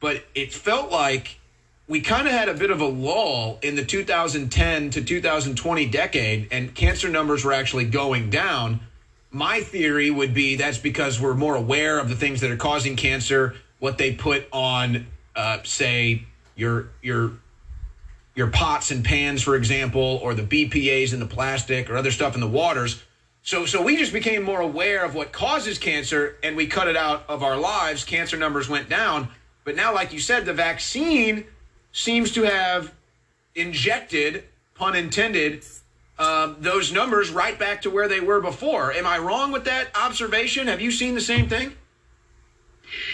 but 0.00 0.24
it 0.34 0.52
felt 0.52 0.90
like 0.90 1.38
we 1.88 2.00
kind 2.00 2.26
of 2.26 2.32
had 2.32 2.48
a 2.48 2.54
bit 2.54 2.70
of 2.70 2.80
a 2.80 2.86
lull 2.86 3.58
in 3.62 3.74
the 3.76 3.84
2010 3.84 4.90
to 4.90 5.04
2020 5.04 5.86
decade, 5.86 6.48
and 6.50 6.74
cancer 6.74 7.08
numbers 7.08 7.44
were 7.44 7.52
actually 7.52 7.84
going 7.84 8.30
down. 8.30 8.80
My 9.30 9.60
theory 9.60 10.10
would 10.10 10.34
be 10.34 10.56
that's 10.56 10.78
because 10.78 11.20
we're 11.20 11.34
more 11.34 11.54
aware 11.54 11.98
of 11.98 12.08
the 12.08 12.16
things 12.16 12.40
that 12.40 12.50
are 12.50 12.56
causing 12.56 12.96
cancer, 12.96 13.54
what 13.78 13.98
they 13.98 14.12
put 14.14 14.46
on, 14.52 15.06
uh, 15.34 15.58
say, 15.64 16.24
your 16.56 16.88
your 17.02 17.32
your 18.34 18.48
pots 18.48 18.90
and 18.90 19.04
pans, 19.04 19.42
for 19.42 19.56
example, 19.56 20.18
or 20.22 20.34
the 20.34 20.42
BPA's 20.42 21.12
in 21.12 21.20
the 21.20 21.26
plastic 21.26 21.90
or 21.90 21.96
other 21.96 22.10
stuff 22.10 22.34
in 22.34 22.40
the 22.40 22.48
waters. 22.48 23.02
So, 23.42 23.66
so 23.66 23.82
we 23.82 23.96
just 23.96 24.12
became 24.12 24.42
more 24.42 24.60
aware 24.60 25.04
of 25.04 25.14
what 25.14 25.32
causes 25.32 25.78
cancer 25.78 26.36
and 26.42 26.56
we 26.56 26.66
cut 26.66 26.86
it 26.88 26.96
out 26.96 27.24
of 27.28 27.42
our 27.42 27.56
lives. 27.56 28.04
Cancer 28.04 28.36
numbers 28.36 28.68
went 28.68 28.88
down. 28.88 29.28
But 29.64 29.76
now, 29.76 29.92
like 29.94 30.12
you 30.12 30.20
said, 30.20 30.44
the 30.44 30.52
vaccine 30.52 31.44
seems 31.92 32.32
to 32.32 32.42
have 32.42 32.92
injected, 33.54 34.44
pun 34.74 34.94
intended, 34.94 35.64
um, 36.18 36.56
those 36.60 36.92
numbers 36.92 37.30
right 37.30 37.58
back 37.58 37.82
to 37.82 37.90
where 37.90 38.06
they 38.06 38.20
were 38.20 38.40
before. 38.40 38.92
Am 38.92 39.06
I 39.06 39.18
wrong 39.18 39.50
with 39.50 39.64
that 39.64 39.88
observation? 39.96 40.68
Have 40.68 40.80
you 40.80 40.90
seen 40.90 41.14
the 41.14 41.20
same 41.20 41.48
thing? 41.48 41.72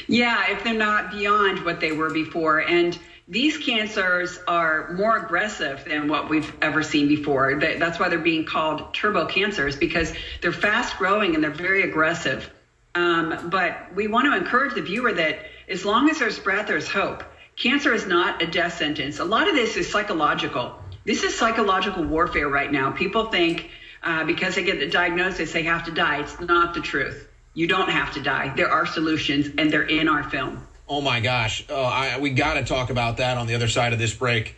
Yeah, 0.07 0.51
if 0.51 0.65
they're 0.65 0.75
not 0.75 1.11
beyond 1.11 1.65
what 1.65 1.81
they 1.81 1.93
were 1.93 2.11
before. 2.11 2.61
And 2.61 2.99
these 3.29 3.59
cancers 3.59 4.39
are 4.49 4.91
more 4.93 5.19
aggressive 5.19 5.85
than 5.87 6.09
what 6.09 6.31
we've 6.31 6.51
ever 6.63 6.83
seen 6.83 7.09
before. 7.09 7.61
That's 7.61 7.99
why 7.99 8.09
they're 8.09 8.19
being 8.19 8.47
called 8.47 8.95
turbo 8.95 9.27
cancers 9.27 9.77
because 9.77 10.15
they're 10.41 10.51
fast 10.51 10.97
growing 10.97 11.35
and 11.35 11.45
they're 11.45 11.51
very 11.51 11.83
aggressive. 11.83 12.51
Um, 12.95 13.51
but 13.51 13.95
we 13.95 14.09
want 14.09 14.27
to 14.27 14.37
encourage 14.37 14.75
the 14.75 14.83
viewer 14.83 15.13
that 15.13 15.41
as 15.69 15.85
long 15.85 16.09
as 16.09 16.19
there's 16.19 16.39
breath, 16.39 16.69
there's 16.69 16.89
hope. 16.89 17.23
Cancer 17.55 17.93
is 17.93 18.07
not 18.07 18.43
a 18.43 18.47
death 18.47 18.79
sentence. 18.79 19.19
A 19.19 19.25
lot 19.25 19.47
of 19.47 19.55
this 19.55 19.77
is 19.77 19.91
psychological. 19.91 20.83
This 21.05 21.23
is 21.23 21.37
psychological 21.37 22.05
warfare 22.05 22.49
right 22.49 22.73
now. 22.73 22.93
People 22.93 23.27
think 23.27 23.69
uh, 24.03 24.25
because 24.25 24.55
they 24.55 24.65
get 24.65 24.79
the 24.79 24.89
diagnosis, 24.89 25.53
they 25.53 25.65
have 25.65 25.85
to 25.85 25.91
die. 25.91 26.21
It's 26.21 26.41
not 26.41 26.73
the 26.73 26.81
truth. 26.81 27.29
You 27.53 27.67
don't 27.67 27.91
have 27.91 28.15
to 28.15 28.23
die. 28.23 28.55
There 28.57 28.71
are 28.71 28.87
solutions, 28.87 29.49
and 29.59 29.71
they're 29.71 29.83
in 29.83 30.09
our 30.09 30.23
film. 30.23 30.67
Oh 30.89 31.03
my 31.03 31.21
gosh, 31.21 31.65
oh, 31.69 31.85
I, 31.85 32.19
we 32.19 32.31
got 32.31 32.55
to 32.55 32.65
talk 32.65 32.89
about 32.89 33.19
that 33.19 33.37
on 33.37 33.47
the 33.47 33.55
other 33.55 33.69
side 33.69 33.93
of 33.93 33.99
this 33.99 34.15
break 34.15 34.57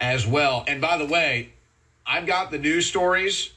as 0.00 0.24
well. 0.26 0.64
And 0.68 0.80
by 0.80 0.98
the 0.98 1.06
way, 1.06 1.52
I've 2.06 2.26
got 2.26 2.50
the 2.52 2.58
news 2.58 2.86
stories. 2.86 3.52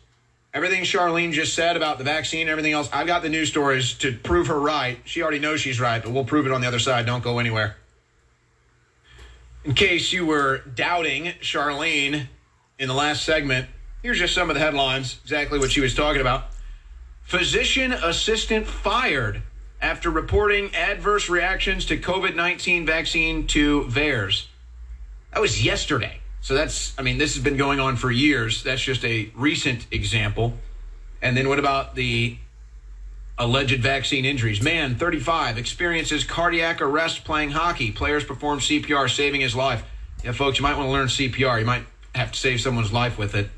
Everything 0.53 0.83
Charlene 0.83 1.31
just 1.31 1.53
said 1.53 1.77
about 1.77 1.99
the 1.99 2.03
vaccine, 2.03 2.41
and 2.41 2.49
everything 2.49 2.71
else, 2.71 2.89
I've 2.91 3.05
got 3.05 3.21
the 3.21 3.29
news 3.29 3.49
stories 3.49 3.93
to 3.95 4.13
prove 4.13 4.47
her 4.47 4.59
right. 4.59 4.99
She 5.05 5.21
already 5.21 5.37
knows 5.37 5.61
she's 5.61 5.79
right, 5.79 6.01
but 6.01 6.11
we'll 6.11 6.25
prove 6.25 6.47
it 6.47 6.51
on 6.51 6.61
the 6.61 6.67
other 6.67 6.79
side. 6.79 7.05
Don't 7.05 7.23
go 7.23 7.37
anywhere. 7.37 7.75
In 9.63 9.73
case 9.73 10.11
you 10.11 10.25
were 10.25 10.59
doubting 10.59 11.25
Charlene 11.41 12.27
in 12.79 12.87
the 12.87 12.93
last 12.95 13.25
segment, 13.25 13.67
here's 14.01 14.17
just 14.17 14.33
some 14.33 14.49
of 14.49 14.55
the 14.55 14.59
headlines, 14.59 15.19
exactly 15.23 15.59
what 15.59 15.71
she 15.71 15.81
was 15.81 15.93
talking 15.93 16.21
about. 16.21 16.45
Physician 17.23 17.91
assistant 17.91 18.65
fired 18.65 19.43
after 19.81 20.09
reporting 20.09 20.73
adverse 20.75 21.29
reactions 21.29 21.85
to 21.85 21.97
COVID 21.97 22.35
19 22.35 22.85
vaccine 22.85 23.47
to 23.47 23.83
VAERS. 23.85 24.47
That 25.33 25.41
was 25.41 25.63
yesterday. 25.63 26.19
So 26.41 26.53
that's, 26.53 26.97
I 26.97 27.01
mean, 27.01 27.17
this 27.17 27.35
has 27.35 27.43
been 27.43 27.57
going 27.57 27.79
on 27.79 27.97
for 27.97 28.09
years. 28.09 28.63
That's 28.63 28.81
just 28.81 29.03
a 29.03 29.29
recent 29.35 29.85
example. 29.91 30.53
And 31.21 31.35
then 31.35 31.49
what 31.49 31.59
about 31.59 31.95
the 31.95 32.37
alleged 33.37 33.81
vaccine 33.81 34.25
injuries. 34.25 34.61
Man, 34.61 34.95
35, 34.95 35.57
experiences 35.57 36.23
cardiac 36.23 36.81
arrest 36.81 37.23
playing 37.23 37.51
hockey. 37.51 37.91
Players 37.91 38.23
perform 38.23 38.59
CPR, 38.59 39.09
saving 39.09 39.41
his 39.41 39.55
life. 39.55 39.83
Yeah, 40.23 40.31
folks, 40.31 40.57
you 40.57 40.63
might 40.63 40.75
want 40.75 40.87
to 40.87 40.91
learn 40.91 41.07
CPR. 41.07 41.59
You 41.59 41.65
might 41.65 41.83
have 42.15 42.31
to 42.31 42.39
save 42.39 42.61
someone's 42.61 42.91
life 42.91 43.17
with 43.17 43.35
it. 43.35 43.49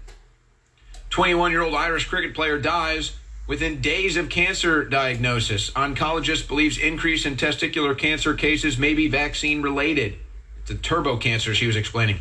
21 1.09 1.51
year 1.51 1.61
old 1.61 1.75
Irish 1.75 2.07
cricket 2.07 2.35
player 2.35 2.59
dies 2.59 3.13
within 3.49 3.81
days 3.81 4.15
of 4.15 4.29
cancer 4.29 4.85
diagnosis. 4.85 5.71
Oncologist 5.71 6.47
believes 6.47 6.77
increase 6.77 7.25
in 7.25 7.35
testicular 7.35 7.97
cancer 7.97 8.35
cases 8.35 8.77
may 8.77 8.93
be 8.93 9.07
vaccine 9.07 9.63
related. 9.63 10.15
It's 10.61 10.69
a 10.69 10.75
turbo 10.75 11.17
cancer, 11.17 11.55
she 11.55 11.65
was 11.65 11.75
explaining. 11.75 12.19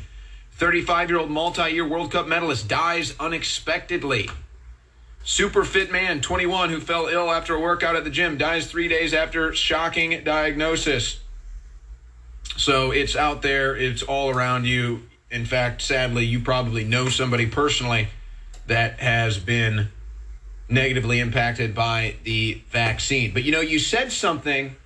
35 0.53 1.11
year 1.11 1.19
old 1.19 1.31
multi 1.31 1.71
year 1.71 1.87
World 1.87 2.11
Cup 2.11 2.27
medalist 2.27 2.67
dies 2.67 3.15
unexpectedly. 3.21 4.31
Super 5.23 5.65
fit 5.65 5.93
man, 5.93 6.23
21, 6.23 6.71
who 6.71 6.81
fell 6.81 7.09
ill 7.09 7.31
after 7.31 7.55
a 7.55 7.61
workout 7.61 7.95
at 7.95 8.05
the 8.05 8.11
gym, 8.11 8.39
dies 8.39 8.67
three 8.67 8.89
days 8.89 9.13
after 9.13 9.55
shocking 9.55 10.25
diagnosis. 10.25 11.21
So 12.57 12.91
it's 12.91 13.15
out 13.15 13.43
there, 13.43 13.77
it's 13.77 14.03
all 14.03 14.31
around 14.31 14.65
you. 14.65 15.03
In 15.31 15.45
fact, 15.45 15.83
sadly, 15.83 16.25
you 16.25 16.41
probably 16.41 16.85
know 16.85 17.11
somebody 17.11 17.45
personally 17.45 18.09
that 18.67 19.01
has 19.01 19.39
been 19.39 19.89
negatively 20.69 21.21
impacted 21.21 21.75
by 21.75 22.17
the 22.25 22.61
vaccine. 22.71 23.33
But 23.33 23.45
you 23.45 23.53
know, 23.53 23.61
you 23.61 23.79
said 23.79 24.13
something 24.13 24.77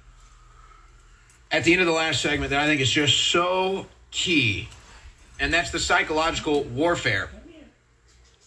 at 1.51 1.65
the 1.65 1.73
end 1.73 1.81
of 1.81 1.87
the 1.87 1.93
last 1.93 2.23
segment 2.23 2.51
that 2.51 2.61
I 2.61 2.67
think 2.67 2.81
is 2.81 2.91
just 2.91 3.17
so 3.31 3.87
key, 4.11 4.69
and 5.41 5.53
that's 5.53 5.71
the 5.71 5.81
psychological 5.81 6.65
warfare. 6.65 7.31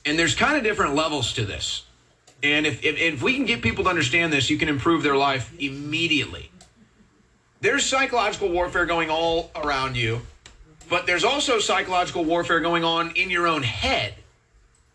And 0.06 0.20
there's 0.20 0.36
kind 0.36 0.56
of 0.56 0.64
different 0.64 0.94
levels 0.94 1.34
to 1.34 1.46
this. 1.46 1.84
And 2.44 2.68
if, 2.68 2.84
if, 2.84 2.98
if 3.00 3.24
we 3.24 3.36
can 3.36 3.46
get 3.46 3.64
people 3.64 3.86
to 3.86 3.90
understand 3.90 4.32
this, 4.32 4.52
you 4.52 4.58
can 4.58 4.70
improve 4.70 5.02
their 5.02 5.16
life 5.16 5.52
immediately. 5.60 6.52
There's 7.62 7.84
psychological 7.84 8.50
warfare 8.50 8.86
going 8.86 9.10
all 9.10 9.50
around 9.56 9.98
you, 9.98 10.22
but 10.90 11.08
there's 11.08 11.24
also 11.24 11.58
psychological 11.58 12.24
warfare 12.24 12.60
going 12.60 12.84
on 12.84 13.16
in 13.16 13.32
your 13.32 13.48
own 13.48 13.64
head. 13.64 14.14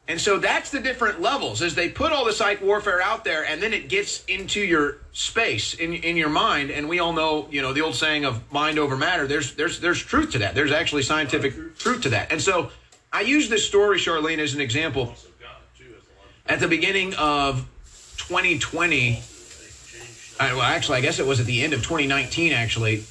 And 0.09 0.21
so 0.21 0.39
that's 0.39 0.71
the 0.71 0.81
different 0.81 1.21
levels 1.21 1.63
as 1.63 1.77
they 1.77 1.89
put 1.89 2.11
all 2.11 2.25
the 2.25 2.33
psych 2.33 2.61
warfare 2.61 3.01
out 3.01 3.23
there 3.23 3.45
and 3.45 3.63
then 3.63 3.73
it 3.73 3.89
gets 3.89 4.25
into 4.25 4.61
your 4.61 4.99
space 5.13 5.75
in 5.75 5.95
in 5.95 6.17
your 6.17 6.29
mind 6.29 6.73
and 6.73 6.89
we 6.89 6.99
all 6.99 7.13
know, 7.13 7.47
you 7.51 7.63
know, 7.63 7.73
the 7.73 7.81
old 7.83 7.95
saying 7.95 8.25
of 8.25 8.53
mind 8.53 8.79
over 8.79 8.97
matter. 8.97 9.29
There's 9.29 9.55
there's 9.55 9.79
there's 9.79 10.03
truth 10.03 10.33
to 10.33 10.39
that. 10.39 10.57
There's 10.57 10.73
actually 10.73 11.03
scientific 11.03 11.79
truth 11.79 12.03
to 12.03 12.09
that. 12.09 12.33
And 12.33 12.43
so 12.43 12.71
I 13.13 13.21
use 13.21 13.49
this 13.49 13.65
story 13.65 13.99
Charlene 13.99 14.39
as 14.39 14.53
an 14.53 14.61
example. 14.61 15.15
At 16.47 16.59
the 16.59 16.67
beginning 16.67 17.15
of 17.15 17.69
2020 18.17 19.23
I, 20.41 20.55
well 20.55 20.63
actually 20.63 20.99
I 20.99 21.03
guess 21.03 21.21
it 21.21 21.27
was 21.27 21.39
at 21.39 21.47
the 21.47 21.63
end 21.63 21.73
of 21.73 21.85
2019 21.85 22.53
actually 22.53 23.05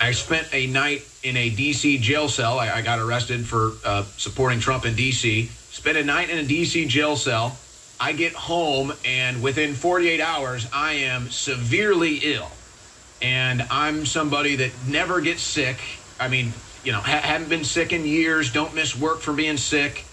I 0.00 0.12
spent 0.12 0.48
a 0.52 0.66
night 0.66 1.04
in 1.22 1.36
a 1.36 1.50
DC 1.50 2.00
jail 2.00 2.28
cell. 2.28 2.58
I, 2.58 2.70
I 2.70 2.82
got 2.82 2.98
arrested 2.98 3.46
for 3.46 3.72
uh, 3.84 4.04
supporting 4.18 4.60
Trump 4.60 4.84
in 4.84 4.94
DC 4.94 5.48
spent 5.76 5.98
a 5.98 6.02
night 6.02 6.30
in 6.30 6.38
a 6.38 6.42
DC 6.42 6.88
jail 6.88 7.16
cell. 7.16 7.54
I 8.00 8.14
get 8.14 8.32
home, 8.32 8.94
and 9.04 9.42
within 9.42 9.74
48 9.74 10.22
hours, 10.22 10.66
I 10.72 10.92
am 10.92 11.28
severely 11.28 12.16
ill. 12.22 12.50
And 13.20 13.60
I'm 13.70 14.06
somebody 14.06 14.56
that 14.56 14.70
never 14.88 15.20
gets 15.20 15.42
sick. 15.42 15.76
I 16.18 16.28
mean, 16.28 16.54
you 16.82 16.92
know, 16.92 17.00
ha- 17.00 17.20
haven't 17.20 17.50
been 17.50 17.64
sick 17.64 17.92
in 17.92 18.06
years, 18.06 18.50
don't 18.54 18.74
miss 18.74 18.96
work 18.96 19.20
for 19.20 19.34
being 19.34 19.58
sick. 19.58 20.06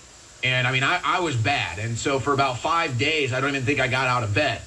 And 0.44 0.68
I 0.68 0.74
mean, 0.74 0.84
I, 0.84 1.00
I 1.02 1.22
was 1.22 1.38
bad. 1.38 1.80
And 1.80 1.98
so 1.98 2.20
for 2.20 2.34
about 2.34 2.58
five 2.58 2.98
days, 2.98 3.32
I 3.32 3.40
don't 3.40 3.52
even 3.52 3.64
think 3.64 3.80
I 3.80 3.88
got 3.88 4.08
out 4.08 4.24
of 4.24 4.36
bed. 4.36 4.62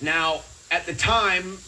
Now, 0.00 0.42
at 0.70 0.86
the 0.86 0.94
time, 0.94 1.58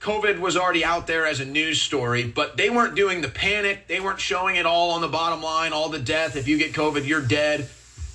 COVID 0.00 0.38
was 0.38 0.56
already 0.56 0.84
out 0.84 1.08
there 1.08 1.26
as 1.26 1.40
a 1.40 1.44
news 1.44 1.82
story, 1.82 2.22
but 2.24 2.56
they 2.56 2.70
weren't 2.70 2.94
doing 2.94 3.20
the 3.20 3.28
panic. 3.28 3.88
They 3.88 3.98
weren't 3.98 4.20
showing 4.20 4.54
it 4.54 4.64
all 4.64 4.92
on 4.92 5.00
the 5.00 5.08
bottom 5.08 5.42
line, 5.42 5.72
all 5.72 5.88
the 5.88 5.98
death. 5.98 6.36
If 6.36 6.46
you 6.46 6.56
get 6.56 6.72
COVID, 6.72 7.04
you're 7.04 7.20
dead. 7.20 7.68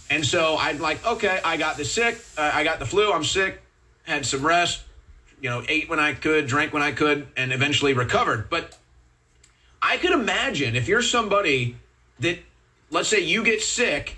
And 0.09 0.25
so 0.25 0.57
I'm 0.57 0.79
like, 0.79 1.05
okay, 1.05 1.39
I 1.43 1.57
got 1.57 1.77
the 1.77 1.85
sick, 1.85 2.19
uh, 2.37 2.51
I 2.53 2.63
got 2.63 2.79
the 2.79 2.85
flu, 2.85 3.11
I'm 3.11 3.23
sick, 3.23 3.61
had 4.03 4.25
some 4.25 4.45
rest, 4.45 4.83
you 5.41 5.49
know, 5.49 5.63
ate 5.67 5.89
when 5.89 5.99
I 5.99 6.13
could, 6.13 6.47
drank 6.47 6.73
when 6.73 6.83
I 6.83 6.91
could, 6.91 7.27
and 7.35 7.51
eventually 7.51 7.93
recovered. 7.93 8.49
But 8.49 8.77
I 9.81 9.97
could 9.97 10.11
imagine 10.11 10.75
if 10.75 10.87
you're 10.87 11.01
somebody 11.01 11.75
that, 12.19 12.39
let's 12.89 13.09
say 13.09 13.19
you 13.19 13.43
get 13.43 13.61
sick 13.61 14.17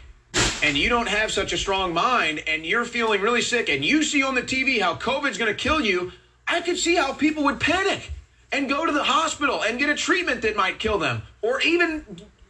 and 0.62 0.78
you 0.78 0.89
don't 0.89 1.08
have 1.08 1.32
such 1.32 1.54
a 1.54 1.58
strong 1.58 1.93
mind 1.93 2.43
and 2.47 2.65
you're 2.65 2.86
feeling 2.86 3.21
really 3.21 3.41
sick 3.41 3.69
and 3.69 3.84
you 3.84 4.04
see 4.04 4.21
on 4.21 4.36
the 4.36 4.43
TV 4.43 4.80
how 4.80 4.95
COVID's 4.95 5.38
going 5.38 5.52
to 5.52 5.58
kill 5.58 5.82
you, 5.82 6.12
I 6.47 6.62
could 6.62 6.78
see 6.78 6.95
how 6.95 7.13
people 7.13 7.43
would 7.45 7.60
panic 7.60 8.12
and 8.52 8.69
go 8.69 8.86
to 8.86 8.91
the 8.91 9.04
hospital 9.04 9.63
and 9.63 9.80
get 9.80 9.89
a 9.89 9.95
treatment 9.95 10.41
that 10.43 10.56
might 10.56 10.80
kill 10.80 10.99
them 10.99 11.23
or 11.41 11.62
even 11.62 12.06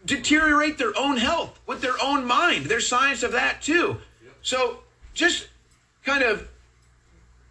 deteriorate 0.09 0.77
their 0.77 0.97
own 0.97 1.17
health 1.17 1.59
with 1.65 1.81
their 1.81 1.95
own 2.01 2.25
mind. 2.25 2.65
There's 2.65 2.87
science 2.87 3.23
of 3.23 3.31
that 3.33 3.61
too. 3.61 3.97
So 4.41 4.79
just 5.13 5.47
kind 6.03 6.23
of 6.23 6.47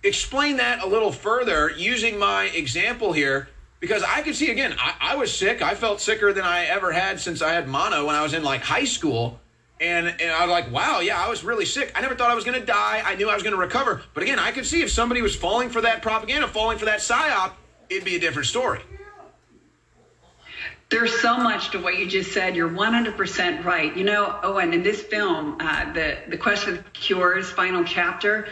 explain 0.03 0.57
that 0.57 0.83
a 0.83 0.87
little 0.87 1.13
further 1.13 1.71
using 1.71 2.19
my 2.19 2.45
example 2.47 3.13
here 3.13 3.49
because 3.81 4.03
I 4.03 4.23
could 4.23 4.35
see 4.35 4.51
again, 4.51 4.75
I, 4.79 4.95
I, 5.01 5.17
was 5.17 5.33
sick. 5.33 5.63
I 5.63 5.75
felt 5.75 6.01
sicker 6.01 6.33
than 6.33 6.45
I 6.45 6.65
ever 6.65 6.93
had 6.93 7.21
since 7.21 7.43
I 7.43 7.53
had 7.53 7.69
mono 7.69 8.07
when 8.07 8.17
I 8.17 8.23
was 8.23 8.35
in 8.35 8.43
like 8.43 8.63
high 8.63 8.85
school. 8.85 9.41
And, 9.81 10.09
and 10.09 10.33
I 10.33 10.45
was 10.45 10.51
like, 10.51 10.73
wow, 10.73 10.99
yeah, 10.99 11.23
I 11.23 11.29
was 11.29 11.45
really 11.45 11.65
sick. 11.65 11.93
I 11.95 12.01
never 12.01 12.17
thought 12.17 12.31
I 12.31 12.35
was 12.35 12.43
going 12.43 12.59
to 12.59 12.67
die. 12.67 13.01
I 13.05 13.15
knew 13.15 13.31
I 13.31 13.35
was 13.35 13.45
going 13.45 13.55
to 13.55 13.61
recover. 13.61 14.03
But 14.13 14.25
again, 14.25 14.41
I 14.41 14.51
could 14.51 14.67
see 14.67 14.83
if 14.83 14.91
somebody 14.91 15.23
was 15.23 15.37
falling 15.37 15.69
for 15.71 15.81
that 15.83 16.03
propaganda, 16.03 16.49
falling 16.49 16.79
for 16.79 16.87
that 16.87 16.99
psyop, 16.99 17.53
it'd 17.89 18.05
be 18.05 18.17
a 18.17 18.21
different 18.21 18.49
story. 18.49 18.81
There's 20.91 21.21
so 21.21 21.37
much 21.37 21.71
to 21.73 21.79
what 21.79 21.99
you 21.99 22.07
just 22.07 22.33
said. 22.33 22.57
You're 22.57 22.71
100% 22.71 23.65
right. 23.65 23.95
You 23.95 24.05
know, 24.05 24.59
and 24.59 24.73
in 24.73 24.83
this 24.83 25.03
film, 25.03 25.59
uh, 25.61 25.93
the 25.93 26.19
the 26.29 26.37
Quest 26.39 26.65
for 26.65 26.77
Cures 26.95 27.51
final 27.51 27.85
chapter, 27.85 28.49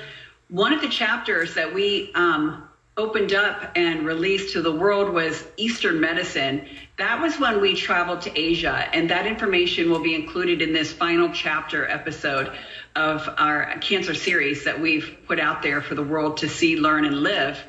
one 0.48 0.72
of 0.74 0.82
the 0.82 0.88
chapters 0.88 1.54
that 1.54 1.72
we 1.72 2.12
um, 2.14 2.68
opened 2.98 3.32
up 3.32 3.72
and 3.74 4.06
released 4.06 4.52
to 4.52 4.62
the 4.62 4.72
world 4.72 5.12
was 5.12 5.44
Eastern 5.56 6.00
medicine. 6.00 6.66
That 6.98 7.20
was 7.20 7.38
when 7.38 7.60
we 7.60 7.74
traveled 7.74 8.22
to 8.22 8.38
Asia, 8.38 8.88
and 8.92 9.10
that 9.10 9.26
information 9.26 9.90
will 9.90 10.02
be 10.02 10.14
included 10.14 10.62
in 10.62 10.72
this 10.72 10.92
final 10.92 11.30
chapter 11.30 11.88
episode 11.88 12.52
of 12.94 13.28
our 13.38 13.78
cancer 13.78 14.14
series 14.14 14.64
that 14.64 14.80
we've 14.80 15.18
put 15.26 15.38
out 15.38 15.62
there 15.62 15.82
for 15.82 15.94
the 15.94 16.02
world 16.02 16.38
to 16.38 16.48
see, 16.48 16.76
learn, 16.76 17.04
and 17.04 17.22
live. 17.22 17.62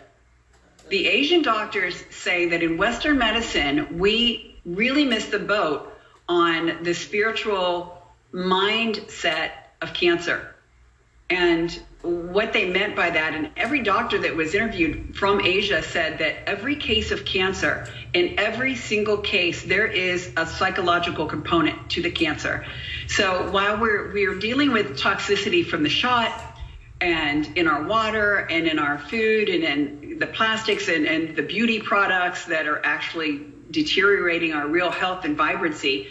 The 0.89 1.07
Asian 1.07 1.41
doctors 1.41 2.01
say 2.11 2.49
that 2.49 2.63
in 2.63 2.77
Western 2.77 3.17
medicine, 3.17 3.97
we 3.99 4.56
really 4.67 5.05
missed 5.05 5.31
the 5.31 5.39
boat 5.39 5.93
on 6.27 6.83
the 6.83 6.93
spiritual 6.93 8.03
mindset 8.33 9.51
of 9.81 9.93
cancer. 9.93 10.53
And 11.29 11.71
what 12.01 12.53
they 12.53 12.69
meant 12.69 12.95
by 12.95 13.09
that, 13.09 13.33
and 13.33 13.49
every 13.57 13.81
doctor 13.81 14.17
that 14.19 14.35
was 14.35 14.53
interviewed 14.53 15.15
from 15.15 15.41
Asia 15.41 15.81
said 15.81 16.19
that 16.19 16.47
every 16.47 16.75
case 16.75 17.11
of 17.11 17.25
cancer, 17.25 17.87
in 18.13 18.39
every 18.39 18.75
single 18.75 19.17
case, 19.17 19.63
there 19.63 19.87
is 19.87 20.31
a 20.37 20.45
psychological 20.45 21.25
component 21.25 21.89
to 21.91 22.01
the 22.01 22.11
cancer. 22.11 22.65
So 23.07 23.49
while 23.51 23.77
we're 23.77 24.13
we're 24.13 24.35
dealing 24.35 24.71
with 24.71 24.97
toxicity 24.97 25.65
from 25.65 25.83
the 25.83 25.89
shot 25.89 26.31
and 27.01 27.45
in 27.57 27.67
our 27.67 27.83
water 27.83 28.37
and 28.49 28.67
in 28.67 28.79
our 28.79 28.97
food 28.97 29.49
and 29.49 29.63
in 29.63 30.19
the 30.19 30.27
plastics 30.27 30.87
and, 30.87 31.05
and 31.05 31.35
the 31.35 31.43
beauty 31.43 31.79
products 31.79 32.45
that 32.45 32.67
are 32.67 32.83
actually 32.85 33.47
deteriorating 33.71 34.53
our 34.53 34.67
real 34.67 34.91
health 34.91 35.25
and 35.25 35.37
vibrancy. 35.37 36.07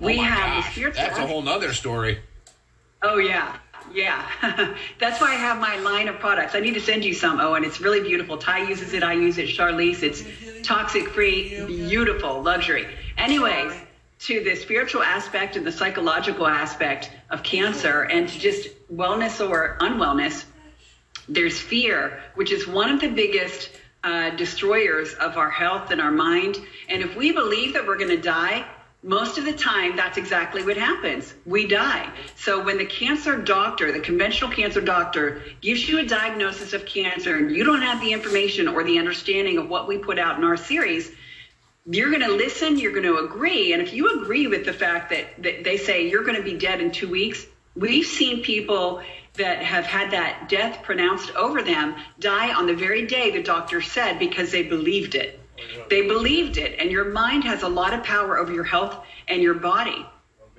Oh 0.00 0.06
we 0.06 0.18
oh 0.18 0.22
have 0.22 0.62
gosh, 0.64 0.72
spiritual. 0.72 1.02
That's 1.02 1.18
a 1.18 1.26
whole 1.26 1.42
nother 1.42 1.72
story. 1.72 2.18
Oh 3.02 3.18
yeah, 3.18 3.56
yeah. 3.92 4.28
that's 4.98 5.20
why 5.20 5.32
I 5.32 5.36
have 5.36 5.58
my 5.58 5.78
line 5.78 6.08
of 6.08 6.18
products. 6.18 6.54
I 6.54 6.60
need 6.60 6.74
to 6.74 6.80
send 6.80 7.04
you 7.04 7.14
some. 7.14 7.40
Oh, 7.40 7.54
and 7.54 7.64
it's 7.64 7.80
really 7.80 8.00
beautiful. 8.00 8.38
Ty 8.38 8.68
uses 8.68 8.92
it. 8.92 9.02
I 9.02 9.14
use 9.14 9.38
it. 9.38 9.48
Charlize. 9.48 10.02
It's 10.02 10.22
toxic 10.66 11.08
free, 11.08 11.64
beautiful, 11.66 12.42
luxury. 12.42 12.86
Anyways, 13.16 13.72
to 14.20 14.42
the 14.42 14.56
spiritual 14.56 15.02
aspect 15.02 15.56
and 15.56 15.66
the 15.66 15.72
psychological 15.72 16.46
aspect 16.46 17.10
of 17.30 17.42
cancer, 17.42 18.02
and 18.02 18.28
to 18.28 18.38
just 18.38 18.68
wellness 18.92 19.46
or 19.46 19.76
unwellness, 19.80 20.44
there's 21.28 21.58
fear, 21.58 22.20
which 22.34 22.52
is 22.52 22.66
one 22.66 22.90
of 22.90 23.00
the 23.00 23.08
biggest 23.08 23.70
uh, 24.04 24.30
destroyers 24.30 25.14
of 25.14 25.36
our 25.36 25.50
health 25.50 25.90
and 25.90 26.00
our 26.00 26.10
mind. 26.10 26.58
And 26.88 27.02
if 27.02 27.16
we 27.16 27.32
believe 27.32 27.74
that 27.74 27.86
we're 27.86 27.98
going 27.98 28.10
to 28.10 28.20
die, 28.20 28.66
most 29.02 29.38
of 29.38 29.44
the 29.44 29.52
time, 29.52 29.94
that's 29.96 30.18
exactly 30.18 30.64
what 30.64 30.76
happens. 30.76 31.32
We 31.46 31.68
die. 31.68 32.12
So 32.34 32.64
when 32.64 32.78
the 32.78 32.84
cancer 32.84 33.36
doctor, 33.36 33.92
the 33.92 34.00
conventional 34.00 34.50
cancer 34.50 34.80
doctor, 34.80 35.42
gives 35.60 35.88
you 35.88 35.98
a 35.98 36.04
diagnosis 36.04 36.72
of 36.72 36.84
cancer 36.84 37.36
and 37.36 37.54
you 37.54 37.62
don't 37.62 37.82
have 37.82 38.00
the 38.00 38.12
information 38.12 38.66
or 38.66 38.82
the 38.82 38.98
understanding 38.98 39.56
of 39.56 39.68
what 39.68 39.86
we 39.86 39.98
put 39.98 40.18
out 40.18 40.36
in 40.36 40.44
our 40.44 40.56
series, 40.56 41.12
you're 41.86 42.10
going 42.10 42.22
to 42.22 42.32
listen, 42.32 42.76
you're 42.78 42.92
going 42.92 43.04
to 43.04 43.18
agree. 43.18 43.72
And 43.72 43.80
if 43.80 43.92
you 43.92 44.20
agree 44.20 44.48
with 44.48 44.64
the 44.64 44.72
fact 44.72 45.10
that, 45.10 45.42
that 45.42 45.62
they 45.62 45.76
say 45.76 46.08
you're 46.08 46.24
going 46.24 46.36
to 46.36 46.42
be 46.42 46.54
dead 46.54 46.80
in 46.80 46.90
two 46.90 47.08
weeks, 47.08 47.46
we've 47.76 48.04
seen 48.04 48.42
people 48.42 49.00
that 49.38 49.62
have 49.62 49.86
had 49.86 50.10
that 50.10 50.48
death 50.48 50.82
pronounced 50.82 51.34
over 51.34 51.62
them 51.62 51.96
die 52.18 52.52
on 52.52 52.66
the 52.66 52.74
very 52.74 53.06
day 53.06 53.30
the 53.30 53.42
doctor 53.42 53.80
said 53.80 54.18
because 54.18 54.50
they 54.50 54.62
believed 54.62 55.14
it. 55.14 55.40
They 55.90 56.06
believed 56.06 56.56
it, 56.56 56.78
and 56.78 56.90
your 56.90 57.06
mind 57.06 57.44
has 57.44 57.62
a 57.62 57.68
lot 57.68 57.94
of 57.94 58.04
power 58.04 58.38
over 58.38 58.52
your 58.52 58.64
health 58.64 58.96
and 59.26 59.42
your 59.42 59.54
body. 59.54 60.06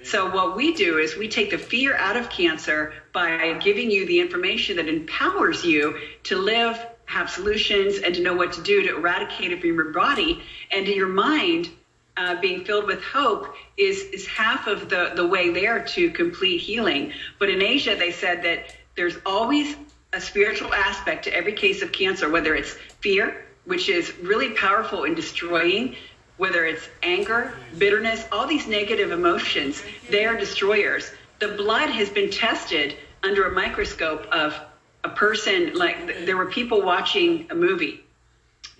So, 0.03 0.29
what 0.29 0.55
we 0.55 0.73
do 0.73 0.97
is 0.97 1.17
we 1.17 1.27
take 1.27 1.51
the 1.51 1.57
fear 1.57 1.95
out 1.95 2.15
of 2.15 2.29
cancer 2.29 2.93
by 3.13 3.53
giving 3.59 3.91
you 3.91 4.05
the 4.05 4.21
information 4.21 4.77
that 4.77 4.87
empowers 4.87 5.65
you 5.65 5.99
to 6.23 6.37
live, 6.37 6.79
have 7.05 7.29
solutions, 7.29 7.97
and 7.97 8.15
to 8.15 8.21
know 8.21 8.33
what 8.33 8.53
to 8.53 8.61
do 8.61 8.81
to 8.83 8.95
eradicate 8.95 9.51
it 9.51 9.59
from 9.59 9.73
your 9.73 9.91
body. 9.91 10.41
And 10.71 10.87
your 10.87 11.07
mind 11.07 11.69
uh, 12.17 12.39
being 12.41 12.65
filled 12.65 12.85
with 12.85 13.01
hope 13.01 13.53
is, 13.77 14.01
is 14.13 14.25
half 14.27 14.67
of 14.67 14.89
the, 14.89 15.13
the 15.15 15.25
way 15.25 15.51
there 15.51 15.83
to 15.83 16.09
complete 16.11 16.59
healing. 16.59 17.13
But 17.37 17.49
in 17.49 17.61
Asia, 17.61 17.95
they 17.95 18.11
said 18.11 18.43
that 18.43 18.75
there's 18.95 19.15
always 19.25 19.75
a 20.11 20.19
spiritual 20.19 20.73
aspect 20.73 21.23
to 21.25 21.33
every 21.33 21.53
case 21.53 21.81
of 21.81 21.91
cancer, 21.91 22.29
whether 22.29 22.55
it's 22.55 22.75
fear, 22.99 23.45
which 23.65 23.89
is 23.89 24.11
really 24.21 24.51
powerful 24.51 25.03
in 25.03 25.15
destroying 25.15 25.95
whether 26.39 26.65
it's 26.65 26.87
anger, 27.03 27.53
bitterness, 27.77 28.25
all 28.31 28.47
these 28.47 28.65
negative 28.65 29.11
emotions, 29.11 29.83
they 30.09 30.25
are 30.25 30.37
destroyers. 30.37 31.11
The 31.39 31.49
blood 31.49 31.89
has 31.89 32.09
been 32.09 32.31
tested 32.31 32.95
under 33.23 33.45
a 33.47 33.51
microscope 33.51 34.25
of 34.31 34.57
a 35.03 35.09
person, 35.09 35.73
like 35.73 36.25
there 36.25 36.37
were 36.37 36.45
people 36.45 36.81
watching 36.81 37.47
a 37.51 37.55
movie, 37.55 38.05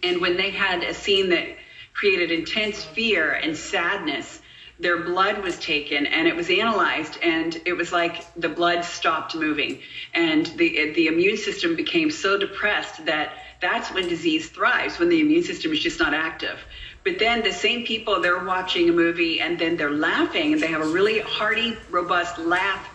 and 0.04 0.22
when 0.22 0.38
they 0.38 0.52
had 0.52 0.84
a 0.84 0.94
scene 0.94 1.30
that 1.30 1.58
created 2.00 2.32
intense 2.32 2.82
fear 2.82 3.34
and 3.34 3.58
sadness, 3.58 4.40
their 4.80 5.04
blood 5.04 5.44
was 5.44 5.60
taken 5.60 6.06
and 6.06 6.30
it 6.30 6.34
was 6.34 6.50
analyzed 6.50 7.18
and 7.22 7.62
it 7.66 7.74
was 7.74 7.92
like 7.92 8.24
the 8.36 8.48
blood 8.48 8.86
stopped 8.86 9.36
moving. 9.36 9.82
And 10.14 10.46
the 10.46 10.94
the 10.94 11.08
immune 11.08 11.36
system 11.36 11.76
became 11.76 12.10
so 12.10 12.38
depressed 12.38 13.06
that 13.06 13.34
that's 13.62 13.92
when 13.92 14.08
disease 14.08 14.48
thrives 14.48 14.98
when 14.98 15.10
the 15.10 15.20
immune 15.20 15.44
system 15.44 15.74
is 15.74 15.82
just 15.82 16.00
not 16.00 16.14
active. 16.14 16.58
But 17.04 17.20
then 17.20 17.44
the 17.44 17.52
same 17.52 17.86
people, 17.86 18.22
they're 18.22 18.46
watching 18.46 18.88
a 18.88 18.94
movie 18.94 19.42
and 19.42 19.60
then 19.60 19.76
they're 19.76 19.92
laughing 19.92 20.54
and 20.54 20.64
they 20.64 20.68
have 20.68 20.82
a 20.82 20.88
really 20.88 21.20
hearty, 21.20 21.78
robust 21.90 22.38
laugh 22.40 22.88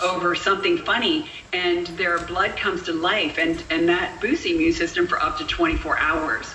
over 0.00 0.36
something 0.36 0.78
funny 0.78 1.28
and 1.52 1.86
their 1.98 2.20
blood 2.20 2.56
comes 2.56 2.82
to 2.84 2.92
life 2.92 3.38
and, 3.38 3.64
and 3.70 3.88
that 3.88 4.20
boosts 4.20 4.44
the 4.44 4.54
immune 4.54 4.72
system 4.72 5.08
for 5.08 5.20
up 5.20 5.38
to 5.38 5.44
24 5.44 5.98
hours. 5.98 6.46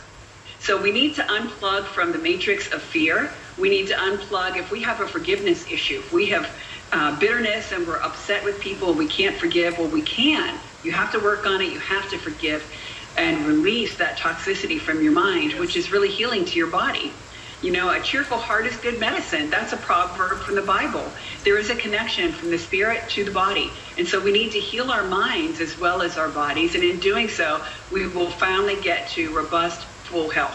So 0.68 0.76
we 0.76 0.92
need 0.92 1.16
to 1.16 1.22
unplug 1.22 1.88
from 1.88 2.12
the 2.12 2.18
matrix 2.18 2.74
of 2.74 2.82
fear. 2.82 3.32
We 3.58 3.70
need 3.70 3.88
to 3.88 3.94
unplug 3.94 4.58
if 4.58 4.70
we 4.70 4.84
have 4.84 5.00
a 5.00 5.08
forgiveness 5.08 5.66
issue, 5.72 6.00
if 6.00 6.12
we 6.12 6.26
have 6.26 6.50
uh, 6.92 7.18
bitterness 7.18 7.72
and 7.72 7.88
we're 7.88 8.02
upset 8.02 8.44
with 8.44 8.60
people, 8.60 8.94
we 8.94 9.08
can't 9.08 9.38
forgive, 9.38 9.78
well, 9.78 9.88
we 9.88 10.02
can. 10.02 10.60
You 10.84 10.92
have 10.92 11.10
to 11.14 11.20
work 11.20 11.46
on 11.46 11.62
it. 11.62 11.72
You 11.72 11.80
have 11.80 12.10
to 12.10 12.18
forgive 12.18 12.70
and 13.16 13.46
release 13.46 13.96
that 14.00 14.20
toxicity 14.20 14.78
from 14.78 15.02
your 15.02 15.14
mind, 15.14 15.54
which 15.54 15.78
is 15.78 15.90
really 15.90 16.10
healing 16.10 16.44
to 16.44 16.58
your 16.58 16.68
body. 16.68 17.14
You 17.62 17.72
know, 17.72 17.90
a 17.90 18.02
cheerful 18.02 18.38
heart 18.38 18.68
is 18.68 18.76
good 18.76 19.00
medicine. 19.00 19.50
That's 19.50 19.72
a 19.72 19.78
proverb 19.78 20.44
from 20.44 20.56
the 20.56 20.62
Bible. 20.62 21.16
There 21.44 21.58
is 21.58 21.70
a 21.70 21.76
connection 21.76 22.34
from 22.34 22.52
the 22.52 22.60
spirit 22.60 23.10
to 23.12 23.24
the 23.24 23.32
body. 23.32 23.72
And 23.98 24.08
so 24.08 24.20
we 24.20 24.32
need 24.32 24.52
to 24.52 24.60
heal 24.60 24.92
our 24.92 25.06
minds 25.08 25.60
as 25.60 25.78
well 25.80 26.02
as 26.02 26.18
our 26.18 26.30
bodies. 26.30 26.76
And 26.76 26.84
in 26.84 27.00
doing 27.00 27.30
so, 27.30 27.64
we 27.90 28.06
will 28.08 28.30
finally 28.30 28.80
get 28.82 29.08
to 29.12 29.34
robust, 29.34 29.88
full 30.08 30.30
help. 30.30 30.52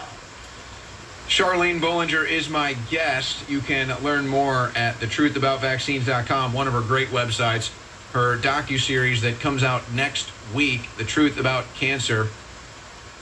Charlene 1.27 1.79
Bollinger 1.79 2.29
is 2.29 2.49
my 2.49 2.73
guest. 2.89 3.49
You 3.49 3.61
can 3.61 3.95
learn 4.03 4.27
more 4.27 4.71
at 4.75 4.95
thetruthaboutvaccines.com, 4.95 6.53
one 6.53 6.67
of 6.67 6.73
her 6.73 6.81
great 6.81 7.09
websites. 7.09 7.71
Her 8.11 8.37
docu-series 8.37 9.21
that 9.21 9.39
comes 9.39 9.63
out 9.63 9.91
next 9.93 10.29
week, 10.53 10.87
The 10.97 11.03
Truth 11.03 11.39
About 11.39 11.65
Cancer, 11.75 12.27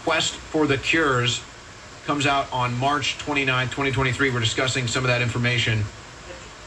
Quest 0.04 0.34
for 0.34 0.68
the 0.68 0.78
Cures 0.78 1.42
comes 2.06 2.26
out 2.26 2.52
on 2.52 2.78
March 2.78 3.18
29, 3.20 3.68
2023. 3.68 4.32
We're 4.32 4.40
discussing 4.40 4.88
some 4.88 5.04
of 5.04 5.08
that 5.08 5.22
information 5.22 5.84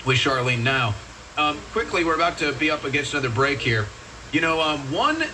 with 0.06 0.16
Charlene 0.16 0.62
now. 0.62 0.94
Um, 1.36 1.58
quickly, 1.72 2.04
we're 2.04 2.14
about 2.14 2.38
to 2.38 2.52
be 2.52 2.70
up 2.70 2.84
against 2.84 3.12
another 3.12 3.28
break 3.28 3.58
here. 3.58 3.86
You 4.32 4.40
know, 4.40 4.60
um, 4.60 4.78
one 4.92 5.24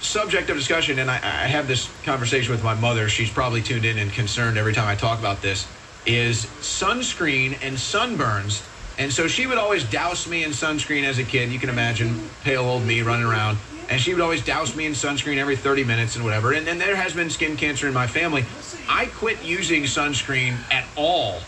subject 0.00 0.50
of 0.50 0.56
discussion, 0.56 0.98
and 0.98 1.10
I, 1.10 1.16
I 1.16 1.46
have 1.46 1.68
this 1.68 1.90
conversation 2.04 2.52
with 2.52 2.64
my 2.64 2.74
mother. 2.74 3.08
She's 3.08 3.30
probably 3.30 3.62
tuned 3.62 3.84
in 3.84 3.98
and 3.98 4.12
concerned 4.12 4.58
every 4.58 4.72
time 4.72 4.88
I 4.88 4.94
talk 4.94 5.18
about 5.18 5.42
this. 5.42 5.66
Is 6.06 6.46
sunscreen 6.60 7.58
and 7.62 7.76
sunburns. 7.76 8.66
And 8.98 9.12
so 9.12 9.28
she 9.28 9.46
would 9.46 9.58
always 9.58 9.84
douse 9.84 10.26
me 10.26 10.44
in 10.44 10.50
sunscreen 10.50 11.04
as 11.04 11.18
a 11.18 11.24
kid. 11.24 11.50
You 11.50 11.58
can 11.58 11.68
imagine 11.68 12.28
pale 12.42 12.64
old 12.64 12.84
me 12.84 13.02
running 13.02 13.26
around 13.26 13.58
and 13.90 14.00
she 14.00 14.14
would 14.14 14.22
always 14.22 14.42
douse 14.44 14.76
me 14.76 14.86
in 14.86 14.92
sunscreen 14.92 15.38
every 15.38 15.56
30 15.56 15.82
minutes 15.82 16.14
and 16.14 16.24
whatever. 16.24 16.52
And, 16.52 16.66
then 16.66 16.78
there 16.78 16.94
has 16.94 17.12
been 17.12 17.28
skin 17.28 17.56
cancer 17.56 17.88
in 17.88 17.92
my 17.92 18.06
family. 18.06 18.44
I 18.88 19.06
quit 19.06 19.42
using 19.42 19.82
sunscreen 19.82 20.54
at 20.72 20.84
all. 20.96 21.40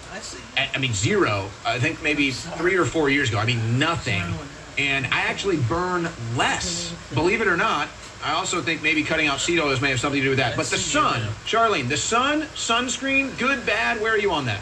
At, 0.57 0.71
I 0.75 0.79
mean, 0.79 0.93
zero. 0.93 1.49
I 1.65 1.79
think 1.79 2.03
maybe 2.03 2.33
three 2.33 2.77
or 2.77 2.85
four 2.85 3.09
years 3.09 3.29
ago. 3.29 3.39
I 3.39 3.47
mean, 3.47 3.79
nothing. 3.79 4.23
And 4.77 5.07
I 5.07 5.21
actually 5.21 5.59
burn 5.59 6.09
less. 6.37 6.93
Believe 7.15 7.41
it 7.41 7.47
or 7.47 7.57
not, 7.57 7.89
I 8.25 8.33
also 8.35 8.63
think 8.63 8.83
maybe 8.83 9.03
cutting 9.03 9.27
out 9.27 9.41
seed 9.41 9.59
oils 9.59 9.81
may 9.81 9.91
have 9.91 10.01
something 10.01 10.21
to 10.21 10.25
do 10.25 10.31
with 10.31 10.39
that. 10.39 10.57
But 10.57 10.67
the 10.67 10.79
sun, 10.79 11.23
Charlene, 11.45 11.89
the 11.89 11.97
sun, 11.97 12.43
sunscreen, 12.55 13.37
good, 13.39 13.67
bad, 13.67 14.01
where 14.01 14.13
are 14.13 14.19
you 14.19 14.33
on 14.33 14.47
that? 14.47 14.61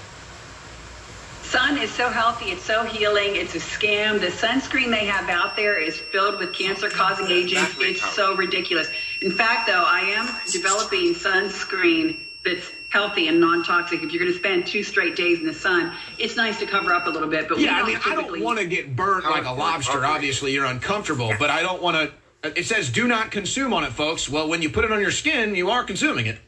sun 1.51 1.77
is 1.79 1.91
so 1.91 2.09
healthy, 2.09 2.47
it's 2.47 2.63
so 2.63 2.85
healing, 2.85 3.35
it's 3.35 3.57
a 3.57 3.59
scam. 3.59 4.21
The 4.21 4.29
sunscreen 4.29 4.91
they 4.91 5.05
have 5.07 5.29
out 5.29 5.57
there 5.57 5.77
is 5.77 5.99
filled 5.99 6.39
with 6.39 6.53
cancer 6.53 6.89
causing 6.89 7.27
agents. 7.27 7.75
It's 7.79 8.15
so 8.15 8.37
ridiculous. 8.37 8.89
In 9.21 9.33
fact, 9.33 9.67
though, 9.67 9.85
I 9.85 10.01
am 10.01 10.29
developing 10.53 11.15
sunscreen 11.15 12.21
that's 12.45 12.71
healthy 12.91 13.27
and 13.27 13.41
non-toxic. 13.41 14.03
If 14.03 14.13
you're 14.13 14.23
going 14.23 14.33
to 14.33 14.39
spend 14.39 14.67
two 14.67 14.85
straight 14.85 15.17
days 15.17 15.41
in 15.41 15.47
the 15.47 15.53
sun, 15.53 15.93
it's 16.19 16.37
nice 16.37 16.59
to 16.61 16.67
cover 16.67 16.95
up 16.95 17.09
a 17.09 17.11
little 17.11 17.29
bit. 17.29 17.49
But 17.49 17.59
yeah, 17.59 17.83
I 17.83 17.87
mean, 17.87 17.99
I 18.07 18.15
don't 18.15 18.41
want 18.41 18.61
to 18.61 18.67
get 18.67 18.95
burnt 18.95 19.25
like 19.25 19.45
a 19.45 19.53
lobster. 19.53 20.07
Obviously, 20.07 20.53
you're 20.53 20.67
uncomfortable, 20.67 21.33
but 21.39 21.51
I 21.51 21.63
don't 21.63 21.83
want 21.83 21.97
to. 21.97 22.13
It 22.43 22.65
says 22.65 22.91
do 22.91 23.07
not 23.07 23.31
consume 23.31 23.73
on 23.75 23.85
it, 23.85 23.93
folks. 23.93 24.29
Well, 24.29 24.49
when 24.49 24.63
you 24.63 24.71
put 24.71 24.85
it 24.85 24.93
on 24.93 25.01
your 25.01 25.11
skin, 25.11 25.55
you 25.55 25.71
are 25.71 25.85
consuming 25.85 26.27
it. 26.27 26.39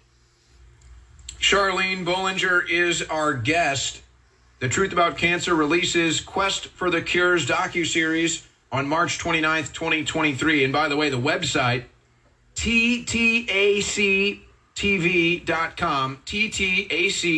Charlene 1.38 2.04
Bollinger 2.04 2.68
is 2.68 3.02
our 3.02 3.34
guest. 3.34 4.00
The 4.60 4.68
Truth 4.68 4.92
About 4.92 5.18
Cancer 5.18 5.56
releases 5.56 6.20
Quest 6.20 6.68
for 6.68 6.88
the 6.88 7.02
Cures 7.02 7.44
docu-series 7.46 8.46
on 8.70 8.86
March 8.86 9.18
29th, 9.18 9.72
2023. 9.72 10.62
And 10.62 10.72
by 10.72 10.88
the 10.88 10.96
way, 10.96 11.10
the 11.10 11.18
website, 11.18 11.84
ttactv.com, 12.54 14.46
ttactv.com, 16.24 17.36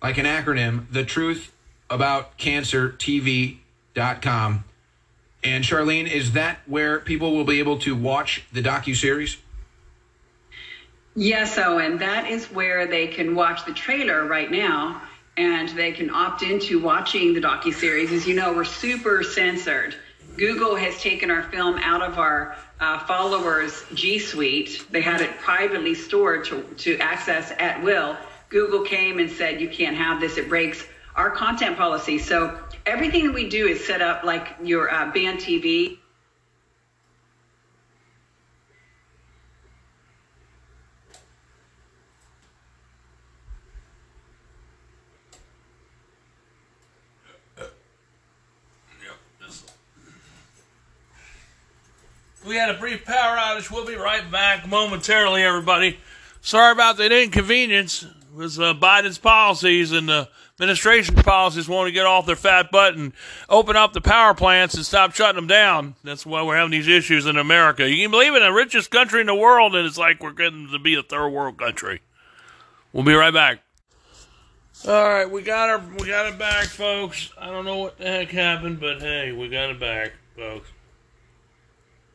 like 0.00 0.18
an 0.18 0.26
acronym, 0.26 0.86
the 0.92 1.04
Truth 1.04 1.52
About 1.90 2.38
Cancer 2.38 2.90
TV.com. 2.90 4.64
And 5.44 5.62
Charlene, 5.64 6.10
is 6.10 6.32
that 6.32 6.58
where 6.66 7.00
people 7.00 7.34
will 7.34 7.44
be 7.44 7.58
able 7.60 7.78
to 7.80 7.94
watch 7.94 8.44
the 8.52 8.62
docu-series? 8.62 9.36
Yes, 11.14 11.58
Owen. 11.58 11.98
That 11.98 12.28
is 12.28 12.46
where 12.46 12.86
they 12.86 13.06
can 13.06 13.34
watch 13.34 13.64
the 13.64 13.72
trailer 13.72 14.26
right 14.26 14.50
now 14.50 15.02
and 15.36 15.68
they 15.70 15.92
can 15.92 16.10
opt 16.10 16.42
into 16.42 16.80
watching 16.80 17.32
the 17.34 17.40
docu-series. 17.40 18.12
As 18.12 18.26
you 18.26 18.34
know, 18.34 18.52
we're 18.52 18.64
super 18.64 19.22
censored. 19.22 19.94
Google 20.36 20.74
has 20.76 21.00
taken 21.00 21.30
our 21.30 21.44
film 21.44 21.78
out 21.78 22.02
of 22.02 22.18
our 22.18 22.56
uh, 22.80 22.98
followers' 23.00 23.84
G 23.94 24.18
Suite. 24.18 24.84
They 24.90 25.00
had 25.00 25.20
it 25.20 25.36
privately 25.38 25.94
stored 25.94 26.44
to, 26.46 26.62
to 26.62 26.98
access 26.98 27.52
at 27.58 27.82
will. 27.82 28.16
Google 28.48 28.82
came 28.82 29.18
and 29.18 29.30
said, 29.30 29.60
you 29.60 29.68
can't 29.68 29.96
have 29.96 30.20
this. 30.20 30.36
It 30.36 30.48
breaks 30.48 30.84
our 31.16 31.30
content 31.30 31.76
policy. 31.76 32.18
So 32.18 32.58
everything 32.88 33.26
that 33.26 33.34
we 33.34 33.48
do 33.48 33.66
is 33.66 33.84
set 33.84 34.00
up 34.00 34.24
like 34.24 34.56
your 34.62 34.92
uh, 34.92 35.12
band 35.12 35.38
TV. 35.38 35.98
We 52.46 52.56
had 52.56 52.70
a 52.70 52.78
brief 52.78 53.04
power 53.04 53.36
outage. 53.36 53.70
We'll 53.70 53.84
be 53.84 53.96
right 53.96 54.30
back 54.30 54.66
momentarily, 54.66 55.42
everybody. 55.42 55.98
Sorry 56.40 56.72
about 56.72 56.96
that 56.96 57.12
inconvenience. 57.12 58.06
Was 58.38 58.60
uh, 58.60 58.72
Biden's 58.72 59.18
policies 59.18 59.90
and 59.90 60.08
the 60.08 60.28
administration's 60.54 61.22
policies 61.24 61.68
want 61.68 61.88
to 61.88 61.92
get 61.92 62.06
off 62.06 62.24
their 62.24 62.36
fat 62.36 62.70
butt 62.70 62.94
and 62.94 63.12
open 63.48 63.74
up 63.74 63.94
the 63.94 64.00
power 64.00 64.32
plants 64.32 64.76
and 64.76 64.86
stop 64.86 65.12
shutting 65.12 65.34
them 65.34 65.48
down. 65.48 65.96
That's 66.04 66.24
why 66.24 66.44
we're 66.44 66.56
having 66.56 66.70
these 66.70 66.86
issues 66.86 67.26
in 67.26 67.36
America. 67.36 67.90
You 67.90 68.04
can 68.04 68.12
believe 68.12 68.36
in 68.36 68.42
the 68.42 68.52
richest 68.52 68.92
country 68.92 69.20
in 69.20 69.26
the 69.26 69.34
world, 69.34 69.74
and 69.74 69.84
it's 69.84 69.98
like 69.98 70.22
we're 70.22 70.30
getting 70.30 70.68
to 70.70 70.78
be 70.78 70.94
a 70.94 71.02
third 71.02 71.30
world 71.30 71.58
country. 71.58 72.00
We'll 72.92 73.02
be 73.02 73.14
right 73.14 73.34
back. 73.34 73.58
All 74.86 75.08
right, 75.08 75.28
we 75.28 75.42
got 75.42 75.68
our 75.68 75.82
we 75.98 76.06
got 76.06 76.26
it 76.26 76.38
back, 76.38 76.66
folks. 76.66 77.32
I 77.36 77.50
don't 77.50 77.64
know 77.64 77.78
what 77.78 77.98
the 77.98 78.04
heck 78.04 78.28
happened, 78.28 78.78
but 78.78 79.00
hey, 79.00 79.32
we 79.32 79.48
got 79.48 79.70
it 79.70 79.80
back, 79.80 80.12
folks. 80.36 80.70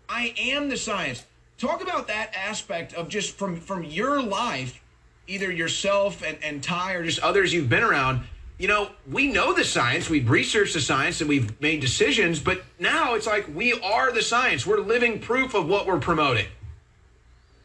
I 0.07 0.33
am 0.37 0.69
the 0.69 0.77
science. 0.77 1.25
Talk 1.57 1.83
about 1.83 2.07
that 2.07 2.33
aspect 2.33 2.93
of 2.93 3.09
just 3.09 3.35
from 3.35 3.59
from 3.59 3.83
your 3.83 4.21
life, 4.21 4.81
either 5.27 5.51
yourself 5.51 6.23
and, 6.23 6.37
and 6.43 6.63
Ty 6.63 6.93
or 6.93 7.03
just 7.03 7.19
others 7.19 7.53
you've 7.53 7.69
been 7.69 7.83
around. 7.83 8.23
You 8.57 8.67
know, 8.67 8.89
we 9.09 9.27
know 9.27 9.53
the 9.53 9.63
science, 9.63 10.09
we've 10.09 10.29
researched 10.29 10.73
the 10.73 10.81
science 10.81 11.21
and 11.21 11.29
we've 11.29 11.59
made 11.59 11.81
decisions, 11.81 12.39
but 12.39 12.63
now 12.79 13.15
it's 13.15 13.27
like 13.27 13.47
we 13.53 13.73
are 13.73 14.11
the 14.11 14.21
science. 14.21 14.65
We're 14.65 14.79
living 14.79 15.19
proof 15.19 15.53
of 15.53 15.67
what 15.67 15.87
we're 15.87 15.99
promoting. 15.99 16.45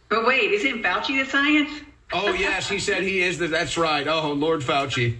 But 0.09 0.27
wait, 0.27 0.51
isn't 0.53 0.83
Fauci 0.83 1.23
the 1.23 1.31
science? 1.31 1.71
Oh 2.13 2.33
yes, 2.33 2.69
he 2.69 2.79
said 2.79 3.03
he 3.03 3.21
is 3.21 3.39
the 3.39 3.49
that's 3.49 3.77
right. 3.77 4.09
Oh 4.09 4.33
Lord 4.33 4.63
Fauci. 4.63 5.19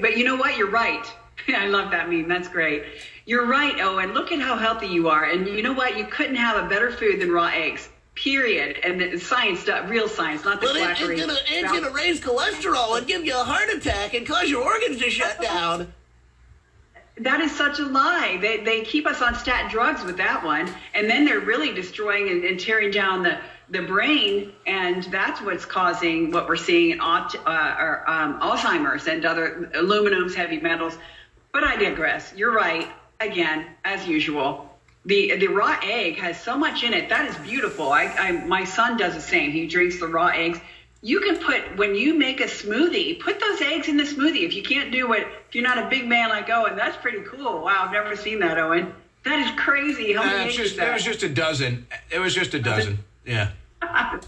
But 0.00 0.16
you 0.18 0.24
know 0.24 0.36
what? 0.36 0.56
You're 0.58 0.70
right. 0.70 1.10
I 1.48 1.66
love 1.68 1.90
that 1.92 2.10
meme. 2.10 2.28
That's 2.28 2.48
great. 2.48 2.84
You're 3.24 3.46
right, 3.46 3.80
Owen. 3.80 4.12
Look 4.12 4.30
at 4.30 4.40
how 4.40 4.56
healthy 4.56 4.86
you 4.86 5.08
are. 5.08 5.24
And 5.24 5.46
you 5.46 5.62
know 5.62 5.72
what? 5.72 5.96
You 5.96 6.04
couldn't 6.06 6.36
have 6.36 6.62
a 6.62 6.68
better 6.68 6.90
food 6.92 7.20
than 7.20 7.32
raw 7.32 7.46
eggs. 7.46 7.88
Period. 8.16 8.78
And 8.82 9.00
the 9.00 9.20
science, 9.20 9.68
real 9.86 10.08
science, 10.08 10.44
not 10.44 10.60
the 10.60 10.68
But 10.68 10.76
it, 10.76 11.10
it's 11.10 11.20
gonna 11.20 11.38
it's 11.48 11.70
gonna 11.70 11.94
raise 11.94 12.20
cholesterol 12.20 12.96
and 12.96 13.06
give 13.06 13.24
you 13.24 13.38
a 13.38 13.44
heart 13.44 13.68
attack 13.68 14.14
and 14.14 14.26
cause 14.26 14.48
your 14.48 14.64
organs 14.64 15.00
to 15.00 15.10
shut 15.10 15.40
down. 15.40 15.92
That 17.18 17.40
is 17.40 17.54
such 17.54 17.78
a 17.78 17.84
lie. 17.84 18.38
They, 18.40 18.62
they 18.62 18.82
keep 18.82 19.06
us 19.06 19.22
on 19.22 19.34
statin 19.34 19.70
drugs 19.70 20.02
with 20.04 20.18
that 20.18 20.44
one, 20.44 20.70
and 20.94 21.08
then 21.08 21.24
they're 21.24 21.40
really 21.40 21.72
destroying 21.72 22.28
and, 22.28 22.44
and 22.44 22.60
tearing 22.60 22.90
down 22.90 23.22
the, 23.22 23.38
the 23.70 23.82
brain, 23.82 24.52
and 24.66 25.02
that's 25.04 25.40
what's 25.40 25.64
causing 25.64 26.30
what 26.30 26.46
we're 26.46 26.56
seeing 26.56 26.92
in 26.92 27.00
uh, 27.00 27.76
or, 27.78 28.04
um, 28.06 28.40
Alzheimer's 28.40 29.06
and 29.06 29.24
other 29.24 29.70
aluminums, 29.74 30.34
heavy 30.34 30.60
metals. 30.60 30.98
But 31.52 31.64
I 31.64 31.76
digress. 31.76 32.34
You're 32.36 32.52
right. 32.52 32.88
Again, 33.20 33.66
as 33.84 34.06
usual, 34.06 34.75
the 35.06 35.36
the 35.36 35.46
raw 35.46 35.78
egg 35.82 36.16
has 36.18 36.38
so 36.40 36.58
much 36.58 36.82
in 36.82 36.92
it. 36.92 37.08
That 37.08 37.28
is 37.30 37.36
beautiful. 37.48 37.90
I, 37.92 38.04
I 38.04 38.32
my 38.32 38.64
son 38.64 38.96
does 38.96 39.14
the 39.14 39.20
same. 39.20 39.50
He 39.52 39.66
drinks 39.66 39.98
the 39.98 40.06
raw 40.08 40.26
eggs. 40.28 40.58
You 41.02 41.20
can 41.20 41.36
put 41.38 41.76
when 41.76 41.94
you 41.94 42.14
make 42.18 42.40
a 42.40 42.44
smoothie, 42.46 43.20
put 43.20 43.38
those 43.40 43.60
eggs 43.60 43.88
in 43.88 43.96
the 43.96 44.02
smoothie. 44.02 44.42
If 44.44 44.54
you 44.54 44.62
can't 44.62 44.90
do 44.90 45.12
it, 45.12 45.26
if 45.48 45.54
you're 45.54 45.62
not 45.64 45.78
a 45.78 45.88
big 45.88 46.06
man 46.06 46.28
like 46.30 46.50
Owen, 46.50 46.74
that's 46.76 46.96
pretty 46.96 47.20
cool. 47.20 47.62
Wow, 47.62 47.84
I've 47.86 47.92
never 47.92 48.16
seen 48.16 48.40
that, 48.40 48.58
Owen. 48.58 48.92
That 49.24 49.40
is 49.46 49.58
crazy. 49.60 50.12
How 50.12 50.24
many 50.24 50.36
Uh, 50.36 50.44
eggs 50.44 50.56
just, 50.56 50.76
that? 50.76 50.88
it 50.88 50.92
was 50.94 51.04
just 51.04 51.22
a 51.22 51.28
dozen. 51.28 51.86
It 52.10 52.18
was 52.18 52.34
just 52.34 52.54
a 52.54 52.60
dozen. 52.60 52.98
Yeah. 53.24 53.50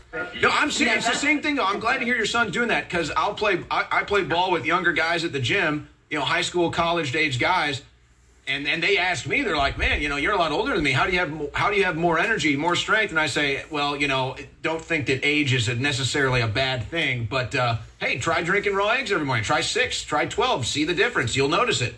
No, 0.43 0.51
I'm 0.53 0.71
serious. 0.71 0.99
It's 0.99 1.09
the 1.09 1.15
same 1.27 1.41
thing. 1.43 1.57
though. 1.57 1.65
I'm 1.65 1.81
glad 1.81 1.99
to 1.99 2.05
hear 2.05 2.17
your 2.17 2.27
son's 2.27 2.53
doing 2.53 2.69
that 2.69 2.89
because 2.89 3.11
I'll 3.17 3.35
play. 3.35 3.61
I, 3.71 3.87
I 3.91 4.03
play 4.05 4.23
ball 4.23 4.51
with 4.51 4.65
younger 4.65 4.93
guys 4.93 5.25
at 5.25 5.33
the 5.33 5.41
gym. 5.41 5.89
You 6.11 6.19
know, 6.19 6.25
high 6.25 6.43
school, 6.43 6.71
college 6.71 7.15
age 7.15 7.39
guys, 7.39 7.83
and 8.49 8.67
and 8.67 8.83
they 8.83 8.99
ask 8.99 9.27
me. 9.27 9.43
They're 9.43 9.57
like, 9.57 9.79
"Man, 9.79 10.01
you 10.01 10.09
know, 10.09 10.17
you're 10.17 10.33
a 10.33 10.39
lot 10.39 10.51
older 10.51 10.75
than 10.75 10.83
me. 10.83 10.93
How 10.93 11.07
do 11.07 11.13
you 11.13 11.19
have 11.19 11.51
How 11.53 11.71
do 11.71 11.77
you 11.77 11.85
have 11.85 11.97
more 11.97 12.19
energy, 12.19 12.57
more 12.57 12.75
strength?" 12.75 13.11
And 13.11 13.21
I 13.21 13.27
say, 13.27 13.65
"Well, 13.71 13.97
you 13.97 14.09
know, 14.09 14.37
don't 14.63 14.83
think 14.83 15.07
that 15.07 15.21
age 15.23 15.53
is 15.53 15.69
necessarily 15.69 16.41
a 16.41 16.49
bad 16.49 16.85
thing, 16.89 17.29
but 17.31 17.55
uh, 17.55 17.77
hey, 18.01 18.19
try 18.19 18.43
drinking 18.43 18.75
raw 18.75 18.89
eggs 18.89 19.13
every 19.13 19.27
morning. 19.27 19.45
Try 19.45 19.61
six. 19.61 20.03
Try 20.03 20.27
twelve. 20.27 20.67
See 20.67 20.85
the 20.85 20.95
difference. 20.95 21.37
You'll 21.37 21.49
notice 21.49 21.81
it." 21.81 21.95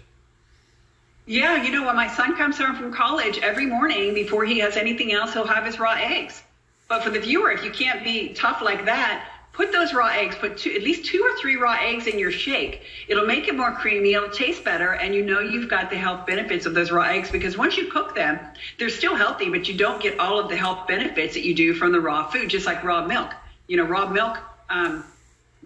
Yeah, 1.26 1.62
you 1.62 1.70
know, 1.70 1.86
when 1.86 1.94
my 1.94 2.09
son 2.09 2.36
comes 2.36 2.59
home 2.59 2.74
from 2.74 2.92
college 2.92 3.38
every 3.38 3.66
morning 3.66 4.14
before 4.14 4.44
he 4.44 4.59
has 4.59 4.76
anything 4.76 5.12
else, 5.12 5.32
he'll 5.32 5.46
have 5.46 5.64
his 5.64 5.78
raw 5.78 5.92
eggs. 5.92 6.42
But 6.88 7.05
for 7.05 7.11
the 7.11 7.20
viewer, 7.20 7.53
if 7.53 7.62
you 7.64 7.70
can't 7.70 8.03
be 8.03 8.30
tough 8.34 8.61
like 8.62 8.84
that, 8.86 9.30
put 9.53 9.72
those 9.72 9.92
raw 9.92 10.09
eggs, 10.09 10.36
put 10.36 10.57
two, 10.57 10.72
at 10.72 10.82
least 10.82 11.05
two 11.05 11.22
or 11.22 11.36
three 11.38 11.57
raw 11.57 11.76
eggs 11.80 12.07
in 12.07 12.18
your 12.18 12.30
shake. 12.30 12.82
It'll 13.09 13.26
make 13.26 13.48
it 13.48 13.57
more 13.57 13.72
creamy, 13.72 14.14
it'll 14.14 14.28
taste 14.28 14.64
better, 14.64 14.92
and 14.92 15.14
you 15.14 15.22
know 15.22 15.40
you've 15.40 15.68
got 15.68 15.90
the 15.90 15.96
health 15.96 16.26
benefits 16.26 16.66
of 16.66 16.74
those 16.74 16.90
raw 16.90 17.05
eggs 17.05 17.30
because 17.30 17.57
once 17.57 17.76
you 17.76 17.86
cook 17.90 18.14
them, 18.14 18.38
they're 18.78 18.88
still 18.88 19.14
healthy, 19.14 19.51
but 19.51 19.68
you 19.68 19.74
don't 19.74 20.01
get 20.01 20.18
all 20.18 20.38
of 20.38 20.48
the 20.48 20.57
health 20.57 20.86
benefits 20.86 21.34
that 21.34 21.42
you 21.42 21.55
do 21.55 21.74
from 21.74 21.92
the 21.92 22.01
raw 22.01 22.28
food, 22.30 22.48
just 22.48 22.66
like 22.66 22.82
raw 22.84 23.07
milk. 23.07 23.32
You 23.66 23.76
know, 23.76 23.84
raw 23.84 24.09
milk, 24.09 24.38
um, 24.68 25.05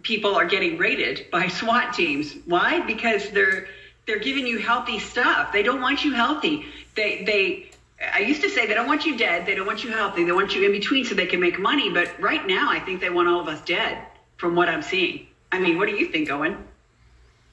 people 0.03 0.35
are 0.35 0.47
getting 0.47 0.79
raided 0.79 1.27
by 1.31 1.49
SWAT 1.61 1.93
teams. 1.93 2.35
Why? 2.47 2.81
Because 2.81 3.31
they're 3.31 3.69
they're 4.07 4.19
giving 4.19 4.47
you 4.47 4.59
healthy 4.59 4.99
stuff. 4.99 5.53
They 5.53 5.63
don't 5.63 5.81
want 5.81 6.05
you 6.05 6.13
healthy. 6.13 6.67
They 6.95 7.25
they 7.25 7.71
I 8.13 8.21
used 8.21 8.43
to 8.43 8.51
say 8.51 8.67
they 8.67 8.75
don't 8.75 8.87
want 8.87 9.05
you 9.05 9.17
dead. 9.17 9.47
They 9.47 9.55
don't 9.55 9.67
want 9.67 9.85
you 9.85 9.91
healthy. 9.91 10.25
They 10.25 10.33
want 10.33 10.55
you 10.55 10.65
in 10.65 10.73
between 10.73 11.05
so 11.05 11.15
they 11.15 11.27
can 11.27 11.41
make 11.41 11.59
money. 11.59 11.91
But 11.91 12.21
right 12.21 12.47
now, 12.47 12.71
I 12.71 12.81
think 12.81 13.01
they 13.01 13.11
want 13.11 13.29
all 13.29 13.41
of 13.41 13.49
us 13.49 13.61
dead 13.65 13.99
from 14.37 14.55
what 14.55 14.69
I'm 14.69 14.83
seeing. 14.83 15.27
I 15.53 15.59
mean, 15.59 15.79
what 15.79 15.89
do 15.89 15.95
you 15.95 16.09
think, 16.09 16.31
Owen? 16.31 16.65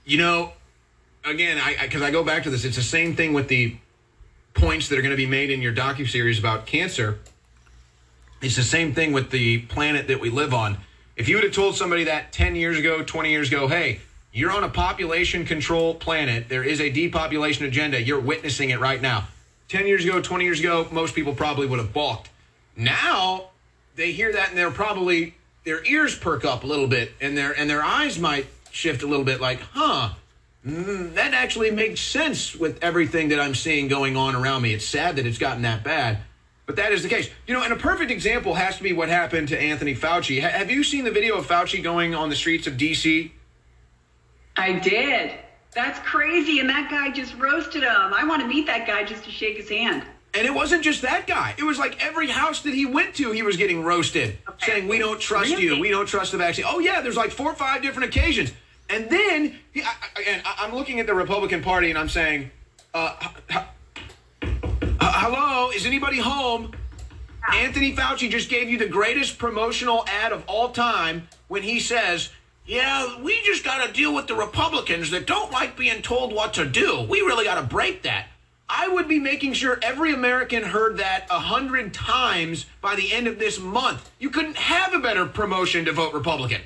You 0.06 0.18
know, 0.18 0.54
again, 1.24 1.60
I 1.60 1.78
because 1.82 2.02
I, 2.02 2.12
go 2.12 2.24
back 2.24 2.44
to 2.44 2.50
this. 2.50 2.66
It's 2.66 2.76
the 2.76 2.82
same 2.82 3.16
thing 3.16 3.34
with 3.34 3.48
the 3.48 3.78
points 4.54 4.90
that 4.90 4.98
are 4.98 5.02
going 5.02 5.12
to 5.12 5.18
be 5.18 5.28
made 5.28 5.50
in 5.50 5.62
your 5.62 5.74
docu 5.74 6.08
series 6.08 6.40
about 6.40 6.66
cancer. 6.66 7.20
It's 8.42 8.56
the 8.56 8.64
same 8.64 8.94
thing 8.94 9.14
with 9.14 9.30
the 9.30 9.60
planet 9.60 10.08
that 10.08 10.20
we 10.20 10.30
live 10.30 10.54
on. 10.54 10.78
If 11.16 11.30
you 11.30 11.36
would 11.36 11.44
have 11.44 11.54
told 11.54 11.76
somebody 11.76 12.06
that 12.06 12.32
10 12.32 12.56
years 12.56 12.78
ago, 12.78 13.04
20 13.04 13.30
years 13.30 13.50
ago, 13.50 13.68
hey, 13.68 14.00
you're 14.34 14.52
on 14.52 14.64
a 14.64 14.70
population 14.70 15.46
control 15.46 15.94
planet, 15.94 16.50
there 16.50 16.64
is 16.64 16.82
a 16.82 16.90
depopulation 16.90 17.66
agenda, 17.66 18.02
you're 18.02 18.20
witnessing 18.20 18.72
it 18.72 18.80
right 18.80 19.02
now. 19.02 19.28
10 19.72 19.88
years 19.88 20.04
ago, 20.04 20.22
20 20.22 20.44
years 20.44 20.60
ago, 20.60 20.86
most 20.92 21.16
people 21.16 21.34
probably 21.34 21.66
would 21.66 21.80
have 21.80 21.94
balked. 21.94 22.30
Now, 22.76 23.52
they 23.96 24.12
hear 24.12 24.34
that 24.34 24.50
and 24.50 24.58
they're 24.58 24.70
probably 24.70 25.36
their 25.64 25.82
ears 25.86 26.14
perk 26.14 26.44
up 26.44 26.66
a 26.66 26.68
little 26.68 26.88
bit 26.88 27.14
and 27.22 27.38
their 27.38 27.58
and 27.58 27.70
their 27.70 27.82
eyes 27.82 28.20
might 28.20 28.48
shift 28.72 29.02
a 29.02 29.08
little 29.08 29.24
bit 29.24 29.40
like, 29.40 29.62
"Huh, 29.72 30.10
mm, 30.68 31.14
that 31.14 31.34
actually 31.34 31.72
makes 31.72 32.02
sense 32.02 32.54
with 32.54 32.84
everything 32.84 33.30
that 33.30 33.40
I'm 33.40 33.56
seeing 33.56 33.88
going 33.88 34.18
on 34.18 34.36
around 34.36 34.62
me. 34.62 34.74
It's 34.74 34.86
sad 34.86 35.16
that 35.16 35.26
it's 35.26 35.38
gotten 35.38 35.62
that 35.62 35.86
bad, 35.86 36.18
but 36.66 36.76
that 36.76 36.92
is 36.92 37.02
the 37.02 37.10
case. 37.10 37.30
You 37.48 37.54
know, 37.54 37.64
and 37.64 37.72
a 37.72 37.78
perfect 37.78 38.12
example 38.12 38.56
has 38.56 38.76
to 38.76 38.84
be 38.84 38.92
what 38.92 39.08
happened 39.08 39.48
to 39.50 39.60
Anthony 39.60 39.96
Fauci. 39.96 40.42
Ha- 40.42 40.50
have 40.50 40.70
you 40.70 40.84
seen 40.84 41.06
the 41.06 41.12
video 41.12 41.38
of 41.38 41.48
Fauci 41.48 41.82
going 41.82 42.14
on 42.14 42.30
the 42.30 42.36
streets 42.36 42.68
of 42.68 42.76
D.C.? 42.76 43.32
I 44.58 44.74
did. 44.80 45.32
That's 45.74 46.00
crazy. 46.00 46.60
And 46.60 46.70
that 46.70 46.90
guy 46.92 47.10
just 47.12 47.36
roasted 47.38 47.84
him. 47.84 48.14
I 48.14 48.24
want 48.26 48.42
to 48.42 48.48
meet 48.48 48.66
that 48.68 48.86
guy 48.86 49.04
just 49.04 49.24
to 49.24 49.32
shake 49.32 49.58
his 49.58 49.70
hand. 49.70 50.04
And 50.34 50.46
it 50.46 50.54
wasn't 50.54 50.84
just 50.84 51.02
that 51.02 51.28
guy. 51.28 51.56
It 51.58 51.64
was 51.64 51.78
like 51.78 52.02
every 52.04 52.28
house 52.30 52.62
that 52.62 52.74
he 52.74 52.86
went 52.86 53.16
to, 53.16 53.32
he 53.32 53.44
was 53.44 53.58
getting 53.58 53.84
roasted, 53.84 54.38
saying, 54.60 54.88
"We 54.88 54.98
don't 54.98 55.20
trust 55.20 55.50
you. 55.60 55.78
We 55.80 55.90
don't 55.90 56.06
trust 56.06 56.32
the 56.32 56.38
vaccine." 56.38 56.64
Oh 56.68 56.80
yeah, 56.80 57.02
there's 57.02 57.18
like 57.18 57.32
four 57.32 57.52
or 57.52 57.56
five 57.56 57.82
different 57.82 58.08
occasions. 58.16 58.54
And 58.90 59.10
then, 59.10 59.60
he, 59.74 59.82
I, 59.84 59.94
again, 60.18 60.42
I- 60.46 60.56
I'm 60.66 60.74
looking 60.74 61.00
at 61.02 61.08
the 61.08 61.14
Republican 61.14 61.62
Party 61.62 61.90
and 61.90 62.00
I'm 62.00 62.08
saying, 62.10 62.50
uh, 62.94 63.16
h- 63.22 63.30
h- 63.52 63.58
uh, 65.02 65.12
"Hello, 65.20 65.70
is 65.72 65.86
anybody 65.86 66.18
home?" 66.20 66.72
Anthony 67.54 67.94
Fauci 67.94 68.30
just 68.30 68.50
gave 68.50 68.70
you 68.70 68.78
the 68.78 68.88
greatest 68.88 69.38
promotional 69.38 70.06
ad 70.08 70.32
of 70.32 70.44
all 70.48 70.70
time 70.70 71.28
when 71.50 71.64
he 71.64 71.80
says, 71.82 72.30
Yeah, 72.66 73.22
we 73.22 73.42
just 73.44 73.64
got 73.64 73.86
to 73.86 73.92
deal 73.92 74.14
with 74.14 74.28
the 74.28 74.36
Republicans 74.36 75.12
that 75.12 75.26
don't 75.26 75.52
like 75.52 75.76
being 75.76 76.02
told 76.02 76.34
what 76.34 76.54
to 76.54 76.66
do. 76.66 77.02
We 77.10 77.22
really 77.22 77.44
got 77.44 77.56
to 77.56 77.64
break 77.64 78.04
that. 78.04 78.28
I 78.70 78.88
would 78.88 79.08
be 79.08 79.20
making 79.20 79.54
sure 79.54 79.78
every 79.82 80.14
American 80.14 80.64
heard 80.64 80.98
that 80.98 81.28
a 81.30 81.40
hundred 81.40 81.94
times 81.94 82.66
by 82.80 82.96
the 82.96 83.12
end 83.12 83.28
of 83.28 83.38
this 83.38 83.60
month. 83.60 84.10
You 84.20 84.30
couldn't 84.30 84.56
have 84.56 84.94
a 84.94 85.00
better 85.00 85.26
promotion 85.26 85.86
to 85.86 85.92
vote 85.92 86.14
Republican. 86.14 86.62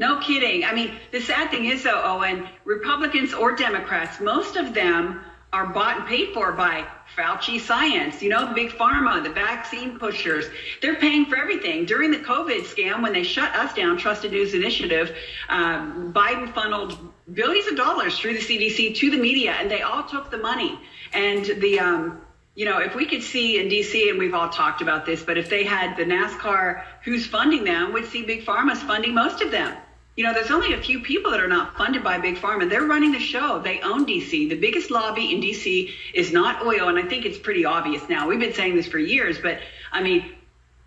No 0.00 0.18
kidding. 0.20 0.64
I 0.64 0.74
mean, 0.74 0.96
the 1.12 1.20
sad 1.20 1.50
thing 1.50 1.66
is, 1.66 1.84
though, 1.84 2.02
Owen, 2.04 2.48
Republicans 2.64 3.32
or 3.32 3.54
Democrats, 3.54 4.20
most 4.20 4.56
of 4.56 4.74
them 4.74 5.20
are 5.52 5.66
bought 5.66 5.98
and 5.98 6.06
paid 6.06 6.34
for 6.34 6.52
by 6.52 6.84
Fauci 7.16 7.60
science, 7.60 8.22
you 8.22 8.28
know, 8.28 8.52
big 8.54 8.70
pharma, 8.70 9.22
the 9.22 9.30
vaccine 9.30 9.98
pushers. 9.98 10.46
They're 10.80 10.96
paying 10.96 11.26
for 11.26 11.36
everything. 11.36 11.84
During 11.84 12.10
the 12.10 12.18
COVID 12.18 12.62
scam, 12.62 13.02
when 13.02 13.12
they 13.12 13.22
shut 13.22 13.54
us 13.56 13.74
down, 13.74 13.96
Trusted 13.96 14.32
News 14.32 14.54
Initiative, 14.54 15.16
um, 15.48 16.12
Biden 16.12 16.52
funneled 16.52 16.98
billions 17.32 17.66
of 17.68 17.76
dollars 17.76 18.18
through 18.18 18.34
the 18.34 18.40
CDC 18.40 18.96
to 18.96 19.10
the 19.10 19.16
media, 19.16 19.52
and 19.52 19.70
they 19.70 19.82
all 19.82 20.04
took 20.04 20.30
the 20.30 20.38
money. 20.38 20.78
And 21.12 21.44
the, 21.44 21.80
um, 21.80 22.20
you 22.54 22.64
know, 22.64 22.78
if 22.78 22.94
we 22.94 23.06
could 23.06 23.22
see 23.22 23.58
in 23.58 23.68
DC, 23.68 24.10
and 24.10 24.18
we've 24.18 24.34
all 24.34 24.48
talked 24.48 24.82
about 24.82 25.04
this, 25.04 25.22
but 25.22 25.38
if 25.38 25.48
they 25.48 25.64
had 25.64 25.96
the 25.96 26.04
NASCAR, 26.04 26.82
who's 27.04 27.26
funding 27.26 27.64
them, 27.64 27.92
would 27.92 28.06
see 28.06 28.22
Big 28.22 28.44
Pharma's 28.44 28.82
funding 28.82 29.14
most 29.14 29.40
of 29.42 29.50
them. 29.50 29.76
You 30.18 30.24
know, 30.24 30.32
there's 30.32 30.50
only 30.50 30.72
a 30.72 30.82
few 30.82 30.98
people 30.98 31.30
that 31.30 31.38
are 31.38 31.46
not 31.46 31.76
funded 31.76 32.02
by 32.02 32.18
Big 32.18 32.38
Pharma. 32.38 32.68
They're 32.68 32.82
running 32.82 33.12
the 33.12 33.20
show. 33.20 33.60
They 33.60 33.78
own 33.82 34.04
DC. 34.04 34.48
The 34.48 34.56
biggest 34.56 34.90
lobby 34.90 35.32
in 35.32 35.40
DC 35.40 35.92
is 36.12 36.32
not 36.32 36.66
oil, 36.66 36.88
and 36.88 36.98
I 36.98 37.02
think 37.02 37.24
it's 37.24 37.38
pretty 37.38 37.64
obvious 37.64 38.02
now. 38.08 38.26
We've 38.26 38.40
been 38.40 38.52
saying 38.52 38.74
this 38.74 38.88
for 38.88 38.98
years, 38.98 39.38
but 39.38 39.60
I 39.92 40.02
mean, 40.02 40.32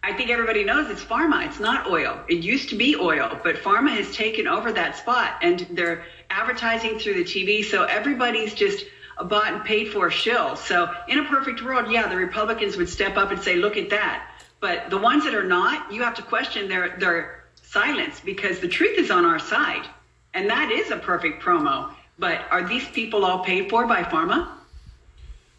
I 0.04 0.12
think 0.12 0.32
everybody 0.32 0.66
knows 0.66 0.90
it's 0.90 1.02
pharma. 1.02 1.46
It's 1.46 1.62
not 1.62 1.90
oil. 1.90 2.20
It 2.28 2.44
used 2.44 2.68
to 2.72 2.76
be 2.76 2.98
oil, 2.98 3.40
but 3.42 3.56
pharma 3.56 3.92
has 3.92 4.14
taken 4.14 4.50
over 4.50 4.74
that 4.74 4.98
spot, 4.98 5.38
and 5.42 5.66
they're 5.72 6.04
advertising 6.30 7.00
through 7.00 7.14
the 7.14 7.24
TV. 7.24 7.64
So 7.64 7.86
everybody's 7.86 8.54
just 8.54 8.84
bought 9.24 9.54
and 9.54 9.64
paid 9.64 9.94
for 9.94 10.12
shill. 10.12 10.58
So 10.58 10.94
in 11.08 11.20
a 11.20 11.24
perfect 11.24 11.64
world, 11.64 11.90
yeah, 11.90 12.10
the 12.10 12.18
Republicans 12.18 12.76
would 12.76 12.90
step 12.90 13.16
up 13.16 13.32
and 13.32 13.42
say, 13.42 13.56
"Look 13.56 13.78
at 13.78 13.92
that." 13.92 14.28
But 14.60 14.90
the 14.90 14.98
ones 14.98 15.24
that 15.24 15.34
are 15.34 15.48
not, 15.48 15.90
you 15.94 16.04
have 16.04 16.16
to 16.16 16.22
question 16.22 16.68
their 16.68 16.98
their 17.00 17.41
silence 17.72 18.20
because 18.20 18.60
the 18.60 18.68
truth 18.68 18.98
is 18.98 19.10
on 19.10 19.26
our 19.26 19.40
side. 19.40 19.88
And 20.34 20.50
that 20.50 20.72
is 20.72 20.92
a 20.92 20.98
perfect 20.98 21.42
promo. 21.42 21.94
But 22.20 22.42
are 22.52 22.68
these 22.68 22.88
people 22.90 23.26
all 23.26 23.40
paid 23.40 23.70
for 23.70 23.88
by 23.88 24.04
pharma? 24.04 24.50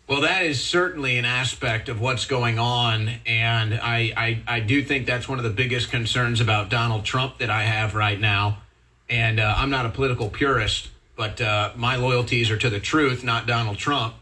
Well, 0.07 0.21
that 0.21 0.45
is 0.45 0.63
certainly 0.63 1.17
an 1.17 1.25
aspect 1.25 1.89
of 1.89 2.01
what's 2.01 2.27
going 2.27 2.59
on, 2.59 3.09
and 3.25 3.75
I, 3.75 4.13
I, 4.17 4.43
I 4.47 4.61
do 4.61 4.83
think 4.83 5.07
that's 5.07 5.29
one 5.29 5.39
of 5.39 5.45
the 5.45 5.51
biggest 5.51 5.91
concerns 5.91 6.41
about 6.41 6.69
Donald 6.69 7.05
Trump 7.05 7.39
that 7.39 7.51
I 7.51 7.63
have 7.63 7.95
right 7.95 8.21
now. 8.21 8.59
And 9.09 9.41
uh, 9.41 9.55
I'm 9.57 9.71
not 9.71 9.87
a 9.87 9.89
political 9.89 10.29
purist, 10.29 10.91
but 11.17 11.41
uh, 11.41 11.73
my 11.77 11.97
loyalties 11.97 12.51
are 12.51 12.59
to 12.59 12.69
the 12.69 12.81
truth, 12.81 13.25
not 13.25 13.47
Donald 13.47 13.79
Trump. 13.79 14.15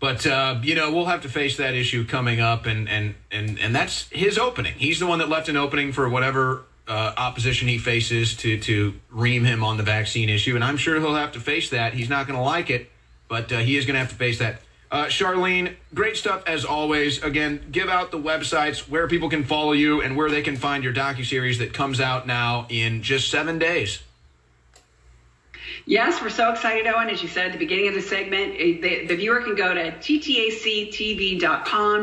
But 0.00 0.26
uh, 0.26 0.60
you 0.62 0.74
know, 0.74 0.92
we'll 0.92 1.06
have 1.06 1.22
to 1.22 1.28
face 1.28 1.56
that 1.56 1.74
issue 1.74 2.04
coming 2.04 2.40
up, 2.40 2.66
and 2.66 2.88
and 2.88 3.14
and 3.30 3.58
and 3.58 3.74
that's 3.74 4.08
his 4.10 4.36
opening. 4.36 4.74
He's 4.74 4.98
the 5.00 5.06
one 5.06 5.18
that 5.20 5.30
left 5.30 5.48
an 5.48 5.56
opening 5.56 5.92
for 5.92 6.08
whatever 6.10 6.64
uh, 6.86 7.12
opposition 7.16 7.68
he 7.68 7.78
faces 7.78 8.36
to 8.38 8.58
to 8.60 8.94
ream 9.10 9.44
him 9.44 9.64
on 9.64 9.76
the 9.76 9.82
vaccine 9.82 10.28
issue, 10.28 10.54
and 10.54 10.64
I'm 10.64 10.76
sure 10.76 11.00
he'll 11.00 11.14
have 11.14 11.32
to 11.32 11.40
face 11.40 11.70
that. 11.70 11.94
He's 11.94 12.08
not 12.08 12.26
going 12.26 12.38
to 12.38 12.44
like 12.44 12.70
it, 12.70 12.90
but 13.28 13.50
uh, 13.52 13.58
he 13.58 13.76
is 13.76 13.86
going 13.86 13.94
to 13.94 14.00
have 14.00 14.10
to 14.10 14.16
face 14.16 14.38
that. 14.38 14.60
Uh, 14.90 15.06
Charlene, 15.06 15.74
great 15.92 16.16
stuff 16.16 16.44
as 16.46 16.64
always. 16.64 17.20
Again, 17.22 17.66
give 17.72 17.88
out 17.88 18.12
the 18.12 18.18
websites 18.18 18.88
where 18.88 19.08
people 19.08 19.28
can 19.28 19.42
follow 19.42 19.72
you 19.72 20.00
and 20.02 20.16
where 20.16 20.30
they 20.30 20.42
can 20.42 20.56
find 20.56 20.84
your 20.84 20.92
docu 20.92 21.24
series 21.24 21.58
that 21.58 21.72
comes 21.72 22.00
out 22.00 22.28
now 22.28 22.66
in 22.68 23.02
just 23.02 23.28
seven 23.28 23.58
days. 23.58 24.02
Yes, 25.86 26.22
we're 26.22 26.30
so 26.30 26.50
excited, 26.52 26.86
Owen. 26.86 27.10
As 27.10 27.22
you 27.22 27.28
said 27.28 27.46
at 27.46 27.52
the 27.52 27.58
beginning 27.58 27.88
of 27.88 27.94
the 27.94 28.02
segment, 28.02 28.54
eh, 28.56 28.80
the, 28.80 29.06
the 29.06 29.16
viewer 29.16 29.40
can 29.42 29.54
go 29.54 29.74
to 29.74 29.90
ttactv.com 29.90 31.36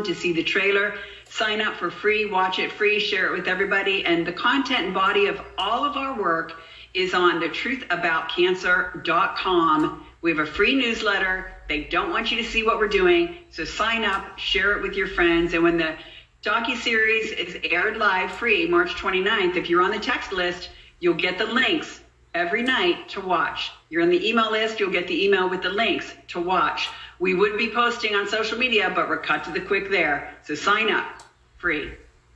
to 0.03 0.13
see 0.13 0.33
the 0.33 0.43
trailer, 0.43 0.95
sign 1.31 1.61
up 1.61 1.77
for 1.77 1.89
free, 1.89 2.25
watch 2.25 2.59
it 2.59 2.73
free, 2.73 2.99
share 2.99 3.27
it 3.27 3.31
with 3.37 3.47
everybody. 3.47 4.03
And 4.05 4.27
the 4.27 4.33
content 4.33 4.83
and 4.85 4.93
body 4.93 5.27
of 5.27 5.39
all 5.57 5.85
of 5.85 5.95
our 5.95 6.21
work 6.21 6.51
is 6.93 7.13
on 7.13 7.41
thetruthaboutcancer.com. 7.41 10.05
We 10.21 10.31
have 10.31 10.39
a 10.39 10.45
free 10.45 10.75
newsletter. 10.75 11.53
They 11.69 11.85
don't 11.85 12.09
want 12.11 12.31
you 12.31 12.43
to 12.43 12.49
see 12.49 12.63
what 12.63 12.79
we're 12.79 12.89
doing. 12.89 13.37
So 13.49 13.63
sign 13.63 14.03
up, 14.03 14.37
share 14.37 14.77
it 14.77 14.81
with 14.81 14.95
your 14.95 15.07
friends. 15.07 15.53
And 15.53 15.63
when 15.63 15.77
the 15.77 15.95
docu-series 16.43 17.31
is 17.31 17.55
aired 17.63 17.95
live 17.95 18.29
free 18.31 18.67
March 18.67 18.95
29th, 18.95 19.55
if 19.55 19.69
you're 19.69 19.81
on 19.81 19.91
the 19.91 19.99
text 19.99 20.33
list, 20.33 20.69
you'll 20.99 21.13
get 21.13 21.37
the 21.37 21.45
links 21.45 22.01
every 22.33 22.61
night 22.61 23.09
to 23.09 23.21
watch. 23.21 23.71
You're 23.89 24.03
on 24.03 24.09
the 24.09 24.27
email 24.27 24.51
list, 24.51 24.79
you'll 24.79 24.91
get 24.91 25.07
the 25.07 25.25
email 25.25 25.49
with 25.49 25.61
the 25.61 25.69
links 25.69 26.11
to 26.29 26.41
watch. 26.41 26.89
We 27.19 27.35
would 27.35 27.57
be 27.57 27.69
posting 27.69 28.15
on 28.15 28.27
social 28.27 28.57
media, 28.57 28.91
but 28.93 29.07
we're 29.07 29.19
cut 29.19 29.43
to 29.43 29.51
the 29.51 29.61
quick 29.61 29.91
there. 29.91 30.33
So 30.43 30.55
sign 30.55 30.91
up, 30.91 31.20
free. 31.61 31.91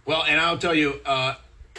Well, 0.06 0.24
and 0.24 0.40
I'll 0.40 0.60
tell 0.60 0.76
you, 0.76 1.02
uh, 1.04 1.34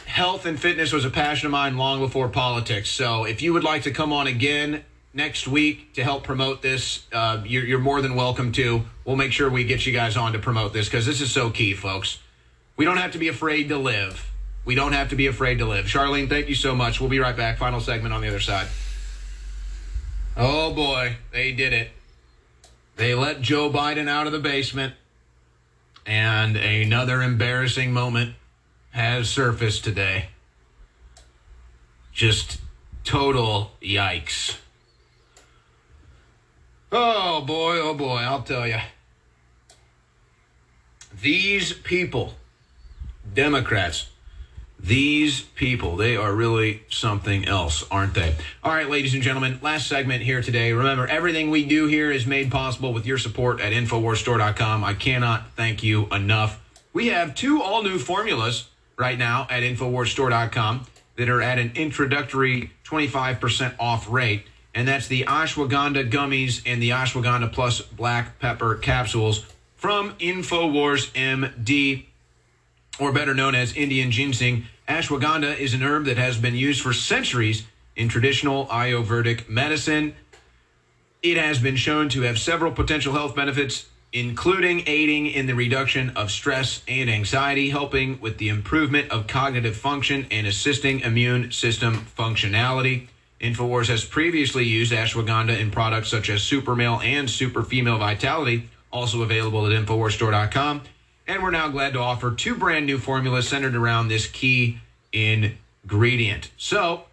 health 0.05 0.47
and 0.47 0.59
fitness 0.61 0.92
was 0.92 1.05
a 1.05 1.11
passion 1.11 1.47
of 1.47 1.53
mine 1.53 1.76
long 1.78 2.01
before 2.01 2.28
politics. 2.28 2.90
So 2.90 3.24
if 3.24 3.40
you 3.40 3.53
would 3.53 3.62
like 3.62 3.84
to 3.84 3.92
come 3.92 4.12
on 4.12 4.26
again 4.26 4.84
next 5.14 5.47
week 5.47 5.94
to 5.94 6.03
help 6.03 6.24
promote 6.24 6.61
this, 6.61 7.07
uh, 7.12 7.42
you're, 7.47 7.64
you're 7.64 7.78
more 7.78 8.03
than 8.03 8.16
welcome 8.16 8.51
to. 8.53 8.82
We'll 9.05 9.16
make 9.16 9.30
sure 9.30 9.49
we 9.49 9.62
get 9.62 9.86
you 9.86 9.92
guys 9.92 10.16
on 10.16 10.32
to 10.32 10.40
promote 10.40 10.72
this 10.72 10.88
because 10.88 11.07
this 11.07 11.20
is 11.20 11.30
so 11.30 11.51
key, 11.51 11.72
folks. 11.72 12.18
We 12.76 12.84
don't 12.84 12.99
have 12.99 13.12
to 13.12 13.18
be 13.18 13.28
afraid 13.28 13.68
to 13.68 13.78
live. 13.78 14.30
We 14.64 14.74
don't 14.74 14.92
have 14.92 15.11
to 15.11 15.16
be 15.16 15.28
afraid 15.28 15.59
to 15.59 15.66
live. 15.66 15.86
Charlene, 15.86 16.28
thank 16.28 16.49
you 16.49 16.57
so 16.57 16.74
much. 16.74 17.01
We'll 17.01 17.09
be 17.09 17.20
right 17.20 17.36
back. 17.36 17.59
Final 17.59 17.80
segment 17.80 18.12
on 18.12 18.20
the 18.20 18.28
other 18.28 18.40
side. 18.40 18.66
Oh 20.36 20.74
boy, 20.74 21.16
they 21.32 21.53
did 21.53 21.72
it. 21.72 21.90
They 22.97 23.14
let 23.14 23.40
Joe 23.40 23.70
Biden 23.70 24.09
out 24.09 24.26
of 24.26 24.32
the 24.32 24.38
basement, 24.40 24.94
and 26.07 26.57
another 26.57 27.23
embarrassing 27.23 27.93
moment 27.93 28.35
has 28.91 29.29
surfaced 29.29 29.85
today. 29.85 30.29
Just 32.13 32.61
total 33.05 33.73
yikes. 33.83 34.57
Oh 36.93 37.41
boy, 37.43 37.79
oh 37.79 37.95
boy, 37.95 38.19
I'll 38.19 38.43
tell 38.43 38.67
you. 38.67 38.79
These 41.21 41.73
people, 41.73 42.35
Democrats, 43.35 44.11
these 44.79 45.41
people, 45.41 45.97
they 45.97 46.16
are 46.16 46.33
really 46.33 46.83
something 46.89 47.47
else, 47.47 47.85
aren't 47.91 48.14
they? 48.14 48.35
All 48.62 48.72
right, 48.72 48.89
ladies 48.89 49.14
and 49.14 49.22
gentlemen, 49.22 49.59
last 49.62 49.89
segment 49.89 50.22
here 50.22 50.43
today. 50.43 50.72
Remember, 50.72 51.07
everything 51.07 51.51
we 51.51 51.64
do 51.64 51.87
here 51.87 52.12
is 52.12 52.27
made 52.27 52.51
possible 52.51 52.93
with 52.93 53.07
your 53.07 53.18
support 53.18 53.61
at 53.61 53.72
InfoWarsStore.com. 53.72 54.85
I 54.85 54.95
cannot 54.95 55.51
thank 55.57 55.83
you 55.83 56.07
enough. 56.09 56.62
We 56.93 57.09
have 57.09 57.35
two 57.35 57.62
all 57.62 57.83
new 57.83 57.99
formulas 57.99 58.68
right 58.97 59.18
now 59.18 59.47
at 59.51 59.62
InfoWarsStore.com 59.62 60.87
that 61.16 61.29
are 61.29 61.43
at 61.43 61.59
an 61.59 61.72
introductory 61.74 62.70
25% 62.85 63.74
off 63.81 64.09
rate, 64.11 64.45
and 64.74 64.87
that's 64.87 65.09
the 65.09 65.24
Ashwagandha 65.24 66.11
gummies 66.11 66.62
and 66.66 66.83
the 66.83 66.91
Ashwagandha 66.91 67.51
Plus 67.51 67.81
Black 67.81 68.39
Pepper 68.39 68.74
capsules 68.77 69.45
from 69.74 70.12
InfoWars 70.14 71.11
MD 71.12 72.07
or 72.99 73.12
better 73.12 73.34
known 73.34 73.55
as 73.55 73.74
Indian 73.74 74.11
ginseng. 74.11 74.66
Ashwagandha 74.88 75.59
is 75.59 75.74
an 75.74 75.82
herb 75.82 76.05
that 76.05 76.16
has 76.16 76.38
been 76.38 76.55
used 76.55 76.82
for 76.82 76.92
centuries 76.92 77.64
in 77.97 78.09
traditional 78.09 78.66
Ayurvedic 78.66 79.49
medicine. 79.49 80.14
It 81.22 81.36
has 81.36 81.59
been 81.59 81.76
shown 81.76 82.09
to 82.11 82.22
have 82.22 82.38
several 82.38 82.72
potential 82.72 83.12
health 83.12 83.34
benefits, 83.34 83.86
including 84.12 84.84
aiding 84.86 85.26
in 85.26 85.47
the 85.47 85.55
reduction 85.55 86.11
of 86.11 86.30
stress 86.30 86.82
and 86.86 87.11
anxiety, 87.11 87.70
helping 87.70 88.20
with 88.20 88.38
the 88.38 88.49
improvement 88.49 89.11
of 89.11 89.26
cognitive 89.26 89.76
function, 89.76 90.26
and 90.30 90.47
assisting 90.47 91.01
immune 91.01 91.51
system 91.51 92.07
functionality. 92.16 93.09
InfoWars 93.40 93.88
has 93.88 94.05
previously 94.05 94.64
used 94.64 94.92
ashwagandha 94.92 95.59
in 95.59 95.70
products 95.70 96.09
such 96.09 96.30
as 96.30 96.42
Super 96.42 96.74
Male 96.74 97.01
and 97.03 97.28
Super 97.28 97.62
Female 97.62 97.99
Vitality, 97.99 98.68
also 98.90 99.22
available 99.22 99.66
at 99.66 99.72
InfoWarsStore.com. 99.72 100.82
And 101.27 101.43
we're 101.43 101.51
now 101.51 101.68
glad 101.68 101.93
to 101.95 101.99
offer 101.99 102.33
two 102.33 102.55
brand 102.55 102.87
new 102.87 102.99
formulas 102.99 103.49
centered 103.49 103.74
around 103.74 104.09
this 104.09 104.27
key 104.27 104.79
ingredient. 105.12 106.51
So, 106.57 107.05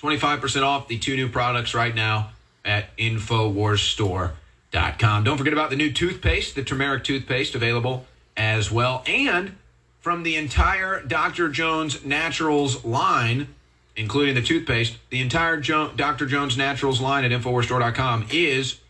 25% 0.00 0.62
off 0.62 0.88
the 0.88 0.98
two 0.98 1.16
new 1.16 1.28
products 1.28 1.74
right 1.74 1.94
now 1.94 2.30
at 2.64 2.96
InfoWarsStore.com. 2.96 5.24
Don't 5.24 5.38
forget 5.38 5.52
about 5.52 5.70
the 5.70 5.76
new 5.76 5.92
toothpaste, 5.92 6.54
the 6.54 6.64
turmeric 6.64 7.04
toothpaste, 7.04 7.54
available 7.54 8.06
as 8.36 8.70
well. 8.70 9.02
And 9.06 9.56
from 10.00 10.22
the 10.24 10.36
entire 10.36 11.02
Dr. 11.02 11.48
Jones 11.48 12.04
Naturals 12.04 12.84
line, 12.84 13.48
including 13.96 14.34
the 14.34 14.42
toothpaste, 14.42 14.98
the 15.10 15.20
entire 15.20 15.58
jo- 15.58 15.92
Dr. 15.94 16.26
Jones 16.26 16.58
Naturals 16.58 17.00
line 17.00 17.24
at 17.24 17.30
InfoWarsStore.com 17.30 18.26
is 18.30 18.80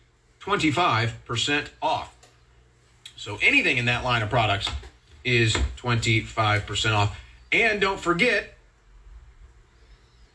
25% 0.41 1.67
off. 1.81 2.14
So 3.25 3.39
anything 3.41 3.77
in 3.77 3.85
that 3.85 4.03
line 4.03 4.21
of 4.21 4.29
products 4.29 4.69
is 5.23 5.55
25% 5.77 6.93
off. 6.93 7.19
And 7.51 7.81
don't 7.81 7.99
forget, 7.99 8.53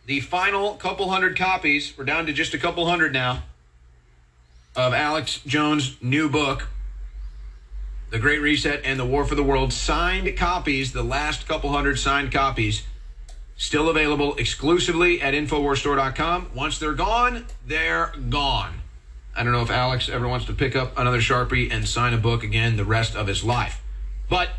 the 0.07 0.19
final 0.19 0.75
couple 0.75 1.09
hundred 1.09 1.39
copies, 1.39 1.97
we're 1.97 2.05
down 2.05 2.27
to 2.27 2.33
just 2.33 2.53
a 2.53 2.59
couple 2.59 2.89
hundred 2.89 3.13
now, 3.13 3.45
of 4.75 4.93
Alex 4.93 5.39
Jones' 5.47 5.99
new 6.03 6.29
book, 6.29 6.67
The 8.11 8.19
Great 8.19 8.41
Reset 8.41 8.81
and 8.85 8.99
the 8.99 9.07
War 9.07 9.25
for 9.25 9.37
the 9.37 9.45
World, 9.45 9.73
signed 9.73 10.37
copies, 10.37 10.93
the 10.93 11.05
last 11.05 11.47
couple 11.47 11.71
hundred 11.71 11.97
signed 11.97 12.33
copies, 12.33 12.83
still 13.57 13.89
available 13.89 14.35
exclusively 14.35 15.23
at 15.23 15.33
InfoWarsStore.com. 15.33 16.51
Once 16.57 16.81
they're 16.81 16.95
gone, 16.95 17.47
they're 17.65 18.13
gone. 18.31 18.80
I 19.35 19.43
don't 19.43 19.53
know 19.53 19.63
if 19.63 19.71
Alex 19.71 20.09
ever 20.09 20.29
wants 20.29 20.47
to 20.47 20.53
pick 20.53 20.75
up 20.75 20.99
another 20.99 21.21
Sharpie 21.21 21.73
and 21.73 21.87
sign 21.87 22.13
a 22.13 22.19
book 22.19 22.43
again 22.43 22.77
the 22.77 22.85
rest 22.85 23.15
of 23.15 23.27
his 23.27 23.45
life. 23.45 23.81
But 24.29 24.51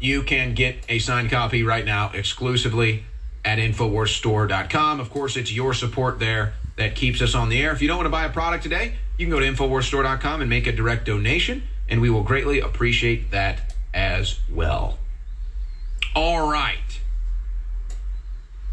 you 0.00 0.22
can 0.22 0.54
get 0.54 0.84
a 0.88 0.98
signed 0.98 1.30
copy 1.30 1.62
right 1.62 1.84
now 1.84 2.10
exclusively 2.12 3.04
at 3.44 3.58
InfoWarsStore.com. 3.58 5.00
Of 5.00 5.10
course, 5.10 5.36
it's 5.36 5.52
your 5.52 5.74
support 5.74 6.18
there 6.18 6.54
that 6.76 6.94
keeps 6.94 7.20
us 7.22 7.34
on 7.34 7.48
the 7.48 7.62
air. 7.62 7.72
If 7.72 7.82
you 7.82 7.88
don't 7.88 7.98
want 7.98 8.06
to 8.06 8.10
buy 8.10 8.24
a 8.24 8.30
product 8.30 8.62
today, 8.62 8.94
you 9.18 9.26
can 9.26 9.30
go 9.30 9.40
to 9.40 9.46
InfoWarsStore.com 9.46 10.40
and 10.40 10.48
make 10.48 10.66
a 10.66 10.72
direct 10.72 11.06
donation, 11.06 11.62
and 11.88 12.00
we 12.00 12.10
will 12.10 12.22
greatly 12.22 12.60
appreciate 12.60 13.30
that 13.30 13.74
as 13.92 14.40
well. 14.50 14.98
All 16.14 16.50
right. 16.50 16.78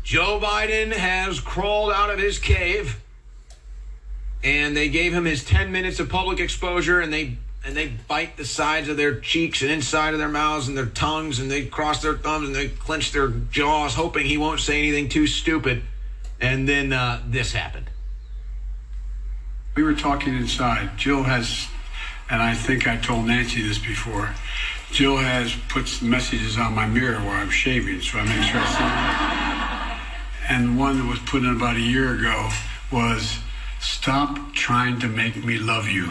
Joe 0.03 0.39
Biden 0.41 0.93
has 0.93 1.41
crawled 1.41 1.91
out 1.91 2.09
of 2.09 2.17
his 2.17 2.39
cave 2.39 3.01
and 4.43 4.75
they 4.75 4.89
gave 4.89 5.13
him 5.13 5.25
his 5.25 5.43
10 5.43 5.71
minutes 5.71 5.99
of 5.99 6.09
public 6.09 6.39
exposure 6.39 6.99
and 7.01 7.11
they 7.11 7.37
and 7.65 7.75
they 7.75 7.87
bite 7.87 8.37
the 8.37 8.45
sides 8.45 8.87
of 8.87 8.95
their 8.95 9.19
cheeks 9.19 9.61
and 9.61 9.69
inside 9.69 10.13
of 10.13 10.19
their 10.19 10.29
mouths 10.29 10.69
and 10.69 10.77
their 10.77 10.85
tongues 10.85 11.39
and 11.39 11.51
they 11.51 11.65
cross 11.65 12.01
their 12.01 12.15
thumbs 12.15 12.47
and 12.47 12.55
they 12.55 12.69
clench 12.69 13.11
their 13.11 13.27
jaws 13.27 13.93
hoping 13.93 14.25
he 14.25 14.37
won't 14.37 14.61
say 14.61 14.77
anything 14.77 15.09
too 15.09 15.27
stupid. 15.27 15.83
And 16.39 16.69
then 16.69 16.93
uh, 16.93 17.21
this 17.27 17.51
happened. 17.51 17.89
We 19.75 19.83
were 19.83 19.95
talking 19.95 20.33
inside. 20.35 20.97
Jill 20.97 21.23
has 21.23 21.67
and 22.29 22.41
i 22.41 22.53
think 22.53 22.87
i 22.87 22.97
told 22.97 23.25
nancy 23.25 23.61
this 23.61 23.77
before 23.77 24.29
jill 24.91 25.17
has 25.17 25.55
puts 25.69 26.01
messages 26.01 26.57
on 26.57 26.73
my 26.73 26.85
mirror 26.85 27.19
while 27.19 27.41
i'm 27.41 27.49
shaving 27.49 28.01
so 28.01 28.17
i 28.19 28.23
make 28.23 28.43
sure 28.43 28.59
i 28.63 29.97
see 30.47 30.53
and 30.53 30.77
one 30.77 30.97
that 30.97 31.05
was 31.07 31.19
put 31.19 31.43
in 31.43 31.55
about 31.55 31.75
a 31.75 31.81
year 31.81 32.13
ago 32.13 32.49
was 32.91 33.39
Stop 33.79 34.53
trying 34.53 34.99
to 34.99 35.07
make 35.07 35.43
me 35.43 35.57
love 35.57 35.87
you. 35.87 36.09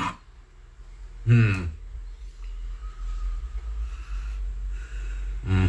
Hmm. 1.24 1.64
Hmm. 5.44 5.66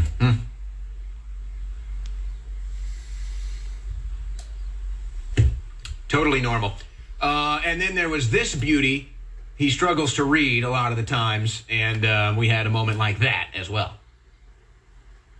Totally 6.07 6.41
normal. 6.41 6.73
Uh, 7.21 7.61
and 7.65 7.81
then 7.81 7.95
there 7.95 8.09
was 8.09 8.29
this 8.29 8.55
beauty. 8.55 9.09
He 9.55 9.69
struggles 9.69 10.13
to 10.15 10.23
read 10.23 10.63
a 10.63 10.69
lot 10.69 10.91
of 10.91 10.97
the 10.97 11.03
times, 11.03 11.63
and 11.69 12.05
uh, 12.05 12.33
we 12.37 12.47
had 12.47 12.65
a 12.65 12.69
moment 12.69 12.97
like 12.97 13.19
that 13.19 13.49
as 13.53 13.69
well. 13.69 13.93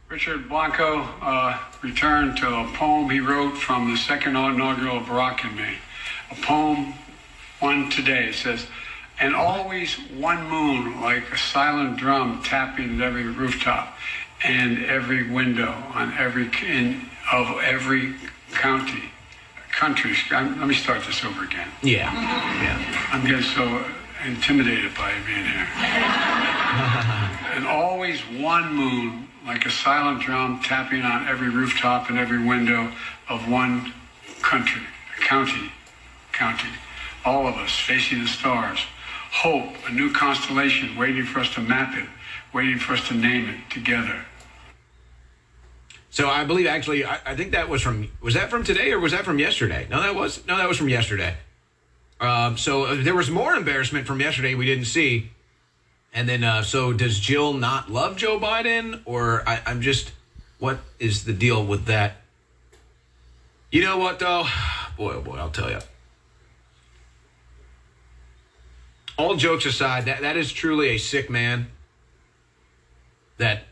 Richard 0.10 0.48
Blanco 0.48 1.02
uh, 1.22 1.58
returned 1.84 2.38
to 2.38 2.48
a 2.48 2.72
poem 2.74 3.10
he 3.10 3.20
wrote 3.20 3.58
from 3.58 3.92
the 3.92 3.98
second 3.98 4.36
inaugural 4.36 4.98
of 4.98 5.04
Barack 5.04 5.44
and 5.46 5.56
me. 5.56 5.76
A 6.32 6.36
poem, 6.36 6.94
one 7.60 7.90
today, 7.90 8.30
it 8.30 8.36
says, 8.36 8.68
and 9.20 9.36
always 9.36 9.96
one 10.12 10.48
moon 10.50 11.02
like 11.02 11.32
a 11.32 11.38
silent 11.38 11.98
drum 11.98 12.42
tapping 12.44 13.02
at 13.02 13.08
every 13.08 13.24
rooftop 13.24 13.98
and 14.44 14.86
every 14.86 15.30
window 15.30 15.72
on 15.94 16.14
every 16.18 16.50
in, 16.64 17.10
of 17.32 17.58
every 17.64 18.14
county 18.54 19.12
country 19.72 20.16
I'm, 20.32 20.58
let 20.60 20.68
me 20.68 20.74
start 20.74 21.04
this 21.06 21.24
over 21.24 21.44
again 21.44 21.68
Yeah. 21.84 22.12
Yeah. 22.14 23.10
i'm 23.12 23.22
getting 23.24 23.44
so 23.44 23.86
intimidated 24.26 24.96
by 24.96 25.14
being 25.26 25.46
here 25.46 25.68
and 27.54 27.68
always 27.68 28.20
one 28.22 28.74
moon 28.74 29.28
like 29.46 29.66
a 29.66 29.70
silent 29.70 30.22
drum 30.22 30.62
tapping 30.64 31.04
on 31.04 31.28
every 31.28 31.50
rooftop 31.50 32.10
and 32.10 32.18
every 32.18 32.44
window 32.44 32.92
of 33.30 33.48
one 33.50 33.94
country 34.42 34.82
county 35.20 35.72
county 36.38 36.70
all 37.28 37.46
of 37.46 37.56
us 37.56 37.78
facing 37.78 38.22
the 38.22 38.28
stars 38.28 38.80
hope, 39.32 39.74
a 39.88 39.92
new 39.92 40.12
constellation 40.12 40.96
waiting 40.98 41.26
for 41.26 41.40
us 41.40 41.54
to 41.54 41.62
map 41.62 41.96
it, 41.98 42.08
waiting 42.54 42.80
for 42.80 42.94
us 42.94 43.08
to 43.10 43.14
name 43.14 43.50
it 43.50 43.70
together. 43.70 44.26
So 46.10 46.30
I 46.30 46.46
believe 46.46 46.66
actually, 46.66 47.06
I, 47.06 47.20
I 47.26 47.36
think 47.36 47.52
that 47.52 47.68
was 47.70 47.82
from 47.82 48.10
was 48.22 48.34
that 48.34 48.50
from 48.50 48.64
today 48.64 48.92
or 48.92 49.00
was 49.00 49.12
that 49.12 49.26
from 49.26 49.38
yesterday? 49.38 49.88
No, 49.90 50.02
that 50.02 50.16
was 50.16 50.46
no, 50.48 50.58
that 50.58 50.68
was 50.68 50.78
from 50.78 50.90
yesterday. 50.90 51.36
Um, 52.20 52.58
so 52.58 52.86
uh, 52.86 52.96
there 53.04 53.14
was 53.14 53.30
more 53.30 53.54
embarrassment 53.54 54.08
from 54.08 54.20
yesterday 54.22 54.56
we 54.56 54.66
didn't 54.66 54.86
see. 54.86 55.32
And 56.14 56.28
then, 56.28 56.44
uh, 56.44 56.64
so 56.64 56.94
does 56.94 57.20
Jill 57.20 57.54
not 57.54 57.92
love 57.92 58.16
Joe 58.16 58.40
Biden, 58.40 59.02
or 59.06 59.48
I, 59.48 59.62
I'm 59.68 59.82
just, 59.82 60.14
what 60.58 60.80
is 60.98 61.26
the 61.26 61.34
deal 61.34 61.64
with 61.64 61.86
that? 61.86 62.22
You 63.72 63.84
know 63.84 63.98
what 63.98 64.18
though, 64.18 64.46
boy 64.98 65.16
oh 65.16 65.22
boy, 65.22 65.36
I'll 65.36 65.52
tell 65.52 65.70
you. 65.70 65.80
All 69.18 69.36
jokes 69.36 69.66
aside, 69.66 70.06
that 70.06 70.22
that 70.22 70.38
is 70.38 70.52
truly 70.52 70.90
a 70.90 70.98
sick 70.98 71.30
man. 71.30 71.68
That 73.38 73.64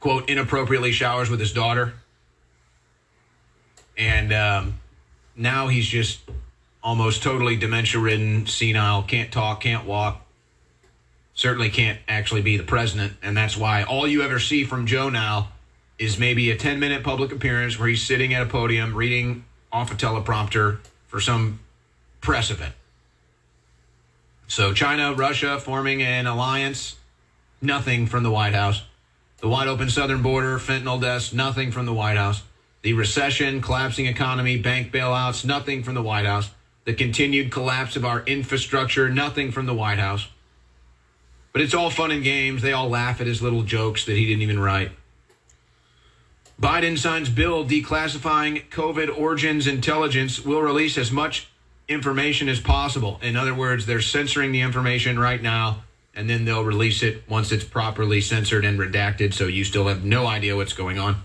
quote 0.00 0.28
inappropriately 0.28 0.92
showers 0.92 1.30
with 1.30 1.40
his 1.40 1.52
daughter, 1.52 1.94
and 3.96 4.32
um, 4.32 4.80
now 5.36 5.68
he's 5.68 5.86
just 5.86 6.20
almost 6.82 7.22
totally 7.22 7.56
dementia 7.56 8.00
ridden, 8.00 8.46
senile, 8.46 9.02
can't 9.02 9.30
talk, 9.30 9.60
can't 9.60 9.86
walk. 9.86 10.26
Certainly 11.34 11.70
can't 11.70 11.98
actually 12.08 12.42
be 12.42 12.56
the 12.56 12.64
president, 12.64 13.14
and 13.22 13.36
that's 13.36 13.56
why 13.56 13.82
all 13.82 14.06
you 14.06 14.22
ever 14.22 14.38
see 14.38 14.64
from 14.64 14.86
Joe 14.86 15.08
now 15.08 15.48
is 15.98 16.18
maybe 16.18 16.50
a 16.50 16.56
10 16.56 16.80
minute 16.80 17.04
public 17.04 17.30
appearance 17.30 17.78
where 17.78 17.88
he's 17.88 18.02
sitting 18.02 18.34
at 18.34 18.42
a 18.42 18.46
podium 18.46 18.94
reading 18.94 19.44
off 19.70 19.92
a 19.92 19.94
teleprompter 19.94 20.78
for 21.06 21.20
some 21.20 21.60
press 22.20 22.50
event. 22.50 22.74
So, 24.50 24.74
China, 24.74 25.14
Russia 25.14 25.60
forming 25.60 26.02
an 26.02 26.26
alliance, 26.26 26.96
nothing 27.62 28.08
from 28.08 28.24
the 28.24 28.32
White 28.32 28.52
House. 28.52 28.82
The 29.38 29.46
wide 29.46 29.68
open 29.68 29.88
southern 29.88 30.22
border, 30.22 30.58
fentanyl 30.58 31.00
deaths, 31.00 31.32
nothing 31.32 31.70
from 31.70 31.86
the 31.86 31.92
White 31.92 32.16
House. 32.16 32.42
The 32.82 32.94
recession, 32.94 33.62
collapsing 33.62 34.06
economy, 34.06 34.58
bank 34.58 34.90
bailouts, 34.90 35.44
nothing 35.44 35.84
from 35.84 35.94
the 35.94 36.02
White 36.02 36.26
House. 36.26 36.50
The 36.84 36.94
continued 36.94 37.52
collapse 37.52 37.94
of 37.94 38.04
our 38.04 38.24
infrastructure, 38.24 39.08
nothing 39.08 39.52
from 39.52 39.66
the 39.66 39.74
White 39.74 40.00
House. 40.00 40.26
But 41.52 41.62
it's 41.62 41.72
all 41.72 41.88
fun 41.88 42.10
and 42.10 42.24
games. 42.24 42.60
They 42.60 42.72
all 42.72 42.88
laugh 42.88 43.20
at 43.20 43.28
his 43.28 43.40
little 43.40 43.62
jokes 43.62 44.04
that 44.06 44.16
he 44.16 44.26
didn't 44.26 44.42
even 44.42 44.58
write. 44.58 44.90
Biden 46.60 46.98
signs 46.98 47.28
bill 47.28 47.64
declassifying 47.64 48.68
COVID 48.70 49.16
origins 49.16 49.68
intelligence 49.68 50.44
will 50.44 50.60
release 50.60 50.98
as 50.98 51.12
much 51.12 51.49
information 51.90 52.48
as 52.48 52.60
possible. 52.60 53.18
In 53.22 53.36
other 53.36 53.52
words, 53.52 53.84
they're 53.84 54.00
censoring 54.00 54.52
the 54.52 54.60
information 54.60 55.18
right 55.18 55.42
now, 55.42 55.82
and 56.14 56.30
then 56.30 56.44
they'll 56.44 56.64
release 56.64 57.02
it 57.02 57.28
once 57.28 57.52
it's 57.52 57.64
properly 57.64 58.20
censored 58.20 58.64
and 58.64 58.78
redacted, 58.78 59.34
so 59.34 59.46
you 59.46 59.64
still 59.64 59.88
have 59.88 60.04
no 60.04 60.26
idea 60.26 60.56
what's 60.56 60.72
going 60.72 60.98
on. 60.98 61.22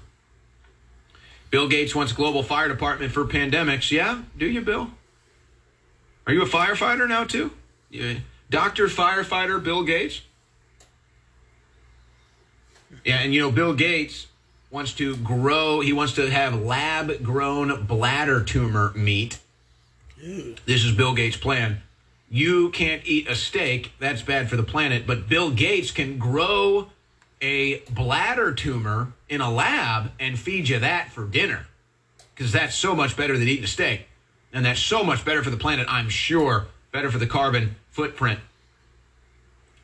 Bill 1.52 1.68
Gates 1.70 1.96
wants 1.96 2.12
global 2.12 2.44
fire 2.44 2.68
department 2.68 3.14
for 3.14 3.24
pandemics. 3.26 3.92
Yeah, 3.92 4.24
do 4.38 4.48
you, 4.48 4.62
Bill? 4.62 4.90
Are 6.28 6.34
you 6.34 6.42
a 6.42 6.48
firefighter 6.48 7.08
now 7.08 7.24
too? 7.24 7.52
Yeah. 7.90 8.16
Doctor 8.50 8.88
firefighter 8.88 9.64
Bill 9.64 9.84
Gates. 9.84 10.22
Yeah, 13.04 13.20
and 13.20 13.34
you 13.34 13.40
know 13.40 13.52
Bill 13.52 13.74
Gates 13.74 14.28
wants 14.72 14.94
to 14.96 15.16
grow. 15.18 15.80
He 15.82 15.94
wants 15.94 16.14
to 16.14 16.30
have 16.30 16.60
lab 16.60 17.24
grown 17.24 17.86
bladder 17.86 18.44
tumor 18.44 18.92
meat. 18.96 19.40
This 20.66 20.84
is 20.84 20.92
Bill 20.92 21.14
Gates' 21.14 21.38
plan. 21.38 21.82
You 22.32 22.72
can't 22.72 23.06
eat 23.06 23.28
a 23.28 23.36
steak, 23.36 23.92
that's 24.00 24.24
bad 24.24 24.50
for 24.50 24.56
the 24.56 24.64
planet, 24.64 25.06
but 25.06 25.30
Bill 25.30 25.52
Gates 25.52 25.92
can 25.92 26.18
grow 26.18 26.90
a 27.42 27.82
bladder 27.92 28.52
tumor 28.52 29.14
in 29.30 29.40
a 29.40 29.52
lab 29.52 30.12
and 30.20 30.40
feed 30.40 30.68
you 30.68 30.80
that 30.80 31.12
for 31.12 31.26
dinner. 31.26 31.68
Because 32.34 32.52
that's 32.52 32.76
so 32.76 32.96
much 32.96 33.16
better 33.16 33.38
than 33.38 33.48
eating 33.48 33.66
a 33.66 33.68
steak. 33.68 34.08
And 34.52 34.66
that's 34.66 34.80
so 34.80 35.04
much 35.04 35.24
better 35.24 35.44
for 35.44 35.52
the 35.52 35.58
planet, 35.58 35.86
I'm 35.88 36.10
sure. 36.10 36.68
Better 36.92 37.12
for 37.12 37.20
the 37.20 37.28
carbon 37.28 37.76
footprint. 37.92 38.40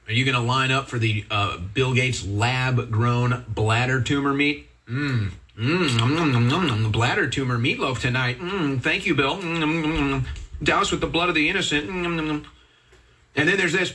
Are 0.07 0.13
you 0.13 0.25
going 0.25 0.35
to 0.35 0.41
line 0.41 0.71
up 0.71 0.89
for 0.89 0.97
the 0.97 1.23
uh, 1.29 1.59
Bill 1.59 1.93
Gates 1.93 2.25
lab 2.25 2.89
grown 2.89 3.45
bladder 3.47 4.01
tumor 4.01 4.33
meat? 4.33 4.67
Mmm. 4.89 5.33
Mmm, 5.61 6.83
the 6.83 6.89
bladder 6.89 7.27
tumor 7.27 7.59
meatloaf 7.59 7.99
tonight. 7.99 8.39
Mm, 8.39 8.81
thank 8.81 9.05
you, 9.05 9.13
Bill. 9.13 9.37
Mm, 9.37 10.25
doused 10.63 10.91
with 10.91 11.01
the 11.01 11.07
blood 11.07 11.29
of 11.29 11.35
the 11.35 11.49
innocent. 11.49 11.87
Mm, 11.87 12.45
and 13.35 13.47
then 13.47 13.57
there's 13.57 13.73
this. 13.73 13.93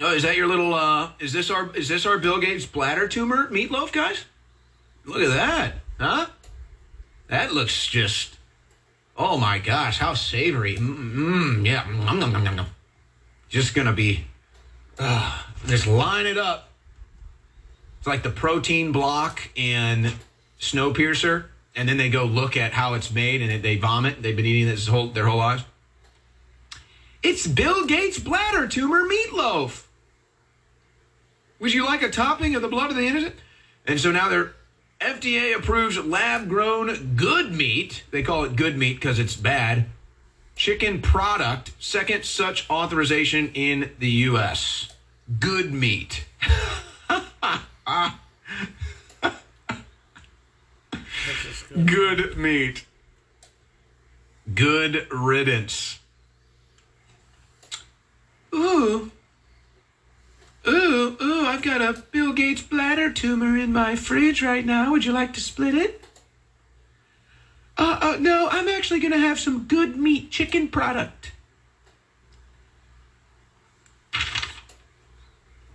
Oh, 0.00 0.14
is 0.14 0.22
that 0.22 0.36
your 0.36 0.46
little? 0.46 0.72
uh 0.74 1.10
Is 1.18 1.32
this 1.32 1.50
our? 1.50 1.74
Is 1.74 1.88
this 1.88 2.06
our 2.06 2.18
Bill 2.18 2.38
Gates 2.38 2.66
bladder 2.66 3.08
tumor 3.08 3.48
meatloaf, 3.50 3.90
guys? 3.90 4.24
Look 5.04 5.22
at 5.22 5.30
that, 5.30 5.74
huh? 5.98 6.26
That 7.26 7.52
looks 7.52 7.88
just. 7.88 8.38
Oh 9.16 9.36
my 9.38 9.58
gosh, 9.58 9.98
how 9.98 10.14
savory! 10.14 10.76
Mmm, 10.76 11.66
yeah. 11.66 11.84
Nom, 11.90 12.20
nom, 12.20 12.32
nom. 12.32 12.66
Just 13.48 13.74
gonna 13.74 13.92
be. 13.92 14.24
Uh, 15.00 15.42
just 15.66 15.88
line 15.88 16.26
it 16.26 16.38
up. 16.38 16.69
It's 18.00 18.06
like 18.06 18.22
the 18.22 18.30
protein 18.30 18.92
block 18.92 19.50
in 19.54 20.12
Snowpiercer, 20.58 21.44
and 21.76 21.86
then 21.86 21.98
they 21.98 22.08
go 22.08 22.24
look 22.24 22.56
at 22.56 22.72
how 22.72 22.94
it's 22.94 23.12
made, 23.12 23.42
and 23.42 23.62
they 23.62 23.76
vomit. 23.76 24.22
They've 24.22 24.34
been 24.34 24.46
eating 24.46 24.68
this 24.68 24.86
whole 24.86 25.08
their 25.08 25.26
whole 25.26 25.36
lives. 25.36 25.64
It's 27.22 27.46
Bill 27.46 27.84
Gates' 27.84 28.18
bladder 28.18 28.66
tumor 28.66 29.06
meatloaf. 29.06 29.84
Would 31.58 31.74
you 31.74 31.84
like 31.84 32.00
a 32.00 32.08
topping 32.08 32.54
of 32.54 32.62
the 32.62 32.68
blood 32.68 32.88
of 32.88 32.96
the 32.96 33.06
innocent? 33.06 33.34
And 33.86 34.00
so 34.00 34.10
now 34.10 34.30
they're 34.30 34.54
FDA 34.98 35.54
approves 35.54 36.02
lab 36.02 36.48
grown 36.48 37.16
good 37.16 37.52
meat. 37.52 38.04
They 38.10 38.22
call 38.22 38.44
it 38.44 38.56
good 38.56 38.78
meat 38.78 38.94
because 38.94 39.18
it's 39.18 39.36
bad. 39.36 39.84
Chicken 40.56 41.02
product, 41.02 41.72
second 41.78 42.24
such 42.24 42.68
authorization 42.70 43.50
in 43.52 43.90
the 43.98 44.10
U.S. 44.10 44.94
Good 45.38 45.70
meat. 45.70 46.24
Good 51.84 52.36
meat. 52.36 52.84
Good 54.54 55.06
riddance. 55.10 56.00
Ooh. 58.54 59.10
Ooh, 60.66 61.16
ooh, 61.22 61.46
I've 61.46 61.62
got 61.62 61.80
a 61.80 62.02
Bill 62.10 62.32
Gates 62.32 62.62
bladder 62.62 63.10
tumor 63.10 63.56
in 63.56 63.72
my 63.72 63.96
fridge 63.96 64.42
right 64.42 64.66
now. 64.66 64.90
Would 64.90 65.04
you 65.04 65.12
like 65.12 65.32
to 65.34 65.40
split 65.40 65.74
it? 65.74 66.04
Uh, 67.78 67.98
uh, 68.02 68.16
no, 68.20 68.48
I'm 68.50 68.68
actually 68.68 69.00
going 69.00 69.12
to 69.12 69.18
have 69.18 69.38
some 69.40 69.64
good 69.64 69.96
meat 69.96 70.30
chicken 70.30 70.68
product. 70.68 71.32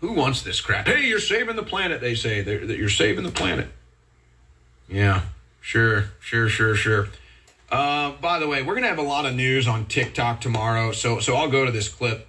Who 0.06 0.14
wants 0.14 0.43
this 0.43 0.62
crap? 0.62 0.86
Hey, 0.88 1.08
you're 1.08 1.20
saving 1.20 1.56
the 1.56 1.64
planet, 1.64 1.99
they 1.99 2.14
say. 2.14 2.41
That 2.41 2.78
you're 2.78 2.89
saving 2.89 3.24
the 3.24 3.32
planet. 3.32 3.68
Yeah, 4.88 5.24
sure, 5.62 6.12
sure, 6.20 6.47
sure, 6.47 6.76
sure. 6.76 7.08
Uh, 7.72 8.12
by 8.22 8.38
the 8.38 8.47
way, 8.47 8.62
we're 8.62 8.80
to 8.80 8.88
have 8.88 8.99
a 8.99 9.01
lot 9.01 9.26
of 9.26 9.34
news 9.34 9.68
on 9.68 9.88
TikTok 9.88 10.41
tomorrow, 10.41 10.91
so 10.91 11.20
so 11.20 11.36
I'll 11.36 11.49
go 11.49 11.66
to 11.66 11.72
this 11.72 11.88
clip 11.88 12.28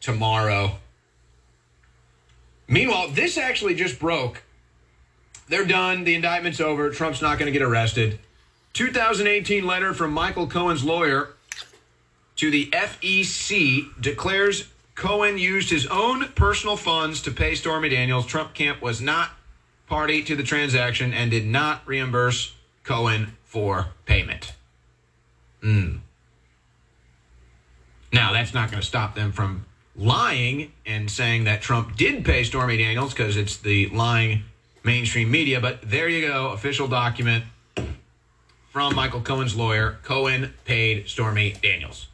tomorrow. 0.00 0.78
Meanwhile, 2.66 3.08
this 3.08 3.36
actually 3.36 3.74
just 3.74 3.98
broke. 3.98 4.42
They're 5.48 5.66
done. 5.66 6.04
The 6.04 6.14
indictment's 6.14 6.60
over. 6.60 6.88
Trump's 6.88 7.20
not 7.20 7.38
going 7.38 7.52
to 7.52 7.52
get 7.52 7.60
arrested. 7.60 8.20
2018 8.72 9.66
letter 9.66 9.92
from 9.92 10.12
Michael 10.12 10.46
Cohen's 10.46 10.82
lawyer 10.82 11.34
to 12.36 12.50
the 12.50 12.70
FEC 12.70 14.00
declares 14.00 14.71
Cohen 14.94 15.38
used 15.38 15.70
his 15.70 15.86
own 15.86 16.28
personal 16.34 16.76
funds 16.76 17.22
to 17.22 17.30
pay 17.30 17.54
Stormy 17.54 17.88
Daniels. 17.88 18.26
Trump 18.26 18.54
camp 18.54 18.82
was 18.82 19.00
not 19.00 19.30
party 19.86 20.22
to 20.22 20.36
the 20.36 20.42
transaction 20.42 21.12
and 21.12 21.30
did 21.30 21.46
not 21.46 21.86
reimburse 21.86 22.54
Cohen 22.84 23.36
for 23.44 23.88
payment. 24.06 24.52
Mm. 25.62 26.00
Now, 28.12 28.32
that's 28.32 28.52
not 28.52 28.70
going 28.70 28.80
to 28.80 28.86
stop 28.86 29.14
them 29.14 29.32
from 29.32 29.64
lying 29.96 30.72
and 30.86 31.10
saying 31.10 31.44
that 31.44 31.62
Trump 31.62 31.96
did 31.96 32.24
pay 32.24 32.44
Stormy 32.44 32.76
Daniels 32.76 33.12
because 33.14 33.36
it's 33.36 33.56
the 33.56 33.88
lying 33.88 34.44
mainstream 34.84 35.30
media. 35.30 35.60
But 35.60 35.82
there 35.82 36.08
you 36.08 36.26
go, 36.26 36.50
official 36.50 36.88
document 36.88 37.44
from 38.70 38.94
Michael 38.94 39.20
Cohen's 39.20 39.54
lawyer. 39.54 39.98
Cohen 40.02 40.54
paid 40.64 41.08
Stormy 41.08 41.54
Daniels. 41.62 42.08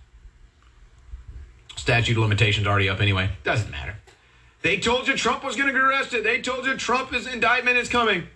Statute 1.78 2.16
of 2.16 2.22
limitations 2.22 2.66
already 2.66 2.88
up 2.88 3.00
anyway. 3.00 3.30
Doesn't 3.44 3.70
matter. 3.70 3.94
They 4.62 4.78
told 4.78 5.06
you 5.06 5.16
Trump 5.16 5.44
was 5.44 5.54
going 5.54 5.68
to 5.68 5.72
get 5.72 5.80
arrested. 5.80 6.24
They 6.24 6.40
told 6.40 6.66
you 6.66 6.76
Trump's 6.76 7.26
indictment 7.26 7.76
is 7.76 7.88
coming. 7.88 8.26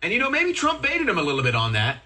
And 0.00 0.12
you 0.12 0.20
know, 0.20 0.30
maybe 0.30 0.52
Trump 0.52 0.80
baited 0.80 1.08
him 1.08 1.18
a 1.18 1.22
little 1.22 1.42
bit 1.42 1.56
on 1.56 1.72
that. 1.72 1.98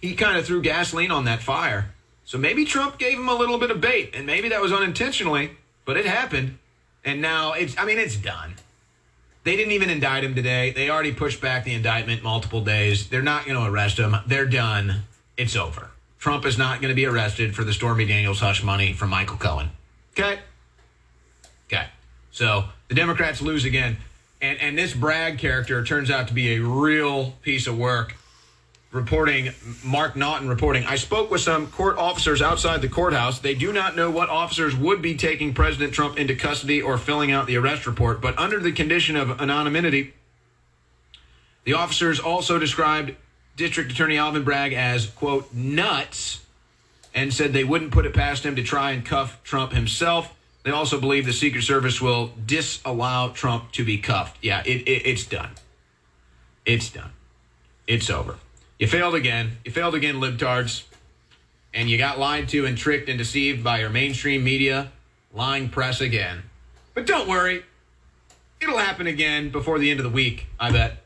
He 0.00 0.14
kind 0.14 0.38
of 0.38 0.46
threw 0.46 0.62
gasoline 0.62 1.10
on 1.10 1.26
that 1.26 1.42
fire. 1.42 1.90
So 2.24 2.38
maybe 2.38 2.64
Trump 2.64 2.98
gave 2.98 3.18
him 3.18 3.28
a 3.28 3.34
little 3.34 3.58
bit 3.58 3.70
of 3.70 3.80
bait, 3.80 4.14
and 4.14 4.26
maybe 4.26 4.48
that 4.48 4.60
was 4.60 4.72
unintentionally, 4.72 5.50
but 5.84 5.96
it 5.96 6.06
happened. 6.06 6.58
And 7.04 7.20
now 7.20 7.52
it's, 7.52 7.76
I 7.78 7.84
mean, 7.84 7.98
it's 7.98 8.16
done. 8.16 8.54
They 9.44 9.56
didn't 9.56 9.72
even 9.72 9.90
indict 9.90 10.24
him 10.24 10.34
today. 10.34 10.70
They 10.70 10.88
already 10.88 11.12
pushed 11.12 11.40
back 11.40 11.64
the 11.64 11.74
indictment 11.74 12.22
multiple 12.22 12.62
days. 12.62 13.08
They're 13.08 13.22
not 13.22 13.46
going 13.46 13.56
to 13.62 13.70
arrest 13.70 13.98
him. 13.98 14.16
They're 14.26 14.46
done. 14.46 15.02
It's 15.36 15.56
over. 15.56 15.90
Trump 16.18 16.44
is 16.44 16.58
not 16.58 16.80
going 16.80 16.90
to 16.90 16.96
be 16.96 17.06
arrested 17.06 17.54
for 17.54 17.64
the 17.64 17.72
Stormy 17.72 18.04
Daniels 18.04 18.40
hush 18.40 18.62
money 18.62 18.92
from 18.92 19.10
Michael 19.10 19.36
Cohen. 19.36 19.70
Okay? 20.12 20.40
Okay. 21.66 21.86
So 22.32 22.64
the 22.88 22.94
Democrats 22.94 23.40
lose 23.40 23.64
again. 23.64 23.98
And, 24.40 24.60
and 24.60 24.78
this 24.78 24.94
Bragg 24.94 25.38
character 25.38 25.84
turns 25.84 26.10
out 26.10 26.28
to 26.28 26.34
be 26.34 26.54
a 26.54 26.60
real 26.60 27.32
piece 27.42 27.66
of 27.66 27.78
work. 27.78 28.16
Reporting, 28.90 29.50
Mark 29.84 30.16
Naughton 30.16 30.48
reporting, 30.48 30.84
I 30.84 30.96
spoke 30.96 31.30
with 31.30 31.42
some 31.42 31.66
court 31.66 31.98
officers 31.98 32.40
outside 32.40 32.80
the 32.80 32.88
courthouse. 32.88 33.38
They 33.38 33.54
do 33.54 33.70
not 33.70 33.96
know 33.96 34.10
what 34.10 34.30
officers 34.30 34.74
would 34.74 35.02
be 35.02 35.14
taking 35.14 35.52
President 35.52 35.92
Trump 35.92 36.18
into 36.18 36.34
custody 36.34 36.80
or 36.80 36.96
filling 36.96 37.30
out 37.30 37.46
the 37.46 37.56
arrest 37.56 37.86
report, 37.86 38.22
but 38.22 38.38
under 38.38 38.58
the 38.58 38.72
condition 38.72 39.14
of 39.14 39.42
anonymity, 39.42 40.14
the 41.64 41.74
officers 41.74 42.18
also 42.18 42.58
described 42.58 43.14
District 43.58 43.90
Attorney 43.90 44.16
Alvin 44.16 44.44
Bragg 44.44 44.72
as, 44.72 45.06
quote, 45.06 45.52
nuts, 45.52 46.40
and 47.12 47.34
said 47.34 47.52
they 47.52 47.64
wouldn't 47.64 47.90
put 47.90 48.06
it 48.06 48.14
past 48.14 48.44
him 48.44 48.54
to 48.54 48.62
try 48.62 48.92
and 48.92 49.04
cuff 49.04 49.42
Trump 49.42 49.72
himself. 49.72 50.32
They 50.62 50.70
also 50.70 51.00
believe 51.00 51.26
the 51.26 51.32
Secret 51.32 51.62
Service 51.62 52.00
will 52.00 52.30
disallow 52.46 53.32
Trump 53.34 53.72
to 53.72 53.84
be 53.84 53.98
cuffed. 53.98 54.38
Yeah, 54.42 54.62
it, 54.64 54.82
it, 54.88 55.06
it's 55.06 55.26
done. 55.26 55.50
It's 56.64 56.88
done. 56.88 57.10
It's 57.88 58.08
over. 58.08 58.36
You 58.78 58.86
failed 58.86 59.16
again. 59.16 59.58
You 59.64 59.72
failed 59.72 59.96
again, 59.96 60.16
libtards. 60.16 60.84
And 61.74 61.90
you 61.90 61.98
got 61.98 62.18
lied 62.18 62.48
to 62.50 62.64
and 62.64 62.78
tricked 62.78 63.08
and 63.08 63.18
deceived 63.18 63.64
by 63.64 63.80
your 63.80 63.90
mainstream 63.90 64.44
media, 64.44 64.92
lying 65.34 65.68
press 65.68 66.00
again. 66.00 66.44
But 66.94 67.06
don't 67.06 67.28
worry, 67.28 67.64
it'll 68.60 68.78
happen 68.78 69.08
again 69.08 69.50
before 69.50 69.80
the 69.80 69.90
end 69.90 69.98
of 69.98 70.04
the 70.04 70.10
week, 70.10 70.46
I 70.60 70.70
bet. 70.70 71.04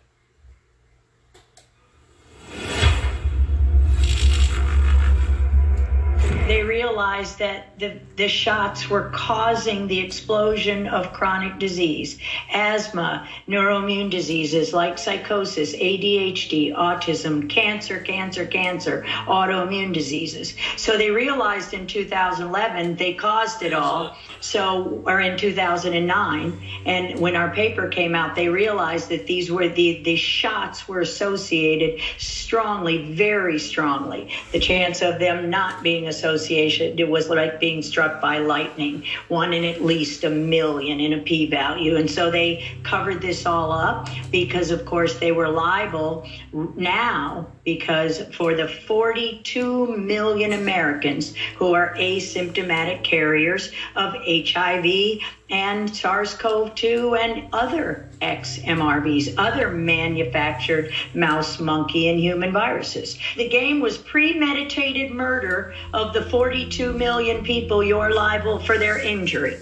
They 6.47 6.63
realized 6.65 7.39
that 7.39 7.79
the, 7.79 7.95
the 8.17 8.27
shots 8.27 8.91
were 8.91 9.11
causing 9.11 9.87
the 9.87 10.01
explosion 10.01 10.89
of 10.89 11.13
chronic 11.13 11.59
disease, 11.61 12.19
asthma, 12.53 13.29
neuroimmune 13.47 14.11
diseases 14.11 14.73
like 14.73 14.99
psychosis, 14.99 15.75
ADHD, 15.75 16.75
autism, 16.75 17.49
cancer, 17.49 18.01
cancer, 18.01 18.45
cancer, 18.45 19.05
autoimmune 19.27 19.93
diseases. 19.93 20.55
So 20.77 20.99
they 20.99 21.11
realized 21.11 21.75
in 21.75 21.87
2011 21.87 22.97
they 22.97 23.15
caused 23.15 23.63
it 23.63 23.73
all. 23.73 24.17
So, 24.41 25.03
or 25.07 25.21
in 25.21 25.39
2009, 25.39 26.61
and 26.85 27.21
when 27.21 27.37
our 27.37 27.55
paper 27.55 27.87
came 27.87 28.17
out, 28.17 28.35
they 28.35 28.49
realized 28.49 29.09
that 29.11 29.27
these 29.29 29.53
were 29.53 29.69
the, 29.69 30.03
the 30.03 30.17
shots 30.17 30.89
were 30.89 31.01
associated 31.01 32.01
strongly, 32.19 33.13
very 33.13 33.61
strongly. 33.61 34.35
The 34.51 34.59
chance 34.59 35.03
of 35.03 35.21
them 35.21 35.49
not 35.49 35.85
being 35.85 36.09
associated 36.09 36.32
it 36.35 37.09
was 37.09 37.29
like 37.29 37.61
being 37.61 37.83
struck 37.83 38.21
by 38.21 38.39
lightning, 38.39 39.03
one 39.29 39.53
in 39.53 39.65
at 39.65 39.83
least 39.83 40.25
a 40.25 40.31
million 40.31 41.01
in 41.01 41.13
a 41.13 41.19
p 41.19 41.47
value. 41.47 41.97
And 41.97 42.11
so 42.11 42.31
they 42.31 42.65
covered 42.83 43.21
this 43.21 43.47
all 43.47 43.73
up 43.73 44.09
because, 44.31 44.71
of 44.71 44.85
course, 44.85 45.19
they 45.19 45.33
were 45.33 45.49
liable 45.49 46.27
now 46.53 47.47
because 47.65 48.23
for 48.35 48.55
the 48.55 48.69
42 48.69 49.97
million 49.97 50.53
Americans 50.53 51.35
who 51.57 51.75
are 51.75 51.95
asymptomatic 51.97 53.05
carriers 53.05 53.71
of 53.97 54.15
HIV 54.27 55.21
and 55.51 55.95
SARS 55.95 56.35
CoV 56.35 56.75
2 56.75 57.15
and 57.17 57.49
other 57.53 58.09
XMRVs, 58.21 59.35
other 59.37 59.71
manufactured 59.71 60.93
mouse, 61.15 61.61
monkey, 61.61 62.09
and 62.09 62.19
human 62.19 62.53
viruses. 62.53 63.19
The 63.37 63.49
game 63.49 63.81
was 63.81 63.99
premeditated 63.99 65.11
murder 65.13 65.75
of 65.93 66.15
the 66.15 66.23
42 66.23 66.93
million 66.95 67.45
people 67.45 67.83
you're 67.83 68.15
liable 68.15 68.59
for 68.59 68.79
their 68.79 68.99
injury. 68.99 69.59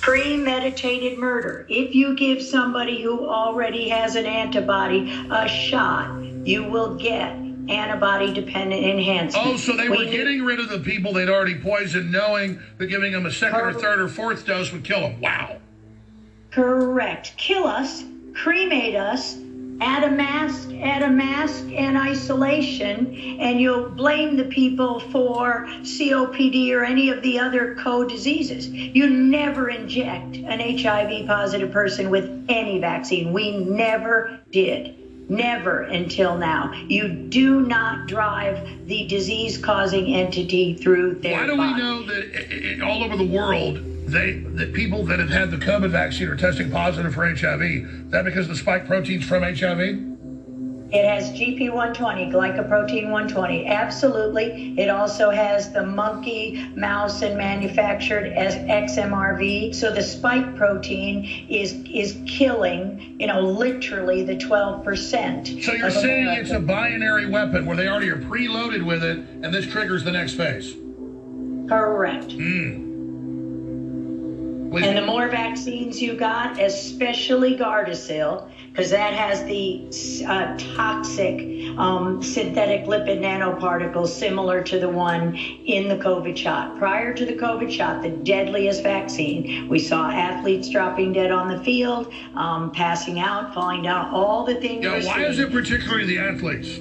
Premeditated 0.00 1.18
murder. 1.18 1.66
If 1.68 1.94
you 1.94 2.16
give 2.16 2.42
somebody 2.42 3.02
who 3.02 3.26
already 3.28 3.88
has 3.88 4.16
an 4.16 4.26
antibody 4.26 5.12
a 5.30 5.48
shot, 5.48 6.31
you 6.44 6.64
will 6.64 6.94
get 6.96 7.32
antibody 7.68 8.32
dependent 8.32 8.84
enhancement. 8.84 9.46
Oh, 9.46 9.56
so 9.56 9.76
they 9.76 9.88
were 9.88 10.04
getting 10.04 10.42
rid 10.42 10.58
of 10.58 10.68
the 10.68 10.78
people 10.78 11.12
they'd 11.12 11.28
already 11.28 11.58
poisoned, 11.58 12.10
knowing 12.10 12.60
that 12.78 12.86
giving 12.86 13.12
them 13.12 13.26
a 13.26 13.30
second 13.30 13.60
or 13.60 13.72
third 13.72 14.00
or 14.00 14.08
fourth 14.08 14.46
dose 14.46 14.72
would 14.72 14.84
kill 14.84 15.00
them. 15.00 15.20
Wow. 15.20 15.58
Correct. 16.50 17.34
Kill 17.36 17.66
us, 17.66 18.04
cremate 18.34 18.94
us, 18.94 19.38
add 19.80 20.04
a 20.04 20.10
mask, 20.10 20.70
add 20.74 21.02
a 21.02 21.08
mask 21.08 21.64
and 21.72 21.96
isolation, 21.96 23.14
and 23.40 23.60
you'll 23.60 23.88
blame 23.88 24.36
the 24.36 24.44
people 24.44 25.00
for 25.00 25.64
COPD 25.82 26.72
or 26.72 26.84
any 26.84 27.10
of 27.10 27.22
the 27.22 27.38
other 27.38 27.74
co 27.76 28.04
diseases. 28.04 28.68
You 28.68 29.08
never 29.08 29.68
inject 29.68 30.36
an 30.36 30.78
HIV 30.78 31.26
positive 31.26 31.70
person 31.70 32.10
with 32.10 32.46
any 32.48 32.80
vaccine. 32.80 33.32
We 33.32 33.56
never 33.56 34.40
did. 34.50 35.01
Never 35.32 35.82
until 35.82 36.36
now. 36.36 36.72
You 36.88 37.08
do 37.08 37.62
not 37.62 38.06
drive 38.06 38.86
the 38.86 39.06
disease 39.06 39.56
causing 39.56 40.14
entity 40.14 40.74
through 40.74 41.20
their 41.20 41.40
Why 41.40 41.46
do 41.46 41.56
body. 41.56 41.72
we 41.72 41.78
know 41.78 42.02
that 42.04 42.82
all 42.84 43.02
over 43.02 43.16
the 43.16 43.24
world, 43.26 43.78
they 44.06 44.32
that 44.32 44.72
people 44.74 45.04
that 45.04 45.18
have 45.18 45.30
had 45.30 45.50
the 45.50 45.56
COVID 45.56 45.90
vaccine 45.90 46.28
are 46.28 46.36
testing 46.36 46.70
positive 46.70 47.14
for 47.14 47.26
HIV? 47.26 47.62
Is 47.62 48.10
that 48.10 48.24
because 48.24 48.46
the 48.46 48.56
spike 48.56 48.86
proteins 48.86 49.24
from 49.24 49.42
HIV? 49.42 50.11
It 50.92 51.06
has 51.06 51.30
GP120, 51.32 52.30
glycoprotein 52.30 53.10
120. 53.10 53.66
Absolutely. 53.66 54.78
It 54.78 54.90
also 54.90 55.30
has 55.30 55.72
the 55.72 55.86
monkey, 55.86 56.70
mouse, 56.76 57.22
and 57.22 57.38
manufactured 57.38 58.26
as 58.34 58.56
XMRV. 58.56 59.74
So 59.74 59.90
the 59.90 60.02
spike 60.02 60.54
protein 60.54 61.46
is 61.48 61.72
is 61.84 62.18
killing, 62.26 63.16
you 63.18 63.26
know, 63.26 63.40
literally 63.40 64.22
the 64.22 64.36
12%. 64.36 65.64
So 65.64 65.72
you're 65.72 65.90
saying 65.90 66.28
it's 66.28 66.50
a 66.50 66.60
binary 66.60 67.26
weapon 67.26 67.64
where 67.64 67.76
they 67.76 67.88
already 67.88 68.10
are 68.10 68.16
preloaded 68.16 68.84
with 68.84 69.02
it, 69.02 69.18
and 69.18 69.52
this 69.52 69.66
triggers 69.66 70.04
the 70.04 70.12
next 70.12 70.34
phase. 70.34 70.74
Correct. 71.68 72.32
Hmm. 72.32 72.91
Hmm. 74.72 74.84
And 74.84 74.96
the 74.96 75.04
more 75.04 75.28
vaccines 75.28 76.00
you 76.00 76.14
got, 76.14 76.58
especially 76.58 77.56
Gardasil, 77.56 78.50
because 78.70 78.88
that 78.88 79.12
has 79.12 79.44
the 79.44 79.84
uh, 80.26 80.56
toxic 80.74 81.76
um, 81.78 82.22
synthetic 82.22 82.86
lipid 82.86 83.20
nanoparticles 83.20 84.08
similar 84.08 84.62
to 84.62 84.78
the 84.78 84.88
one 84.88 85.36
in 85.36 85.88
the 85.88 85.96
COVID 85.96 86.36
shot. 86.38 86.78
Prior 86.78 87.12
to 87.12 87.26
the 87.26 87.34
COVID 87.34 87.70
shot, 87.70 88.02
the 88.02 88.10
deadliest 88.10 88.82
vaccine, 88.82 89.68
we 89.68 89.78
saw 89.78 90.10
athletes 90.10 90.70
dropping 90.70 91.12
dead 91.12 91.30
on 91.30 91.48
the 91.48 91.62
field, 91.62 92.10
um, 92.34 92.72
passing 92.72 93.20
out, 93.20 93.52
falling 93.52 93.82
down, 93.82 94.10
all 94.14 94.46
the 94.46 94.54
things. 94.54 94.84
Yeah, 94.84 95.04
why 95.04 95.24
is 95.26 95.38
it 95.38 95.52
particularly 95.52 96.06
the 96.06 96.18
athletes? 96.18 96.80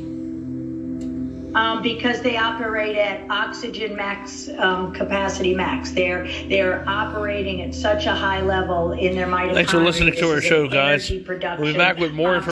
Um, 1.55 1.81
because 1.81 2.21
they 2.21 2.37
operate 2.37 2.95
at 2.95 3.29
oxygen 3.29 3.95
max 3.95 4.49
um, 4.57 4.93
capacity 4.93 5.53
max. 5.53 5.91
They're 5.91 6.27
they're 6.47 6.87
operating 6.87 7.61
at 7.61 7.75
such 7.75 8.05
a 8.05 8.13
high 8.13 8.41
level 8.41 8.93
in 8.93 9.15
their 9.15 9.27
mitochondria. 9.27 9.53
Thanks 9.53 9.71
for 9.71 9.83
listening 9.83 10.13
to 10.15 10.31
our 10.31 10.41
show, 10.41 10.67
guys. 10.67 11.09
We'll 11.09 11.73
be 11.73 11.73
back 11.73 11.97
with 11.97 12.13
more 12.13 12.29
um, 12.29 12.35
information. 12.35 12.49